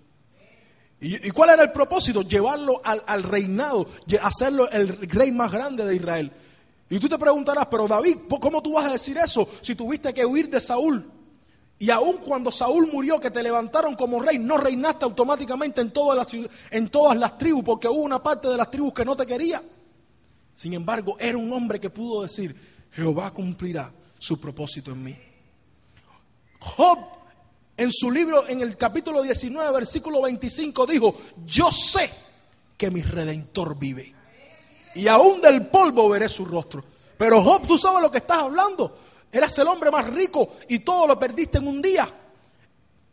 ¿Y, 1.00 1.30
cuál 1.30 1.50
era 1.50 1.62
el 1.62 1.72
propósito? 1.72 2.22
Llevarlo 2.22 2.80
al, 2.84 3.22
reinado, 3.22 3.88
hacerlo 4.20 4.68
el 4.70 4.88
rey 5.08 5.30
más 5.30 5.52
grande 5.52 5.84
de 5.84 5.94
Israel. 5.94 6.32
Y 6.90 6.98
tú 6.98 7.08
te 7.08 7.18
preguntarás, 7.18 7.66
pero 7.70 7.86
David, 7.86 8.16
¿cómo 8.40 8.62
tú 8.62 8.72
vas 8.72 8.86
a 8.86 8.92
decir 8.92 9.16
eso 9.18 9.48
si 9.62 9.74
tuviste 9.74 10.12
que 10.12 10.24
huir 10.24 10.48
de 10.48 10.60
Saúl? 10.60 11.04
Y 11.78 11.90
aun 11.90 12.16
cuando 12.16 12.50
Saúl 12.50 12.88
murió, 12.92 13.20
que 13.20 13.30
te 13.30 13.42
levantaron 13.42 13.94
como 13.94 14.20
rey, 14.20 14.38
no 14.38 14.56
reinaste 14.56 15.04
automáticamente 15.04 15.80
en 15.80 15.92
todas, 15.92 16.16
las, 16.16 16.50
en 16.70 16.88
todas 16.88 17.16
las 17.16 17.38
tribus, 17.38 17.62
porque 17.62 17.86
hubo 17.86 18.00
una 18.00 18.20
parte 18.20 18.48
de 18.48 18.56
las 18.56 18.70
tribus 18.70 18.92
que 18.92 19.04
no 19.04 19.14
te 19.14 19.26
quería. 19.26 19.62
Sin 20.52 20.72
embargo, 20.72 21.16
era 21.20 21.38
un 21.38 21.52
hombre 21.52 21.78
que 21.78 21.90
pudo 21.90 22.22
decir, 22.22 22.56
Jehová 22.90 23.30
cumplirá 23.32 23.92
su 24.18 24.40
propósito 24.40 24.90
en 24.90 25.04
mí. 25.04 25.16
Job 26.58 26.98
en 27.78 27.92
su 27.92 28.10
libro, 28.10 28.46
en 28.48 28.60
el 28.60 28.76
capítulo 28.76 29.22
19, 29.22 29.72
versículo 29.72 30.20
25, 30.20 30.84
dijo, 30.84 31.16
yo 31.46 31.70
sé 31.70 32.10
que 32.76 32.90
mi 32.90 33.02
redentor 33.02 33.78
vive. 33.78 34.12
Y 34.96 35.06
aún 35.06 35.40
del 35.40 35.66
polvo 35.68 36.08
veré 36.08 36.28
su 36.28 36.44
rostro. 36.44 36.84
Pero 37.16 37.40
Job, 37.40 37.68
tú 37.68 37.78
sabes 37.78 38.02
lo 38.02 38.10
que 38.10 38.18
estás 38.18 38.38
hablando. 38.38 38.98
Eras 39.30 39.56
el 39.58 39.68
hombre 39.68 39.92
más 39.92 40.12
rico 40.12 40.56
y 40.68 40.80
todo 40.80 41.06
lo 41.06 41.20
perdiste 41.20 41.58
en 41.58 41.68
un 41.68 41.80
día. 41.80 42.08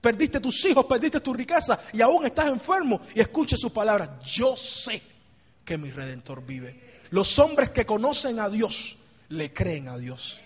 Perdiste 0.01 0.39
tus 0.39 0.65
hijos, 0.65 0.85
perdiste 0.85 1.19
tu 1.19 1.31
riqueza 1.31 1.79
y 1.93 2.01
aún 2.01 2.25
estás 2.25 2.47
enfermo. 2.47 2.99
Y 3.13 3.19
escuche 3.19 3.55
sus 3.57 3.71
palabras. 3.71 4.09
Yo 4.25 4.57
sé 4.57 4.99
que 5.63 5.77
mi 5.77 5.91
redentor 5.91 6.43
vive. 6.43 7.03
Los 7.11 7.37
hombres 7.37 7.69
que 7.69 7.85
conocen 7.85 8.39
a 8.39 8.49
Dios 8.49 8.97
le 9.29 9.53
creen 9.53 9.89
a 9.89 9.97
Dios. 9.99 10.39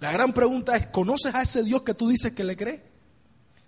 La 0.00 0.10
gran 0.10 0.32
pregunta 0.32 0.74
es, 0.74 0.86
¿conoces 0.86 1.34
a 1.34 1.42
ese 1.42 1.62
Dios 1.64 1.82
que 1.82 1.92
tú 1.92 2.08
dices 2.08 2.32
que 2.32 2.44
le 2.44 2.56
crees? 2.56 2.87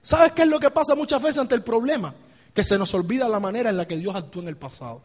¿Sabes 0.02 0.32
qué 0.32 0.42
es 0.42 0.48
lo 0.48 0.58
que 0.58 0.70
pasa 0.70 0.94
muchas 0.94 1.22
veces 1.22 1.38
ante 1.38 1.54
el 1.54 1.62
problema? 1.62 2.14
Que 2.54 2.64
se 2.64 2.78
nos 2.78 2.92
olvida 2.94 3.28
la 3.28 3.40
manera 3.40 3.70
en 3.70 3.76
la 3.76 3.86
que 3.86 3.96
Dios 3.96 4.14
actuó 4.14 4.42
en 4.42 4.48
el 4.48 4.56
pasado. 4.56 5.02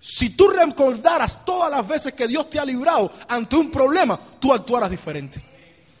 Si 0.00 0.30
tú 0.30 0.48
recordaras 0.48 1.44
todas 1.44 1.70
las 1.70 1.86
veces 1.86 2.14
que 2.14 2.28
Dios 2.28 2.48
te 2.48 2.58
ha 2.58 2.64
librado 2.64 3.10
ante 3.28 3.56
un 3.56 3.70
problema, 3.70 4.18
tú 4.38 4.52
actuaras 4.52 4.90
diferente. 4.90 5.44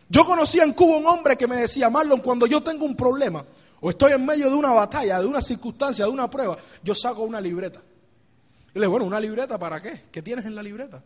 Yo 0.08 0.24
conocía 0.24 0.62
en 0.62 0.72
Cuba 0.72 0.98
un 0.98 1.06
hombre 1.06 1.36
que 1.36 1.48
me 1.48 1.56
decía, 1.56 1.90
Marlon, 1.90 2.20
cuando 2.20 2.46
yo 2.46 2.62
tengo 2.62 2.84
un 2.84 2.94
problema 2.94 3.44
o 3.80 3.90
estoy 3.90 4.12
en 4.12 4.24
medio 4.24 4.48
de 4.48 4.54
una 4.54 4.70
batalla, 4.70 5.20
de 5.20 5.26
una 5.26 5.40
circunstancia, 5.40 6.04
de 6.04 6.10
una 6.10 6.30
prueba, 6.30 6.56
yo 6.82 6.94
saco 6.94 7.22
una 7.22 7.40
libreta. 7.40 7.82
Y 8.74 8.78
le 8.78 8.82
digo, 8.82 8.92
bueno, 8.92 9.06
¿una 9.06 9.18
libreta 9.18 9.58
para 9.58 9.82
qué? 9.82 10.04
¿Qué 10.12 10.22
tienes 10.22 10.44
en 10.44 10.54
la 10.54 10.62
libreta? 10.62 11.02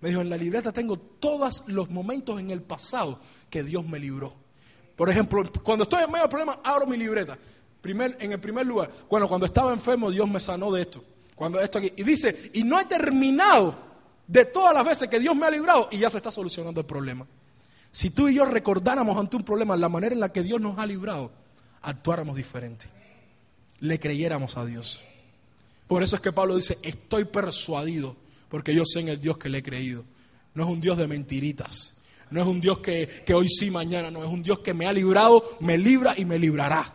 Me 0.00 0.08
dijo, 0.08 0.20
en 0.20 0.30
la 0.30 0.36
libreta 0.36 0.72
tengo 0.72 0.98
todos 0.98 1.64
los 1.68 1.90
momentos 1.90 2.40
en 2.40 2.50
el 2.50 2.62
pasado 2.62 3.20
que 3.48 3.62
Dios 3.62 3.86
me 3.86 3.98
libró. 3.98 4.34
Por 4.96 5.10
ejemplo, 5.10 5.44
cuando 5.62 5.84
estoy 5.84 6.02
en 6.02 6.10
medio 6.10 6.22
del 6.22 6.30
problema, 6.30 6.58
abro 6.64 6.86
mi 6.86 6.96
libreta. 6.96 7.38
Primer, 7.80 8.16
en 8.18 8.32
el 8.32 8.40
primer 8.40 8.66
lugar, 8.66 8.90
bueno, 9.08 9.28
cuando 9.28 9.46
estaba 9.46 9.72
enfermo, 9.72 10.10
Dios 10.10 10.28
me 10.28 10.40
sanó 10.40 10.72
de 10.72 10.82
esto. 10.82 11.04
Cuando 11.34 11.60
esto 11.60 11.78
aquí. 11.78 11.92
Y 11.96 12.02
dice, 12.02 12.50
y 12.54 12.64
no 12.64 12.80
he 12.80 12.86
terminado 12.86 13.76
de 14.26 14.46
todas 14.46 14.74
las 14.74 14.84
veces 14.84 15.08
que 15.08 15.20
Dios 15.20 15.36
me 15.36 15.46
ha 15.46 15.50
librado 15.50 15.88
y 15.92 15.98
ya 15.98 16.10
se 16.10 16.16
está 16.16 16.30
solucionando 16.30 16.80
el 16.80 16.86
problema. 16.86 17.26
Si 17.92 18.10
tú 18.10 18.28
y 18.28 18.34
yo 18.34 18.44
recordáramos 18.44 19.16
ante 19.16 19.36
un 19.36 19.44
problema 19.44 19.76
la 19.76 19.88
manera 19.88 20.14
en 20.14 20.20
la 20.20 20.32
que 20.32 20.42
Dios 20.42 20.60
nos 20.60 20.78
ha 20.78 20.86
librado, 20.86 21.30
actuáramos 21.82 22.36
diferente. 22.36 22.86
Le 23.80 24.00
creyéramos 24.00 24.56
a 24.56 24.64
Dios. 24.64 25.04
Por 25.86 26.02
eso 26.02 26.16
es 26.16 26.22
que 26.22 26.32
Pablo 26.32 26.56
dice, 26.56 26.78
estoy 26.82 27.26
persuadido, 27.26 28.16
porque 28.48 28.74
yo 28.74 28.84
sé 28.84 29.00
en 29.00 29.08
el 29.08 29.20
Dios 29.20 29.38
que 29.38 29.48
le 29.48 29.58
he 29.58 29.62
creído. 29.62 30.04
No 30.54 30.64
es 30.64 30.70
un 30.70 30.80
Dios 30.80 30.96
de 30.98 31.06
mentiritas. 31.06 31.95
No 32.30 32.40
es 32.40 32.46
un 32.46 32.60
Dios 32.60 32.78
que, 32.78 33.22
hoy 33.34 33.48
sí, 33.48 33.70
mañana 33.70 34.10
no. 34.10 34.24
Es 34.24 34.30
un 34.30 34.42
Dios 34.42 34.58
que 34.60 34.74
me 34.74 34.86
ha 34.86 34.92
librado, 34.92 35.56
me 35.60 35.78
libra 35.78 36.14
y 36.16 36.24
me 36.24 36.38
librará. 36.38 36.92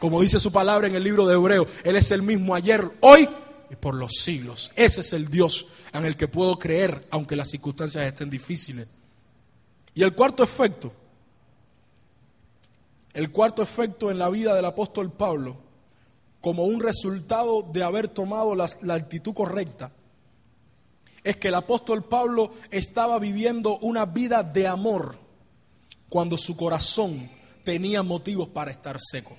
Como 0.00 0.20
dice 0.20 0.40
su 0.40 0.50
palabra 0.50 0.88
en 0.88 0.96
el 0.96 1.04
libro 1.04 1.26
de 1.26 1.34
Hebreo, 1.34 1.66
Él 1.84 1.96
es 1.96 2.10
el 2.10 2.22
mismo 2.22 2.54
ayer, 2.54 2.84
hoy 3.00 3.28
y 3.70 3.76
por 3.76 3.94
los 3.94 4.12
siglos. 4.14 4.72
Ese 4.74 5.02
es 5.02 5.12
el 5.12 5.28
Dios 5.28 5.68
en 5.92 6.04
el 6.04 6.16
que 6.16 6.26
puedo 6.26 6.58
creer, 6.58 7.06
aunque 7.10 7.36
las 7.36 7.50
circunstancias 7.50 8.04
estén 8.04 8.28
difíciles. 8.28 8.88
Y 9.94 10.02
el 10.02 10.14
cuarto 10.14 10.42
efecto, 10.42 10.92
el 13.12 13.30
cuarto 13.30 13.62
efecto 13.62 14.10
en 14.10 14.18
la 14.18 14.28
vida 14.30 14.54
del 14.54 14.64
apóstol 14.64 15.12
Pablo, 15.12 15.56
como 16.40 16.64
un 16.64 16.80
resultado 16.80 17.62
de 17.62 17.84
haber 17.84 18.08
tomado 18.08 18.56
la 18.56 18.94
actitud 18.94 19.32
correcta, 19.32 19.92
es 21.24 21.36
que 21.36 21.48
el 21.48 21.54
apóstol 21.54 22.04
Pablo 22.04 22.52
estaba 22.70 23.18
viviendo 23.18 23.78
una 23.78 24.06
vida 24.06 24.42
de 24.42 24.66
amor 24.66 25.16
cuando 26.08 26.36
su 26.36 26.56
corazón 26.56 27.30
tenía 27.64 28.02
motivos 28.02 28.48
para 28.48 28.70
estar 28.70 28.98
seco. 29.00 29.36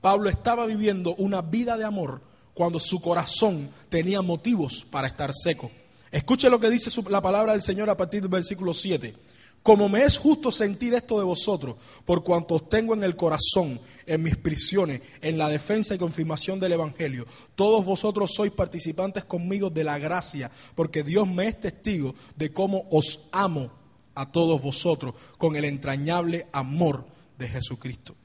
Pablo 0.00 0.28
estaba 0.28 0.66
viviendo 0.66 1.14
una 1.16 1.42
vida 1.42 1.76
de 1.76 1.84
amor 1.84 2.20
cuando 2.54 2.80
su 2.80 3.00
corazón 3.00 3.68
tenía 3.88 4.22
motivos 4.22 4.84
para 4.90 5.06
estar 5.06 5.32
seco. 5.32 5.70
Escuche 6.10 6.50
lo 6.50 6.60
que 6.60 6.70
dice 6.70 6.90
la 7.08 7.20
palabra 7.20 7.52
del 7.52 7.62
Señor 7.62 7.88
a 7.88 7.96
partir 7.96 8.20
del 8.20 8.30
versículo 8.30 8.74
7. 8.74 9.14
Como 9.62 9.88
me 9.88 10.02
es 10.02 10.18
justo 10.18 10.50
sentir 10.50 10.92
esto 10.92 11.18
de 11.18 11.24
vosotros, 11.24 11.76
por 12.04 12.24
cuanto 12.24 12.56
os 12.56 12.68
tengo 12.68 12.94
en 12.94 13.04
el 13.04 13.14
corazón, 13.14 13.78
en 14.06 14.22
mis 14.22 14.36
prisiones, 14.36 15.02
en 15.20 15.38
la 15.38 15.48
defensa 15.48 15.94
y 15.94 15.98
confirmación 15.98 16.58
del 16.58 16.72
Evangelio, 16.72 17.26
todos 17.54 17.84
vosotros 17.84 18.32
sois 18.34 18.50
participantes 18.50 19.22
conmigo 19.24 19.70
de 19.70 19.84
la 19.84 19.98
gracia, 19.98 20.50
porque 20.74 21.04
Dios 21.04 21.28
me 21.28 21.46
es 21.46 21.60
testigo 21.60 22.16
de 22.34 22.52
cómo 22.52 22.88
os 22.90 23.28
amo 23.30 23.70
a 24.16 24.30
todos 24.32 24.60
vosotros 24.60 25.14
con 25.38 25.54
el 25.54 25.64
entrañable 25.64 26.48
amor 26.52 27.06
de 27.38 27.46
Jesucristo. 27.46 28.16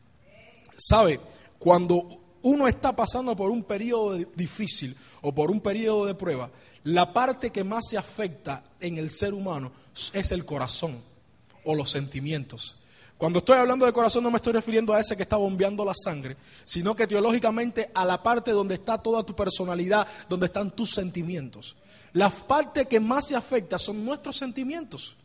¿Sabe? 0.75 1.19
Cuando 1.59 2.19
uno 2.41 2.67
está 2.67 2.95
pasando 2.95 3.35
por 3.35 3.51
un 3.51 3.63
periodo 3.63 4.17
difícil 4.35 4.95
o 5.21 5.35
por 5.35 5.51
un 5.51 5.61
periodo 5.61 6.07
de 6.07 6.15
prueba, 6.15 6.49
la 6.85 7.13
parte 7.13 7.51
que 7.51 7.63
más 7.63 7.89
se 7.89 7.97
afecta 7.97 8.63
en 8.79 8.97
el 8.97 9.11
ser 9.11 9.35
humano 9.35 9.71
es 10.13 10.31
el 10.31 10.43
corazón 10.43 10.99
o 11.67 11.75
los 11.75 11.91
sentimientos. 11.91 12.77
Cuando 13.17 13.39
estoy 13.39 13.57
hablando 13.57 13.85
de 13.85 13.93
corazón 13.93 14.23
no 14.23 14.31
me 14.31 14.37
estoy 14.37 14.53
refiriendo 14.53 14.93
a 14.93 14.99
ese 14.99 15.17
que 15.17 15.23
está 15.23 15.35
bombeando 15.35 15.83
la 15.83 15.93
sangre, 15.93 16.37
sino 16.65 16.95
que 16.95 17.07
teológicamente 17.07 17.91
a 17.93 18.05
la 18.05 18.23
parte 18.23 18.51
donde 18.51 18.75
está 18.75 18.97
toda 18.97 19.23
tu 19.23 19.35
personalidad, 19.35 20.07
donde 20.29 20.45
están 20.45 20.71
tus 20.71 20.91
sentimientos. 20.91 21.75
La 22.13 22.29
parte 22.29 22.85
que 22.85 22.99
más 22.99 23.27
se 23.27 23.35
afecta 23.35 23.77
son 23.77 24.05
nuestros 24.05 24.37
sentimientos. 24.37 25.17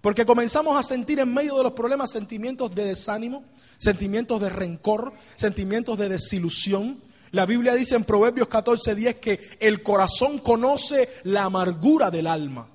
Porque 0.00 0.24
comenzamos 0.26 0.76
a 0.76 0.82
sentir 0.82 1.20
en 1.20 1.32
medio 1.32 1.56
de 1.56 1.62
los 1.64 1.72
problemas 1.72 2.10
sentimientos 2.10 2.74
de 2.74 2.84
desánimo, 2.84 3.44
sentimientos 3.76 4.40
de 4.40 4.48
rencor, 4.50 5.12
sentimientos 5.36 5.98
de 5.98 6.08
desilusión. 6.08 7.00
La 7.32 7.46
Biblia 7.46 7.74
dice 7.74 7.96
en 7.96 8.04
Proverbios 8.04 8.48
14:10 8.48 9.20
que 9.20 9.40
el 9.60 9.82
corazón 9.82 10.38
conoce 10.38 11.08
la 11.24 11.44
amargura 11.44 12.10
del 12.10 12.26
alma. 12.26 12.71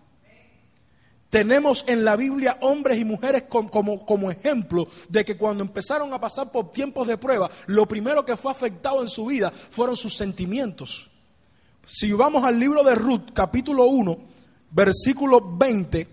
Tenemos 1.29 1.83
en 1.87 2.05
la 2.05 2.15
Biblia 2.15 2.57
hombres 2.61 2.97
y 2.97 3.05
mujeres 3.05 3.43
como, 3.49 4.05
como, 4.05 4.31
ejemplo 4.31 4.87
de 5.09 5.25
que 5.25 5.35
cuando 5.35 5.63
empezaron 5.63 6.13
a 6.13 6.21
pasar 6.21 6.51
por 6.51 6.71
tiempos 6.71 7.05
de 7.05 7.17
prueba, 7.17 7.51
lo 7.65 7.85
primero 7.85 8.23
que 8.23 8.37
fue 8.37 8.51
afectado 8.51 9.01
en 9.01 9.09
su 9.09 9.25
vida 9.25 9.51
fueron 9.51 9.97
sus 9.97 10.15
sentimientos. 10.15 11.09
Si 11.85 12.11
vamos 12.13 12.43
al 12.43 12.59
libro 12.59 12.83
de 12.83 12.95
Ruth, 12.95 13.31
capítulo 13.33 13.87
1, 13.87 14.17
versículo 14.71 15.57
20, 15.57 16.07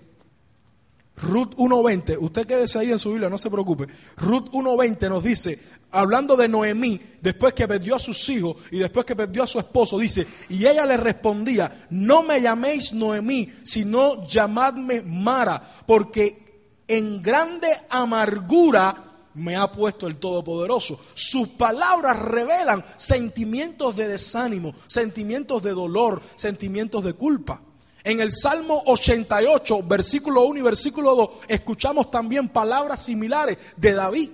Ruth 1.16 1.54
1.20, 1.56 2.16
usted 2.20 2.46
quédese 2.46 2.78
ahí 2.78 2.90
en 2.90 2.98
su 2.98 3.10
Biblia, 3.10 3.30
no 3.30 3.38
se 3.38 3.50
preocupe. 3.50 3.86
Ruth 4.16 4.50
1.20 4.50 5.08
nos 5.08 5.22
dice, 5.22 5.58
hablando 5.92 6.36
de 6.36 6.48
Noemí, 6.48 7.00
después 7.20 7.54
que 7.54 7.68
perdió 7.68 7.96
a 7.96 8.00
sus 8.00 8.28
hijos 8.28 8.56
y 8.72 8.78
después 8.78 9.06
que 9.06 9.14
perdió 9.14 9.44
a 9.44 9.46
su 9.46 9.58
esposo, 9.58 9.98
dice, 9.98 10.26
y 10.48 10.66
ella 10.66 10.84
le 10.84 10.96
respondía, 10.96 11.86
no 11.90 12.24
me 12.24 12.40
llaméis 12.40 12.92
Noemí, 12.92 13.52
sino 13.62 14.26
llamadme 14.26 15.02
Mara, 15.02 15.62
porque 15.86 16.82
en 16.88 17.22
grande 17.22 17.68
amargura 17.88 19.04
me 19.34 19.56
ha 19.56 19.70
puesto 19.70 20.06
el 20.06 20.16
Todopoderoso. 20.16 21.00
Sus 21.14 21.48
palabras 21.48 22.18
revelan 22.18 22.84
sentimientos 22.96 23.96
de 23.96 24.08
desánimo, 24.08 24.74
sentimientos 24.86 25.62
de 25.62 25.72
dolor, 25.72 26.22
sentimientos 26.36 27.04
de 27.04 27.14
culpa. 27.14 27.60
En 28.04 28.20
el 28.20 28.30
Salmo 28.30 28.82
88, 28.84 29.82
versículo 29.84 30.42
1 30.44 30.58
y 30.60 30.62
versículo 30.62 31.14
2, 31.16 31.30
escuchamos 31.48 32.10
también 32.10 32.50
palabras 32.50 33.02
similares 33.02 33.56
de 33.78 33.94
David 33.94 34.30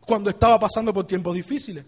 cuando 0.00 0.30
estaba 0.30 0.58
pasando 0.58 0.94
por 0.94 1.06
tiempos 1.06 1.34
difíciles. 1.34 1.84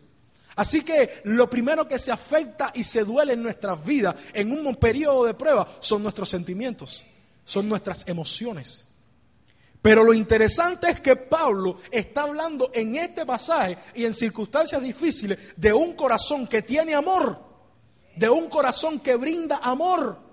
Así 0.56 0.82
que 0.82 1.22
lo 1.24 1.48
primero 1.48 1.88
que 1.88 1.98
se 1.98 2.12
afecta 2.12 2.70
y 2.74 2.84
se 2.84 3.04
duele 3.04 3.32
en 3.32 3.42
nuestras 3.42 3.82
vidas 3.82 4.14
en 4.34 4.52
un 4.52 4.76
periodo 4.76 5.24
de 5.24 5.32
prueba 5.32 5.66
son 5.80 6.02
nuestros 6.02 6.28
sentimientos, 6.28 7.02
son 7.46 7.66
nuestras 7.66 8.06
emociones. 8.06 8.86
Pero 9.80 10.04
lo 10.04 10.12
interesante 10.12 10.90
es 10.90 11.00
que 11.00 11.16
Pablo 11.16 11.78
está 11.90 12.24
hablando 12.24 12.70
en 12.74 12.94
este 12.94 13.24
pasaje 13.24 13.78
y 13.94 14.04
en 14.04 14.12
circunstancias 14.12 14.82
difíciles 14.82 15.38
de 15.56 15.72
un 15.72 15.94
corazón 15.94 16.46
que 16.46 16.60
tiene 16.60 16.94
amor, 16.94 17.38
de 18.14 18.28
un 18.28 18.50
corazón 18.50 19.00
que 19.00 19.16
brinda 19.16 19.56
amor. 19.62 20.31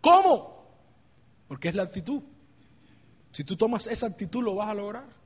¿Cómo? 0.00 0.66
Porque 1.48 1.68
es 1.68 1.74
la 1.74 1.82
actitud. 1.82 2.22
Si 3.32 3.44
tú 3.44 3.56
tomas 3.56 3.86
esa 3.86 4.06
actitud 4.06 4.42
lo 4.42 4.54
vas 4.56 4.68
a 4.68 4.74
lograr. 4.74 5.20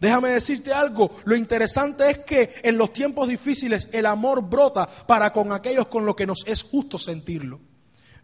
Déjame 0.00 0.28
decirte 0.28 0.72
algo, 0.72 1.10
lo 1.24 1.34
interesante 1.34 2.10
es 2.10 2.18
que 2.18 2.54
en 2.62 2.76
los 2.76 2.92
tiempos 2.92 3.28
difíciles 3.28 3.88
el 3.92 4.04
amor 4.04 4.42
brota 4.42 4.86
para 4.86 5.32
con 5.32 5.52
aquellos 5.52 5.86
con 5.86 6.04
los 6.04 6.14
que 6.14 6.26
nos 6.26 6.46
es 6.46 6.62
justo 6.62 6.98
sentirlo. 6.98 7.60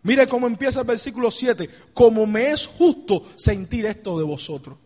Mire 0.03 0.27
cómo 0.27 0.47
empieza 0.47 0.81
el 0.81 0.87
versículo 0.87 1.31
7, 1.31 1.71
como 1.95 2.27
me 2.27 2.51
es 2.51 2.67
justo 2.67 3.27
sentir 3.37 3.87
esto 3.87 4.19
de 4.19 4.25
vosotros. 4.25 4.77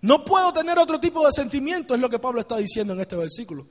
No 0.00 0.24
puedo 0.24 0.52
tener 0.52 0.78
otro 0.78 1.00
tipo 1.00 1.24
de 1.26 1.32
sentimiento, 1.32 1.94
es 1.94 2.00
lo 2.00 2.08
que 2.08 2.18
Pablo 2.18 2.40
está 2.40 2.56
diciendo 2.56 2.94
en 2.94 3.00
este 3.00 3.16
versículo. 3.16 3.66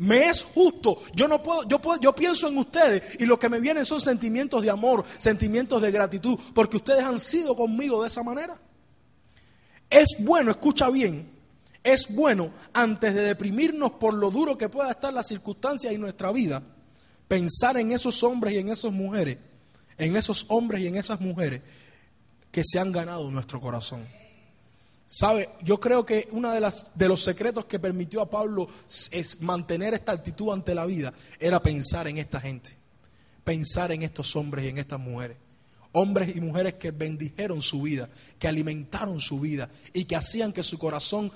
Me 0.00 0.30
es 0.30 0.42
justo. 0.42 1.02
Yo 1.14 1.28
no 1.28 1.42
puedo, 1.42 1.68
yo 1.68 1.78
puedo, 1.78 2.00
yo 2.00 2.14
pienso 2.14 2.48
en 2.48 2.56
ustedes 2.56 3.02
y 3.20 3.26
lo 3.26 3.38
que 3.38 3.50
me 3.50 3.60
vienen 3.60 3.84
son 3.84 4.00
sentimientos 4.00 4.62
de 4.62 4.70
amor, 4.70 5.04
sentimientos 5.18 5.82
de 5.82 5.90
gratitud, 5.90 6.38
porque 6.54 6.78
ustedes 6.78 7.04
han 7.04 7.20
sido 7.20 7.54
conmigo 7.54 8.00
de 8.00 8.08
esa 8.08 8.22
manera. 8.22 8.58
Es 9.90 10.16
bueno, 10.20 10.52
escucha 10.52 10.88
bien, 10.88 11.30
es 11.84 12.14
bueno 12.14 12.50
antes 12.72 13.12
de 13.12 13.24
deprimirnos 13.24 13.92
por 13.92 14.14
lo 14.14 14.30
duro 14.30 14.56
que 14.56 14.70
pueda 14.70 14.90
estar 14.90 15.12
la 15.12 15.22
circunstancia 15.22 15.90
en 15.90 16.00
nuestra 16.00 16.32
vida, 16.32 16.62
pensar 17.28 17.76
en 17.76 17.92
esos 17.92 18.22
hombres 18.22 18.54
y 18.54 18.58
en 18.58 18.70
esas 18.70 18.92
mujeres, 18.92 19.36
en 19.98 20.16
esos 20.16 20.46
hombres 20.48 20.80
y 20.80 20.86
en 20.86 20.96
esas 20.96 21.20
mujeres 21.20 21.60
que 22.50 22.62
se 22.64 22.78
han 22.78 22.90
ganado 22.90 23.30
nuestro 23.30 23.60
corazón. 23.60 24.06
Sabe, 25.12 25.48
yo 25.64 25.80
creo 25.80 26.06
que 26.06 26.28
uno 26.30 26.52
de, 26.52 26.72
de 26.94 27.08
los 27.08 27.20
secretos 27.20 27.64
que 27.64 27.80
permitió 27.80 28.20
a 28.20 28.30
Pablo 28.30 28.68
es 29.10 29.42
mantener 29.42 29.92
esta 29.92 30.12
actitud 30.12 30.52
ante 30.52 30.72
la 30.72 30.86
vida 30.86 31.12
era 31.40 31.60
pensar 31.60 32.06
en 32.06 32.18
esta 32.18 32.40
gente, 32.40 32.76
pensar 33.42 33.90
en 33.90 34.04
estos 34.04 34.36
hombres 34.36 34.64
y 34.64 34.68
en 34.68 34.78
estas 34.78 35.00
mujeres. 35.00 35.36
Hombres 35.90 36.36
y 36.36 36.40
mujeres 36.40 36.74
que 36.74 36.92
bendijeron 36.92 37.60
su 37.60 37.82
vida, 37.82 38.08
que 38.38 38.46
alimentaron 38.46 39.20
su 39.20 39.40
vida 39.40 39.68
y 39.92 40.04
que 40.04 40.14
hacían 40.14 40.52
que 40.52 40.62
su 40.62 40.78
corazón, 40.78 41.32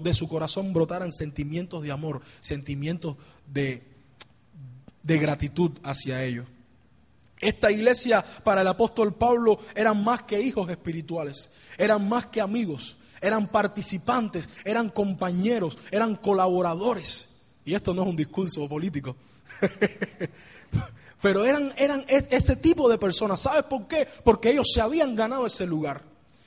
de 0.00 0.14
su 0.14 0.26
corazón 0.26 0.72
brotaran 0.72 1.12
sentimientos 1.12 1.82
de 1.82 1.92
amor, 1.92 2.22
sentimientos 2.40 3.18
de, 3.46 3.82
de 5.02 5.18
gratitud 5.18 5.72
hacia 5.82 6.24
ellos. 6.24 6.46
Esta 7.38 7.70
iglesia 7.70 8.24
para 8.44 8.62
el 8.62 8.68
apóstol 8.68 9.12
Pablo 9.12 9.60
eran 9.74 10.02
más 10.02 10.22
que 10.22 10.40
hijos 10.40 10.70
espirituales, 10.70 11.50
eran 11.76 12.08
más 12.08 12.24
que 12.26 12.40
amigos, 12.40 12.96
eran 13.20 13.48
participantes, 13.48 14.48
eran 14.64 14.88
compañeros, 14.90 15.78
eran 15.90 16.16
colaboradores. 16.16 17.28
Y 17.64 17.74
esto 17.74 17.92
no 17.94 18.02
es 18.02 18.08
un 18.08 18.16
discurso 18.16 18.68
político. 18.68 19.16
Pero 21.22 21.44
eran, 21.44 21.72
eran 21.76 22.04
e, 22.08 22.26
ese 22.30 22.56
tipo 22.56 22.88
de 22.88 22.98
personas. 22.98 23.40
¿Sabes 23.40 23.64
por 23.64 23.86
qué? 23.86 24.08
Porque 24.24 24.50
ellos 24.50 24.68
se 24.72 24.80
habían 24.80 25.14
ganado 25.14 25.46
ese 25.46 25.66
lugar. 25.66 26.02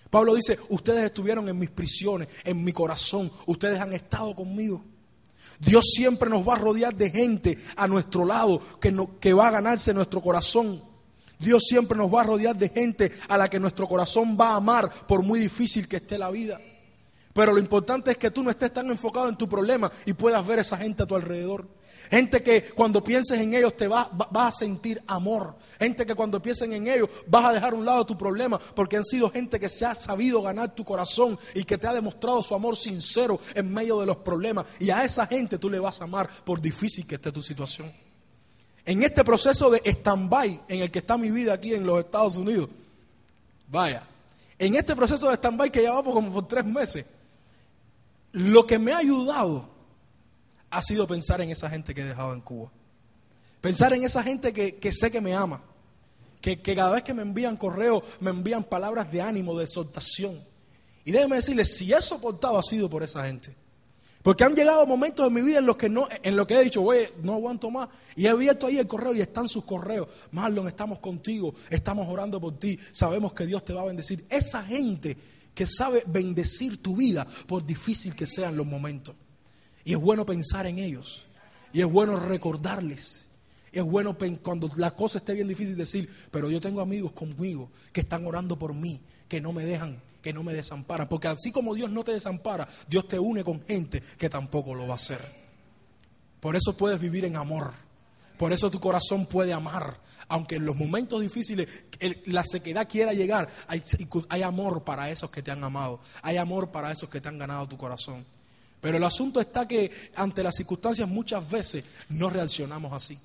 Pablo 0.10 0.36
dice, 0.36 0.60
ustedes 0.70 1.06
estuvieron 1.06 1.48
en 1.50 1.58
mis 1.58 1.70
prisiones, 1.70 2.28
en 2.44 2.64
mi 2.64 2.72
corazón, 2.72 3.32
ustedes 3.48 3.80
han 3.80 3.94
estado 3.94 4.36
conmigo. 4.36 4.84
Dios 5.60 5.86
siempre 5.96 6.30
nos 6.30 6.48
va 6.48 6.54
a 6.54 6.60
rodear 6.60 6.94
de 6.94 7.10
gente 7.10 7.58
a 7.76 7.88
nuestro 7.88 8.26
lado 8.26 8.62
que, 8.80 8.92
no, 8.92 9.20
que 9.20 9.34
va 9.34 9.48
a 9.48 9.52
ganarse 9.52 9.94
nuestro 9.94 10.22
corazón. 10.22 10.82
Dios 11.44 11.64
siempre 11.68 11.98
nos 11.98 12.14
va 12.14 12.22
a 12.22 12.26
rodear 12.26 12.56
de 12.56 12.70
gente 12.70 13.12
a 13.28 13.38
la 13.38 13.50
que 13.50 13.60
nuestro 13.60 13.88
corazón 13.88 14.38
va 14.40 14.50
a 14.50 14.56
amar 14.56 14.90
por 15.08 15.22
muy 15.22 15.40
difícil 15.40 15.88
que 15.88 15.98
esté 15.98 16.18
la 16.18 16.32
vida. 16.32 16.60
Pero 17.34 17.52
lo 17.52 17.60
importante 17.60 18.12
es 18.12 18.18
que 18.18 18.32
tú 18.32 18.44
no 18.44 18.52
estés 18.52 18.72
tan 18.72 18.90
enfocado 18.90 19.28
en 19.28 19.38
tu 19.38 19.50
problema 19.50 19.92
y 20.06 20.14
puedas 20.14 20.46
ver 20.46 20.60
esa 20.60 20.78
gente 20.78 21.04
a 21.04 21.06
tu 21.06 21.16
alrededor. 21.16 21.68
Gente 22.12 22.44
que 22.44 22.66
cuando 22.76 23.04
pienses 23.04 23.40
en 23.40 23.56
ellos 23.56 23.76
te 23.76 23.88
vas 23.88 24.08
va 24.14 24.48
a 24.48 24.52
sentir 24.52 25.02
amor. 25.08 25.56
Gente 25.80 26.06
que 26.06 26.14
cuando 26.14 26.42
piensen 26.42 26.74
en 26.74 26.88
ellos 26.88 27.10
vas 27.26 27.46
a 27.46 27.54
dejar 27.54 27.74
a 27.74 27.76
un 27.76 27.86
lado 27.86 28.06
tu 28.06 28.16
problema 28.16 28.60
porque 28.60 28.98
han 28.98 29.04
sido 29.04 29.32
gente 29.32 29.60
que 29.60 29.70
se 29.70 29.86
ha 29.86 29.96
sabido 29.96 30.42
ganar 30.44 30.76
tu 30.76 30.84
corazón 30.84 31.40
y 31.56 31.64
que 31.64 31.78
te 31.78 31.88
ha 31.88 31.94
demostrado 31.94 32.44
su 32.44 32.54
amor 32.54 32.78
sincero 32.78 33.40
en 33.56 33.74
medio 33.74 34.00
de 34.00 34.06
los 34.06 34.18
problemas. 34.18 34.66
Y 34.80 34.92
a 34.92 35.04
esa 35.04 35.26
gente 35.26 35.58
tú 35.58 35.72
le 35.72 35.80
vas 35.80 36.02
a 36.02 36.04
amar 36.04 36.30
por 36.44 36.62
difícil 36.62 37.08
que 37.08 37.16
esté 37.16 37.32
tu 37.32 37.42
situación 37.42 38.03
en 38.86 39.04
este 39.04 39.24
proceso 39.24 39.70
de 39.70 39.82
stand-by 39.86 40.62
en 40.68 40.80
el 40.82 40.92
que 40.92 41.00
está 41.00 41.18
mi 41.18 41.32
vida 41.32 41.54
aquí 41.54 41.74
en 41.74 41.86
los 41.86 42.00
Estados 42.00 42.36
Unidos, 42.36 42.70
vaya, 43.68 44.04
en 44.60 44.76
este 44.76 44.96
proceso 44.96 45.30
de 45.30 45.36
stand-by 45.36 45.72
que 45.72 45.82
llevamos 45.82 46.14
como 46.14 46.32
por 46.32 46.48
tres 46.48 46.66
meses, 46.66 47.06
lo 48.34 48.66
que 48.66 48.80
me 48.80 48.92
ha 48.92 48.98
ayudado 48.98 49.70
ha 50.70 50.82
sido 50.82 51.08
pensar 51.08 51.40
en 51.42 51.52
esa 51.52 51.70
gente 51.70 51.94
que 51.94 52.02
he 52.02 52.06
dejado 52.06 52.34
en 52.34 52.42
Cuba. 52.42 52.72
Pensar 53.62 53.94
en 53.94 54.04
esa 54.04 54.24
gente 54.24 54.52
que, 54.52 54.92
sé 54.92 55.10
que 55.10 55.22
me 55.22 55.34
ama, 55.34 55.62
que, 56.42 56.62
que 56.62 56.76
cada 56.76 56.92
vez 56.92 57.04
que 57.04 57.14
me 57.14 57.22
envían 57.22 57.56
correo 57.56 58.04
me 58.20 58.32
envían 58.32 58.64
palabras 58.64 59.10
de 59.12 59.22
ánimo, 59.22 59.58
de 59.58 59.64
exhortación. 59.64 60.38
Y 61.06 61.12
déjeme 61.12 61.38
decirles, 61.38 61.78
si 61.78 61.94
he 61.94 62.02
soportado 62.02 62.58
ha 62.58 62.64
sido 62.64 62.90
por 62.90 63.04
esa 63.04 63.26
gente. 63.26 63.56
Porque 64.24 64.46
han 64.46 64.56
llegado 64.56 64.86
momentos 64.88 65.28
en 65.28 65.34
mi 65.34 65.42
vida 65.42 65.60
en 65.60 65.66
los 65.66 65.76
que 65.76 65.90
no, 65.90 66.08
en 66.24 66.38
lo 66.38 66.48
que 66.48 66.56
he 66.56 66.64
dicho, 66.64 66.80
güey, 66.80 67.10
no 67.22 67.34
aguanto 67.34 67.70
más. 67.70 67.90
Y 68.16 68.26
he 68.26 68.30
abierto 68.30 68.68
ahí 68.68 68.78
el 68.78 68.88
correo 68.88 69.14
y 69.14 69.20
están 69.20 69.50
sus 69.50 69.66
correos. 69.66 70.08
Marlon, 70.32 70.70
estamos 70.70 71.00
contigo, 71.00 71.54
estamos 71.70 72.08
orando 72.08 72.40
por 72.40 72.58
ti, 72.58 72.80
sabemos 72.94 73.34
que 73.34 73.46
Dios 73.46 73.66
te 73.66 73.74
va 73.74 73.82
a 73.82 73.86
bendecir. 73.86 74.26
Esa 74.30 74.64
gente 74.64 75.18
que 75.54 75.68
sabe 75.68 76.04
bendecir 76.08 76.82
tu 76.82 76.96
vida, 76.96 77.28
por 77.48 77.66
difícil 77.66 78.16
que 78.16 78.26
sean 78.26 78.56
los 78.56 78.66
momentos. 78.66 79.14
Y 79.84 79.92
es 79.92 80.00
bueno 80.00 80.26
pensar 80.26 80.66
en 80.68 80.80
ellos. 80.80 81.26
Y 81.74 81.82
es 81.82 81.92
bueno 81.92 82.18
recordarles. 82.18 83.28
Es 83.74 83.84
bueno 83.84 84.18
cuando 84.42 84.70
la 84.78 84.96
cosa 84.96 85.18
esté 85.18 85.34
bien 85.34 85.50
difícil 85.50 85.76
decir, 85.76 86.10
pero 86.32 86.50
yo 86.50 86.62
tengo 86.62 86.80
amigos 86.80 87.12
conmigo 87.12 87.72
que 87.92 88.02
están 88.02 88.26
orando 88.26 88.58
por 88.58 88.74
mí, 88.74 89.02
que 89.28 89.42
no 89.42 89.52
me 89.52 89.66
dejan 89.66 90.00
que 90.24 90.34
no 90.34 90.42
me 90.42 90.54
desamparan. 90.54 91.08
Porque 91.08 91.28
así 91.28 91.52
como 91.52 91.76
Dios 91.76 91.92
no 91.92 92.04
te 92.04 92.14
desampara, 92.14 92.68
Dios 92.88 93.08
te 93.08 93.20
une 93.20 93.44
con 93.44 93.62
gente 93.68 94.02
que 94.18 94.30
tampoco 94.30 94.74
lo 94.74 94.88
va 94.88 94.94
a 94.94 94.96
hacer. 94.96 95.20
Por 96.40 96.56
eso 96.56 96.76
puedes 96.76 97.00
vivir 97.00 97.26
en 97.26 97.36
amor. 97.36 97.74
Por 98.38 98.52
eso 98.54 98.72
tu 98.72 98.80
corazón 98.80 99.28
puede 99.28 99.54
amar. 99.54 100.00
Aunque 100.30 100.56
en 100.56 100.66
los 100.66 100.76
momentos 100.76 101.22
difíciles 101.22 101.68
la 102.26 102.44
sequedad 102.44 102.88
quiera 102.88 103.14
llegar, 103.14 103.50
hay, 103.68 103.84
hay 104.30 104.42
amor 104.42 104.84
para 104.84 105.12
esos 105.12 105.30
que 105.30 105.44
te 105.44 105.52
han 105.52 105.64
amado. 105.64 106.00
Hay 106.22 106.38
amor 106.38 106.72
para 106.72 106.92
esos 106.92 107.10
que 107.10 107.22
te 107.22 107.28
han 107.28 107.38
ganado 107.38 107.68
tu 107.68 107.78
corazón. 107.78 108.26
Pero 108.82 108.98
el 108.98 109.04
asunto 109.04 109.40
está 109.40 109.68
que 109.68 110.12
ante 110.16 110.42
las 110.42 110.56
circunstancias 110.56 111.08
muchas 111.08 111.50
veces 111.50 111.86
no 112.10 112.30
reaccionamos 112.30 112.92
así. 112.94 113.20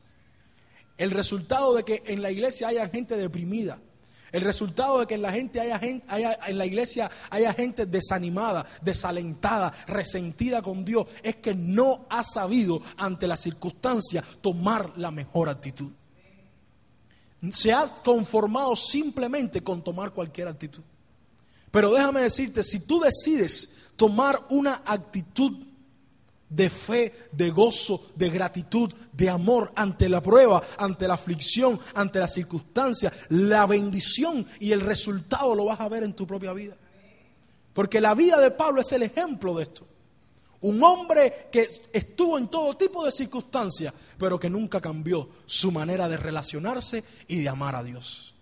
El 0.97 1.13
resultado 1.13 1.75
de 1.75 1.85
que 1.85 2.03
en 2.07 2.23
la 2.23 2.31
iglesia 2.31 2.69
haya 2.69 2.89
gente 2.89 3.17
deprimida, 3.17 3.79
el 4.33 4.43
resultado 4.43 5.01
de 5.01 5.07
que 5.07 5.15
en 5.15 5.23
la 5.23 5.33
gente 5.33 5.61
haya, 5.61 5.79
gente 5.79 6.05
en 6.47 6.59
la 6.59 6.67
iglesia 6.67 7.11
haya 7.31 7.53
gente 7.55 7.87
desanimada, 7.87 8.67
desalentada, 8.83 9.73
resentida 9.87 10.63
con 10.63 10.85
Dios, 10.85 11.07
es 11.23 11.37
que 11.37 11.55
no 11.55 12.07
ha 12.11 12.23
sabido 12.23 12.83
ante 12.97 13.27
la 13.27 13.37
circunstancia 13.37 14.23
tomar 14.41 14.93
la 14.97 15.11
mejor 15.11 15.49
actitud. 15.49 15.93
Se 17.53 17.73
ha 17.73 17.87
conformado 18.05 18.75
simplemente 18.75 19.63
con 19.63 19.83
tomar 19.83 20.13
cualquier 20.13 20.49
actitud. 20.49 20.83
Pero 21.71 21.93
déjame 21.93 22.23
decirte, 22.23 22.63
si 22.63 22.87
tú 22.87 23.01
decides 23.01 23.89
tomar 23.97 24.41
una 24.51 24.83
actitud 24.85 25.68
de 26.51 26.71
fe, 26.71 27.29
de 27.33 27.51
gozo, 27.51 28.11
de 28.15 28.31
gratitud, 28.31 28.93
de 29.13 29.29
amor 29.29 29.73
ante 29.77 30.09
la 30.09 30.23
prueba, 30.23 30.63
ante 30.79 31.07
la 31.07 31.15
aflicción, 31.15 31.79
ante 31.95 32.19
la 32.19 32.29
circunstancia, 32.29 33.13
la 33.31 33.67
bendición 33.67 34.47
y 34.61 34.73
el 34.73 34.81
resultado 34.81 35.55
lo 35.55 35.67
vas 35.67 35.81
a 35.81 35.89
ver 35.89 36.03
en 36.03 36.15
tu 36.15 36.27
propia 36.27 36.53
vida. 36.53 36.77
Porque 37.75 38.01
la 38.01 38.15
vida 38.15 38.41
de 38.41 38.51
Pablo 38.51 38.81
es 38.81 38.91
el 38.93 39.03
ejemplo 39.03 39.55
de 39.55 39.65
esto. 39.65 39.87
Un 40.61 40.83
hombre 40.83 41.49
que 41.53 41.69
estuvo 41.93 42.37
en 42.37 42.49
todo 42.49 42.77
tipo 42.77 43.05
de 43.05 43.13
circunstancias, 43.13 43.95
pero 44.19 44.41
que 44.41 44.51
nunca 44.51 44.81
cambió 44.81 45.29
su 45.47 45.71
manera 45.71 46.09
de 46.09 46.17
relacionarse 46.17 47.05
y 47.29 47.41
de 47.41 47.49
amar 47.49 47.77
a 47.77 47.85
Dios. 47.85 48.35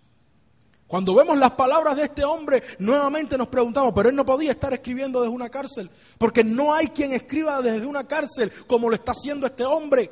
Cuando 0.87 1.13
vemos 1.13 1.37
las 1.37 1.51
palabras 1.51 1.97
de 1.97 2.03
este 2.03 2.23
hombre, 2.23 2.63
nuevamente 2.79 3.37
nos 3.37 3.49
preguntamos, 3.49 3.93
pero 3.93 4.07
él 4.07 4.15
no 4.15 4.25
podía 4.25 4.51
estar 4.51 4.73
escribiendo 4.73 5.19
desde 5.19 5.35
una 5.35 5.49
cárcel, 5.49 5.89
porque 6.17 6.45
no 6.45 6.73
hay 6.73 6.87
quien 6.87 7.11
escriba 7.11 7.61
desde 7.61 7.85
una 7.85 8.05
cárcel 8.05 8.51
como 8.67 8.89
lo 8.89 8.95
está 8.95 9.11
haciendo 9.11 9.47
este 9.47 9.65
hombre. 9.65 10.09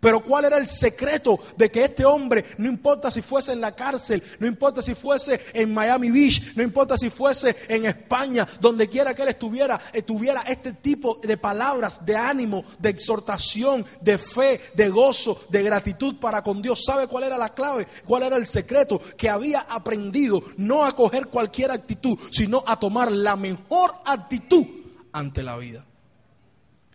Pero 0.00 0.20
¿cuál 0.20 0.46
era 0.46 0.56
el 0.56 0.66
secreto 0.66 1.38
de 1.56 1.70
que 1.70 1.84
este 1.84 2.04
hombre, 2.06 2.44
no 2.56 2.66
importa 2.66 3.10
si 3.10 3.20
fuese 3.20 3.52
en 3.52 3.60
la 3.60 3.76
cárcel, 3.76 4.22
no 4.38 4.46
importa 4.46 4.80
si 4.80 4.94
fuese 4.94 5.40
en 5.52 5.74
Miami 5.74 6.10
Beach, 6.10 6.56
no 6.56 6.62
importa 6.62 6.96
si 6.96 7.10
fuese 7.10 7.54
en 7.68 7.84
España, 7.84 8.48
donde 8.60 8.88
quiera 8.88 9.14
que 9.14 9.22
él 9.22 9.28
estuviera, 9.28 9.78
eh, 9.92 10.02
tuviera 10.02 10.40
este 10.42 10.72
tipo 10.72 11.20
de 11.22 11.36
palabras 11.36 12.06
de 12.06 12.16
ánimo, 12.16 12.64
de 12.78 12.88
exhortación, 12.88 13.84
de 14.00 14.16
fe, 14.16 14.60
de 14.74 14.88
gozo, 14.88 15.44
de 15.50 15.62
gratitud 15.62 16.16
para 16.16 16.42
con 16.42 16.62
Dios? 16.62 16.82
¿Sabe 16.84 17.06
cuál 17.06 17.24
era 17.24 17.36
la 17.36 17.50
clave? 17.50 17.86
¿Cuál 18.06 18.22
era 18.22 18.36
el 18.36 18.46
secreto? 18.46 19.02
Que 19.18 19.28
había 19.28 19.60
aprendido 19.60 20.42
no 20.56 20.86
a 20.86 20.96
coger 20.96 21.26
cualquier 21.26 21.70
actitud, 21.70 22.18
sino 22.30 22.64
a 22.66 22.78
tomar 22.78 23.12
la 23.12 23.36
mejor 23.36 23.92
actitud 24.06 24.64
ante 25.12 25.42
la 25.42 25.58
vida. 25.58 25.84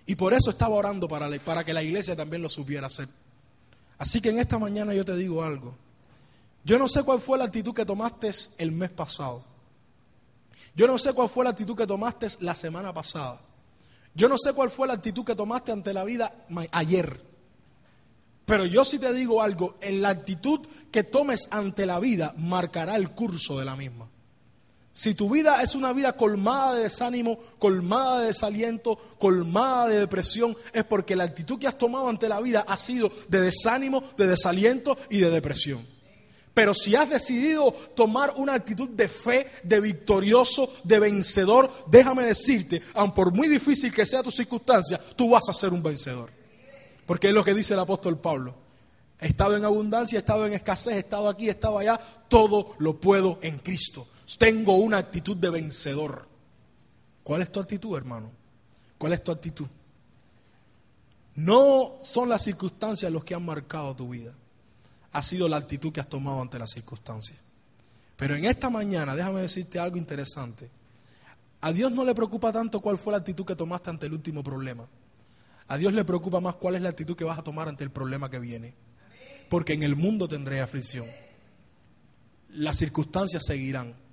Y 0.05 0.15
por 0.15 0.33
eso 0.33 0.51
estaba 0.51 0.75
orando 0.75 1.07
para, 1.07 1.29
para 1.39 1.63
que 1.63 1.73
la 1.73 1.81
iglesia 1.81 2.15
también 2.15 2.41
lo 2.41 2.49
supiera 2.49 2.87
hacer. 2.87 3.07
Así 3.97 4.21
que 4.21 4.29
en 4.29 4.39
esta 4.39 4.59
mañana 4.59 4.93
yo 4.93 5.05
te 5.05 5.15
digo 5.15 5.43
algo. 5.43 5.73
Yo 6.63 6.79
no 6.79 6.87
sé 6.87 7.03
cuál 7.03 7.21
fue 7.21 7.37
la 7.37 7.45
actitud 7.45 7.73
que 7.73 7.85
tomaste 7.85 8.29
el 8.57 8.71
mes 8.71 8.89
pasado. 8.89 9.43
Yo 10.75 10.87
no 10.87 10.97
sé 10.97 11.13
cuál 11.13 11.29
fue 11.29 11.43
la 11.43 11.51
actitud 11.51 11.75
que 11.75 11.87
tomaste 11.87 12.27
la 12.41 12.53
semana 12.53 12.93
pasada. 12.93 13.39
Yo 14.13 14.27
no 14.29 14.37
sé 14.37 14.53
cuál 14.53 14.69
fue 14.69 14.87
la 14.87 14.93
actitud 14.93 15.23
que 15.23 15.35
tomaste 15.35 15.71
ante 15.71 15.93
la 15.93 16.03
vida 16.03 16.33
ayer. 16.71 17.21
Pero 18.45 18.65
yo 18.65 18.85
sí 18.85 18.99
te 18.99 19.13
digo 19.13 19.41
algo, 19.41 19.77
en 19.81 20.01
la 20.01 20.09
actitud 20.09 20.59
que 20.91 21.03
tomes 21.03 21.47
ante 21.51 21.85
la 21.85 21.99
vida 21.99 22.33
marcará 22.37 22.95
el 22.95 23.11
curso 23.11 23.57
de 23.59 23.65
la 23.65 23.75
misma. 23.75 24.07
Si 24.97 25.13
tu 25.13 25.29
vida 25.29 25.61
es 25.61 25.75
una 25.75 25.91
vida 25.91 26.13
colmada 26.13 26.75
de 26.75 26.83
desánimo, 26.83 27.37
colmada 27.59 28.21
de 28.21 28.27
desaliento, 28.27 28.97
colmada 29.19 29.89
de 29.89 29.99
depresión, 29.99 30.55
es 30.71 30.85
porque 30.85 31.17
la 31.17 31.25
actitud 31.25 31.59
que 31.59 31.67
has 31.67 31.77
tomado 31.77 32.07
ante 32.07 32.29
la 32.29 32.39
vida 32.39 32.63
ha 32.65 32.77
sido 32.77 33.11
de 33.27 33.41
desánimo, 33.41 34.05
de 34.15 34.25
desaliento 34.25 34.97
y 35.09 35.17
de 35.17 35.29
depresión. 35.29 35.85
Pero 36.53 36.73
si 36.73 36.95
has 36.95 37.09
decidido 37.09 37.73
tomar 37.93 38.35
una 38.37 38.53
actitud 38.53 38.87
de 38.87 39.09
fe, 39.09 39.51
de 39.63 39.81
victorioso, 39.81 40.73
de 40.85 40.97
vencedor, 41.01 41.69
déjame 41.87 42.23
decirte, 42.23 42.81
aun 42.93 43.13
por 43.13 43.33
muy 43.33 43.49
difícil 43.49 43.93
que 43.93 44.05
sea 44.05 44.23
tu 44.23 44.31
circunstancia, 44.31 44.97
tú 45.17 45.31
vas 45.31 45.49
a 45.49 45.53
ser 45.53 45.73
un 45.73 45.83
vencedor. 45.83 46.29
Porque 47.05 47.27
es 47.27 47.33
lo 47.33 47.43
que 47.43 47.53
dice 47.53 47.73
el 47.73 47.81
apóstol 47.81 48.17
Pablo. 48.17 48.55
He 49.19 49.27
estado 49.27 49.57
en 49.57 49.65
abundancia, 49.65 50.15
he 50.15 50.19
estado 50.19 50.47
en 50.47 50.53
escasez, 50.53 50.93
he 50.93 50.99
estado 50.99 51.27
aquí, 51.27 51.49
he 51.49 51.51
estado 51.51 51.79
allá, 51.79 51.99
todo 52.29 52.75
lo 52.77 52.95
puedo 52.95 53.39
en 53.41 53.57
Cristo 53.57 54.07
tengo 54.37 54.75
una 54.75 54.97
actitud 54.97 55.37
de 55.37 55.49
vencedor. 55.49 56.27
¿Cuál 57.23 57.41
es 57.41 57.51
tu 57.51 57.59
actitud, 57.59 57.95
hermano? 57.95 58.31
¿Cuál 58.97 59.13
es 59.13 59.23
tu 59.23 59.31
actitud? 59.31 59.67
No 61.35 61.97
son 62.03 62.29
las 62.29 62.43
circunstancias 62.43 63.11
los 63.11 63.23
que 63.23 63.35
han 63.35 63.43
marcado 63.43 63.95
tu 63.95 64.09
vida. 64.09 64.33
Ha 65.11 65.23
sido 65.23 65.47
la 65.47 65.57
actitud 65.57 65.91
que 65.91 65.99
has 65.99 66.09
tomado 66.09 66.41
ante 66.41 66.59
las 66.59 66.71
circunstancias. 66.71 67.39
Pero 68.15 68.35
en 68.35 68.45
esta 68.45 68.69
mañana, 68.69 69.15
déjame 69.15 69.41
decirte 69.41 69.79
algo 69.79 69.97
interesante. 69.97 70.69
A 71.61 71.73
Dios 71.73 71.91
no 71.91 72.05
le 72.05 72.15
preocupa 72.15 72.51
tanto 72.51 72.79
cuál 72.79 72.97
fue 72.97 73.11
la 73.11 73.17
actitud 73.17 73.45
que 73.45 73.55
tomaste 73.55 73.89
ante 73.89 74.05
el 74.05 74.13
último 74.13 74.43
problema. 74.43 74.87
A 75.67 75.77
Dios 75.77 75.93
le 75.93 76.05
preocupa 76.05 76.39
más 76.39 76.55
cuál 76.55 76.75
es 76.75 76.81
la 76.81 76.89
actitud 76.89 77.15
que 77.15 77.23
vas 77.23 77.39
a 77.39 77.43
tomar 77.43 77.67
ante 77.67 77.83
el 77.83 77.91
problema 77.91 78.29
que 78.29 78.39
viene. 78.39 78.73
Porque 79.49 79.73
en 79.73 79.83
el 79.83 79.95
mundo 79.95 80.27
tendré 80.27 80.61
aflicción. 80.61 81.07
Las 82.49 82.77
circunstancias 82.77 83.45
seguirán. 83.45 84.04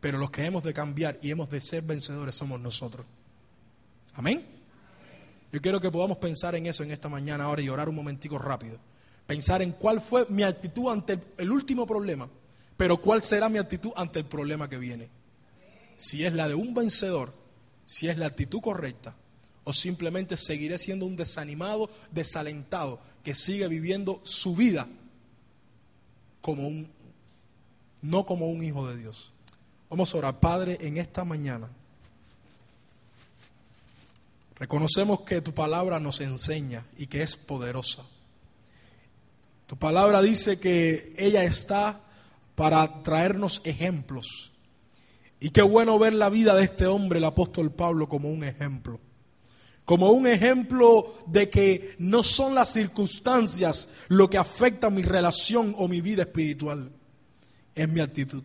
Pero 0.00 0.18
los 0.18 0.30
que 0.30 0.44
hemos 0.44 0.62
de 0.62 0.72
cambiar 0.72 1.18
y 1.22 1.30
hemos 1.30 1.50
de 1.50 1.60
ser 1.60 1.82
vencedores 1.82 2.34
somos 2.34 2.60
nosotros. 2.60 3.06
Amén. 4.14 4.44
Yo 5.52 5.60
quiero 5.60 5.80
que 5.80 5.90
podamos 5.90 6.18
pensar 6.18 6.54
en 6.54 6.66
eso 6.66 6.82
en 6.82 6.90
esta 6.90 7.08
mañana 7.08 7.44
ahora 7.44 7.62
y 7.62 7.68
orar 7.68 7.88
un 7.88 7.94
momentico 7.94 8.38
rápido. 8.38 8.78
Pensar 9.26 9.62
en 9.62 9.72
cuál 9.72 10.00
fue 10.00 10.26
mi 10.28 10.42
actitud 10.42 10.90
ante 10.90 11.18
el 11.36 11.50
último 11.50 11.86
problema, 11.86 12.28
pero 12.76 12.98
cuál 12.98 13.22
será 13.22 13.48
mi 13.48 13.58
actitud 13.58 13.92
ante 13.96 14.20
el 14.20 14.24
problema 14.26 14.68
que 14.68 14.78
viene. 14.78 15.08
Si 15.96 16.24
es 16.24 16.32
la 16.32 16.48
de 16.48 16.54
un 16.54 16.74
vencedor, 16.74 17.32
si 17.86 18.08
es 18.08 18.18
la 18.18 18.26
actitud 18.26 18.60
correcta, 18.60 19.16
o 19.64 19.72
simplemente 19.72 20.36
seguiré 20.36 20.78
siendo 20.78 21.04
un 21.04 21.16
desanimado, 21.16 21.90
desalentado, 22.10 23.00
que 23.22 23.34
sigue 23.34 23.68
viviendo 23.68 24.20
su 24.24 24.56
vida 24.56 24.88
como 26.40 26.66
un, 26.66 26.90
no 28.00 28.24
como 28.24 28.46
un 28.48 28.64
hijo 28.64 28.88
de 28.88 28.96
Dios. 28.96 29.32
Vamos 29.90 30.14
a 30.14 30.18
orar, 30.18 30.38
Padre, 30.38 30.78
en 30.80 30.98
esta 30.98 31.24
mañana. 31.24 31.68
Reconocemos 34.56 35.22
que 35.22 35.40
tu 35.40 35.54
palabra 35.54 35.98
nos 35.98 36.20
enseña 36.20 36.84
y 36.96 37.06
que 37.06 37.22
es 37.22 37.36
poderosa. 37.36 38.02
Tu 39.66 39.76
palabra 39.78 40.20
dice 40.20 40.58
que 40.58 41.14
ella 41.16 41.44
está 41.44 42.00
para 42.54 43.02
traernos 43.02 43.62
ejemplos. 43.64 44.50
Y 45.40 45.50
qué 45.50 45.62
bueno 45.62 45.98
ver 45.98 46.14
la 46.14 46.28
vida 46.28 46.54
de 46.54 46.64
este 46.64 46.86
hombre, 46.86 47.18
el 47.18 47.24
apóstol 47.24 47.70
Pablo, 47.70 48.08
como 48.08 48.28
un 48.28 48.44
ejemplo. 48.44 48.98
Como 49.84 50.10
un 50.10 50.26
ejemplo 50.26 51.16
de 51.26 51.48
que 51.48 51.94
no 51.98 52.22
son 52.22 52.54
las 52.54 52.72
circunstancias 52.72 53.88
lo 54.08 54.28
que 54.28 54.36
afecta 54.36 54.90
mi 54.90 55.02
relación 55.02 55.74
o 55.78 55.88
mi 55.88 56.02
vida 56.02 56.22
espiritual. 56.22 56.90
Es 57.74 57.88
mi 57.88 58.00
actitud. 58.00 58.42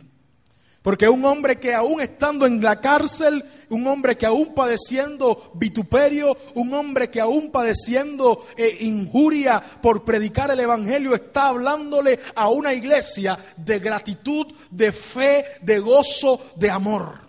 Porque 0.84 1.08
un 1.08 1.24
hombre 1.24 1.62
que 1.62 1.74
aún 1.74 2.02
estando 2.02 2.46
en 2.46 2.62
la 2.62 2.82
cárcel, 2.82 3.42
un 3.70 3.88
hombre 3.88 4.18
que 4.18 4.26
aún 4.26 4.54
padeciendo 4.54 5.52
vituperio, 5.56 6.38
un 6.56 6.74
hombre 6.74 7.10
que 7.10 7.22
aún 7.22 7.52
padeciendo 7.52 8.46
eh, 8.58 8.80
injuria 8.82 9.64
por 9.82 10.04
predicar 10.04 10.52
el 10.52 10.60
Evangelio, 10.60 11.16
está 11.16 11.48
hablándole 11.48 12.20
a 12.36 12.50
una 12.50 12.74
iglesia 12.74 13.40
de 13.56 13.80
gratitud, 13.80 14.48
de 14.70 14.92
fe, 14.92 15.46
de 15.62 15.80
gozo, 15.80 16.48
de 16.58 16.70
amor. 16.70 17.22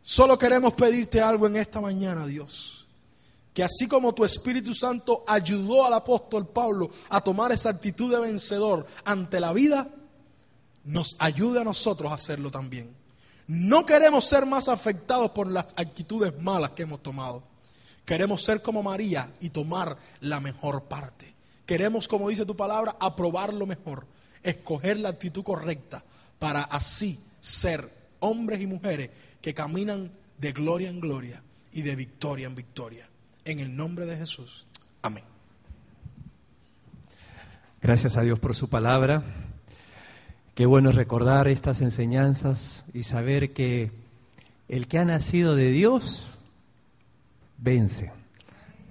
Solo 0.00 0.38
queremos 0.38 0.74
pedirte 0.74 1.20
algo 1.20 1.48
en 1.48 1.56
esta 1.56 1.80
mañana, 1.80 2.24
Dios. 2.24 2.86
Que 3.52 3.64
así 3.64 3.88
como 3.88 4.14
tu 4.14 4.24
Espíritu 4.24 4.72
Santo 4.72 5.24
ayudó 5.26 5.84
al 5.84 5.94
apóstol 5.94 6.46
Pablo 6.46 6.88
a 7.08 7.20
tomar 7.20 7.50
esa 7.50 7.70
actitud 7.70 8.12
de 8.14 8.20
vencedor 8.20 8.86
ante 9.04 9.40
la 9.40 9.52
vida, 9.52 9.88
nos 10.88 11.16
ayude 11.18 11.60
a 11.60 11.64
nosotros 11.64 12.10
a 12.10 12.14
hacerlo 12.14 12.50
también. 12.50 12.90
No 13.46 13.84
queremos 13.86 14.26
ser 14.26 14.46
más 14.46 14.68
afectados 14.68 15.30
por 15.30 15.46
las 15.46 15.66
actitudes 15.76 16.40
malas 16.40 16.70
que 16.70 16.82
hemos 16.82 17.02
tomado. 17.02 17.42
Queremos 18.04 18.42
ser 18.42 18.62
como 18.62 18.82
María 18.82 19.30
y 19.40 19.50
tomar 19.50 19.98
la 20.20 20.40
mejor 20.40 20.84
parte. 20.84 21.34
Queremos, 21.66 22.08
como 22.08 22.30
dice 22.30 22.46
tu 22.46 22.56
palabra, 22.56 22.96
aprobar 23.00 23.52
lo 23.52 23.66
mejor, 23.66 24.06
escoger 24.42 24.98
la 24.98 25.10
actitud 25.10 25.42
correcta 25.42 26.02
para 26.38 26.62
así 26.62 27.20
ser 27.40 27.86
hombres 28.20 28.60
y 28.60 28.66
mujeres 28.66 29.10
que 29.42 29.52
caminan 29.52 30.10
de 30.38 30.52
gloria 30.52 30.88
en 30.88 31.00
gloria 31.00 31.42
y 31.72 31.82
de 31.82 31.96
victoria 31.96 32.46
en 32.46 32.54
victoria. 32.54 33.06
En 33.44 33.60
el 33.60 33.76
nombre 33.76 34.06
de 34.06 34.16
Jesús. 34.16 34.66
Amén. 35.02 35.24
Gracias 37.82 38.16
a 38.16 38.22
Dios 38.22 38.38
por 38.38 38.54
su 38.54 38.68
palabra. 38.68 39.47
Qué 40.58 40.66
bueno 40.66 40.90
recordar 40.90 41.46
estas 41.46 41.80
enseñanzas 41.82 42.84
y 42.92 43.04
saber 43.04 43.52
que 43.52 43.92
el 44.68 44.88
que 44.88 44.98
ha 44.98 45.04
nacido 45.04 45.54
de 45.54 45.70
Dios 45.70 46.40
vence. 47.58 48.10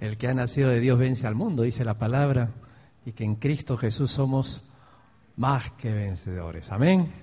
El 0.00 0.16
que 0.16 0.28
ha 0.28 0.32
nacido 0.32 0.70
de 0.70 0.80
Dios 0.80 0.98
vence 0.98 1.26
al 1.26 1.34
mundo, 1.34 1.64
dice 1.64 1.84
la 1.84 1.98
palabra, 1.98 2.52
y 3.04 3.12
que 3.12 3.24
en 3.24 3.34
Cristo 3.34 3.76
Jesús 3.76 4.10
somos 4.10 4.62
más 5.36 5.70
que 5.72 5.92
vencedores. 5.92 6.72
Amén. 6.72 7.12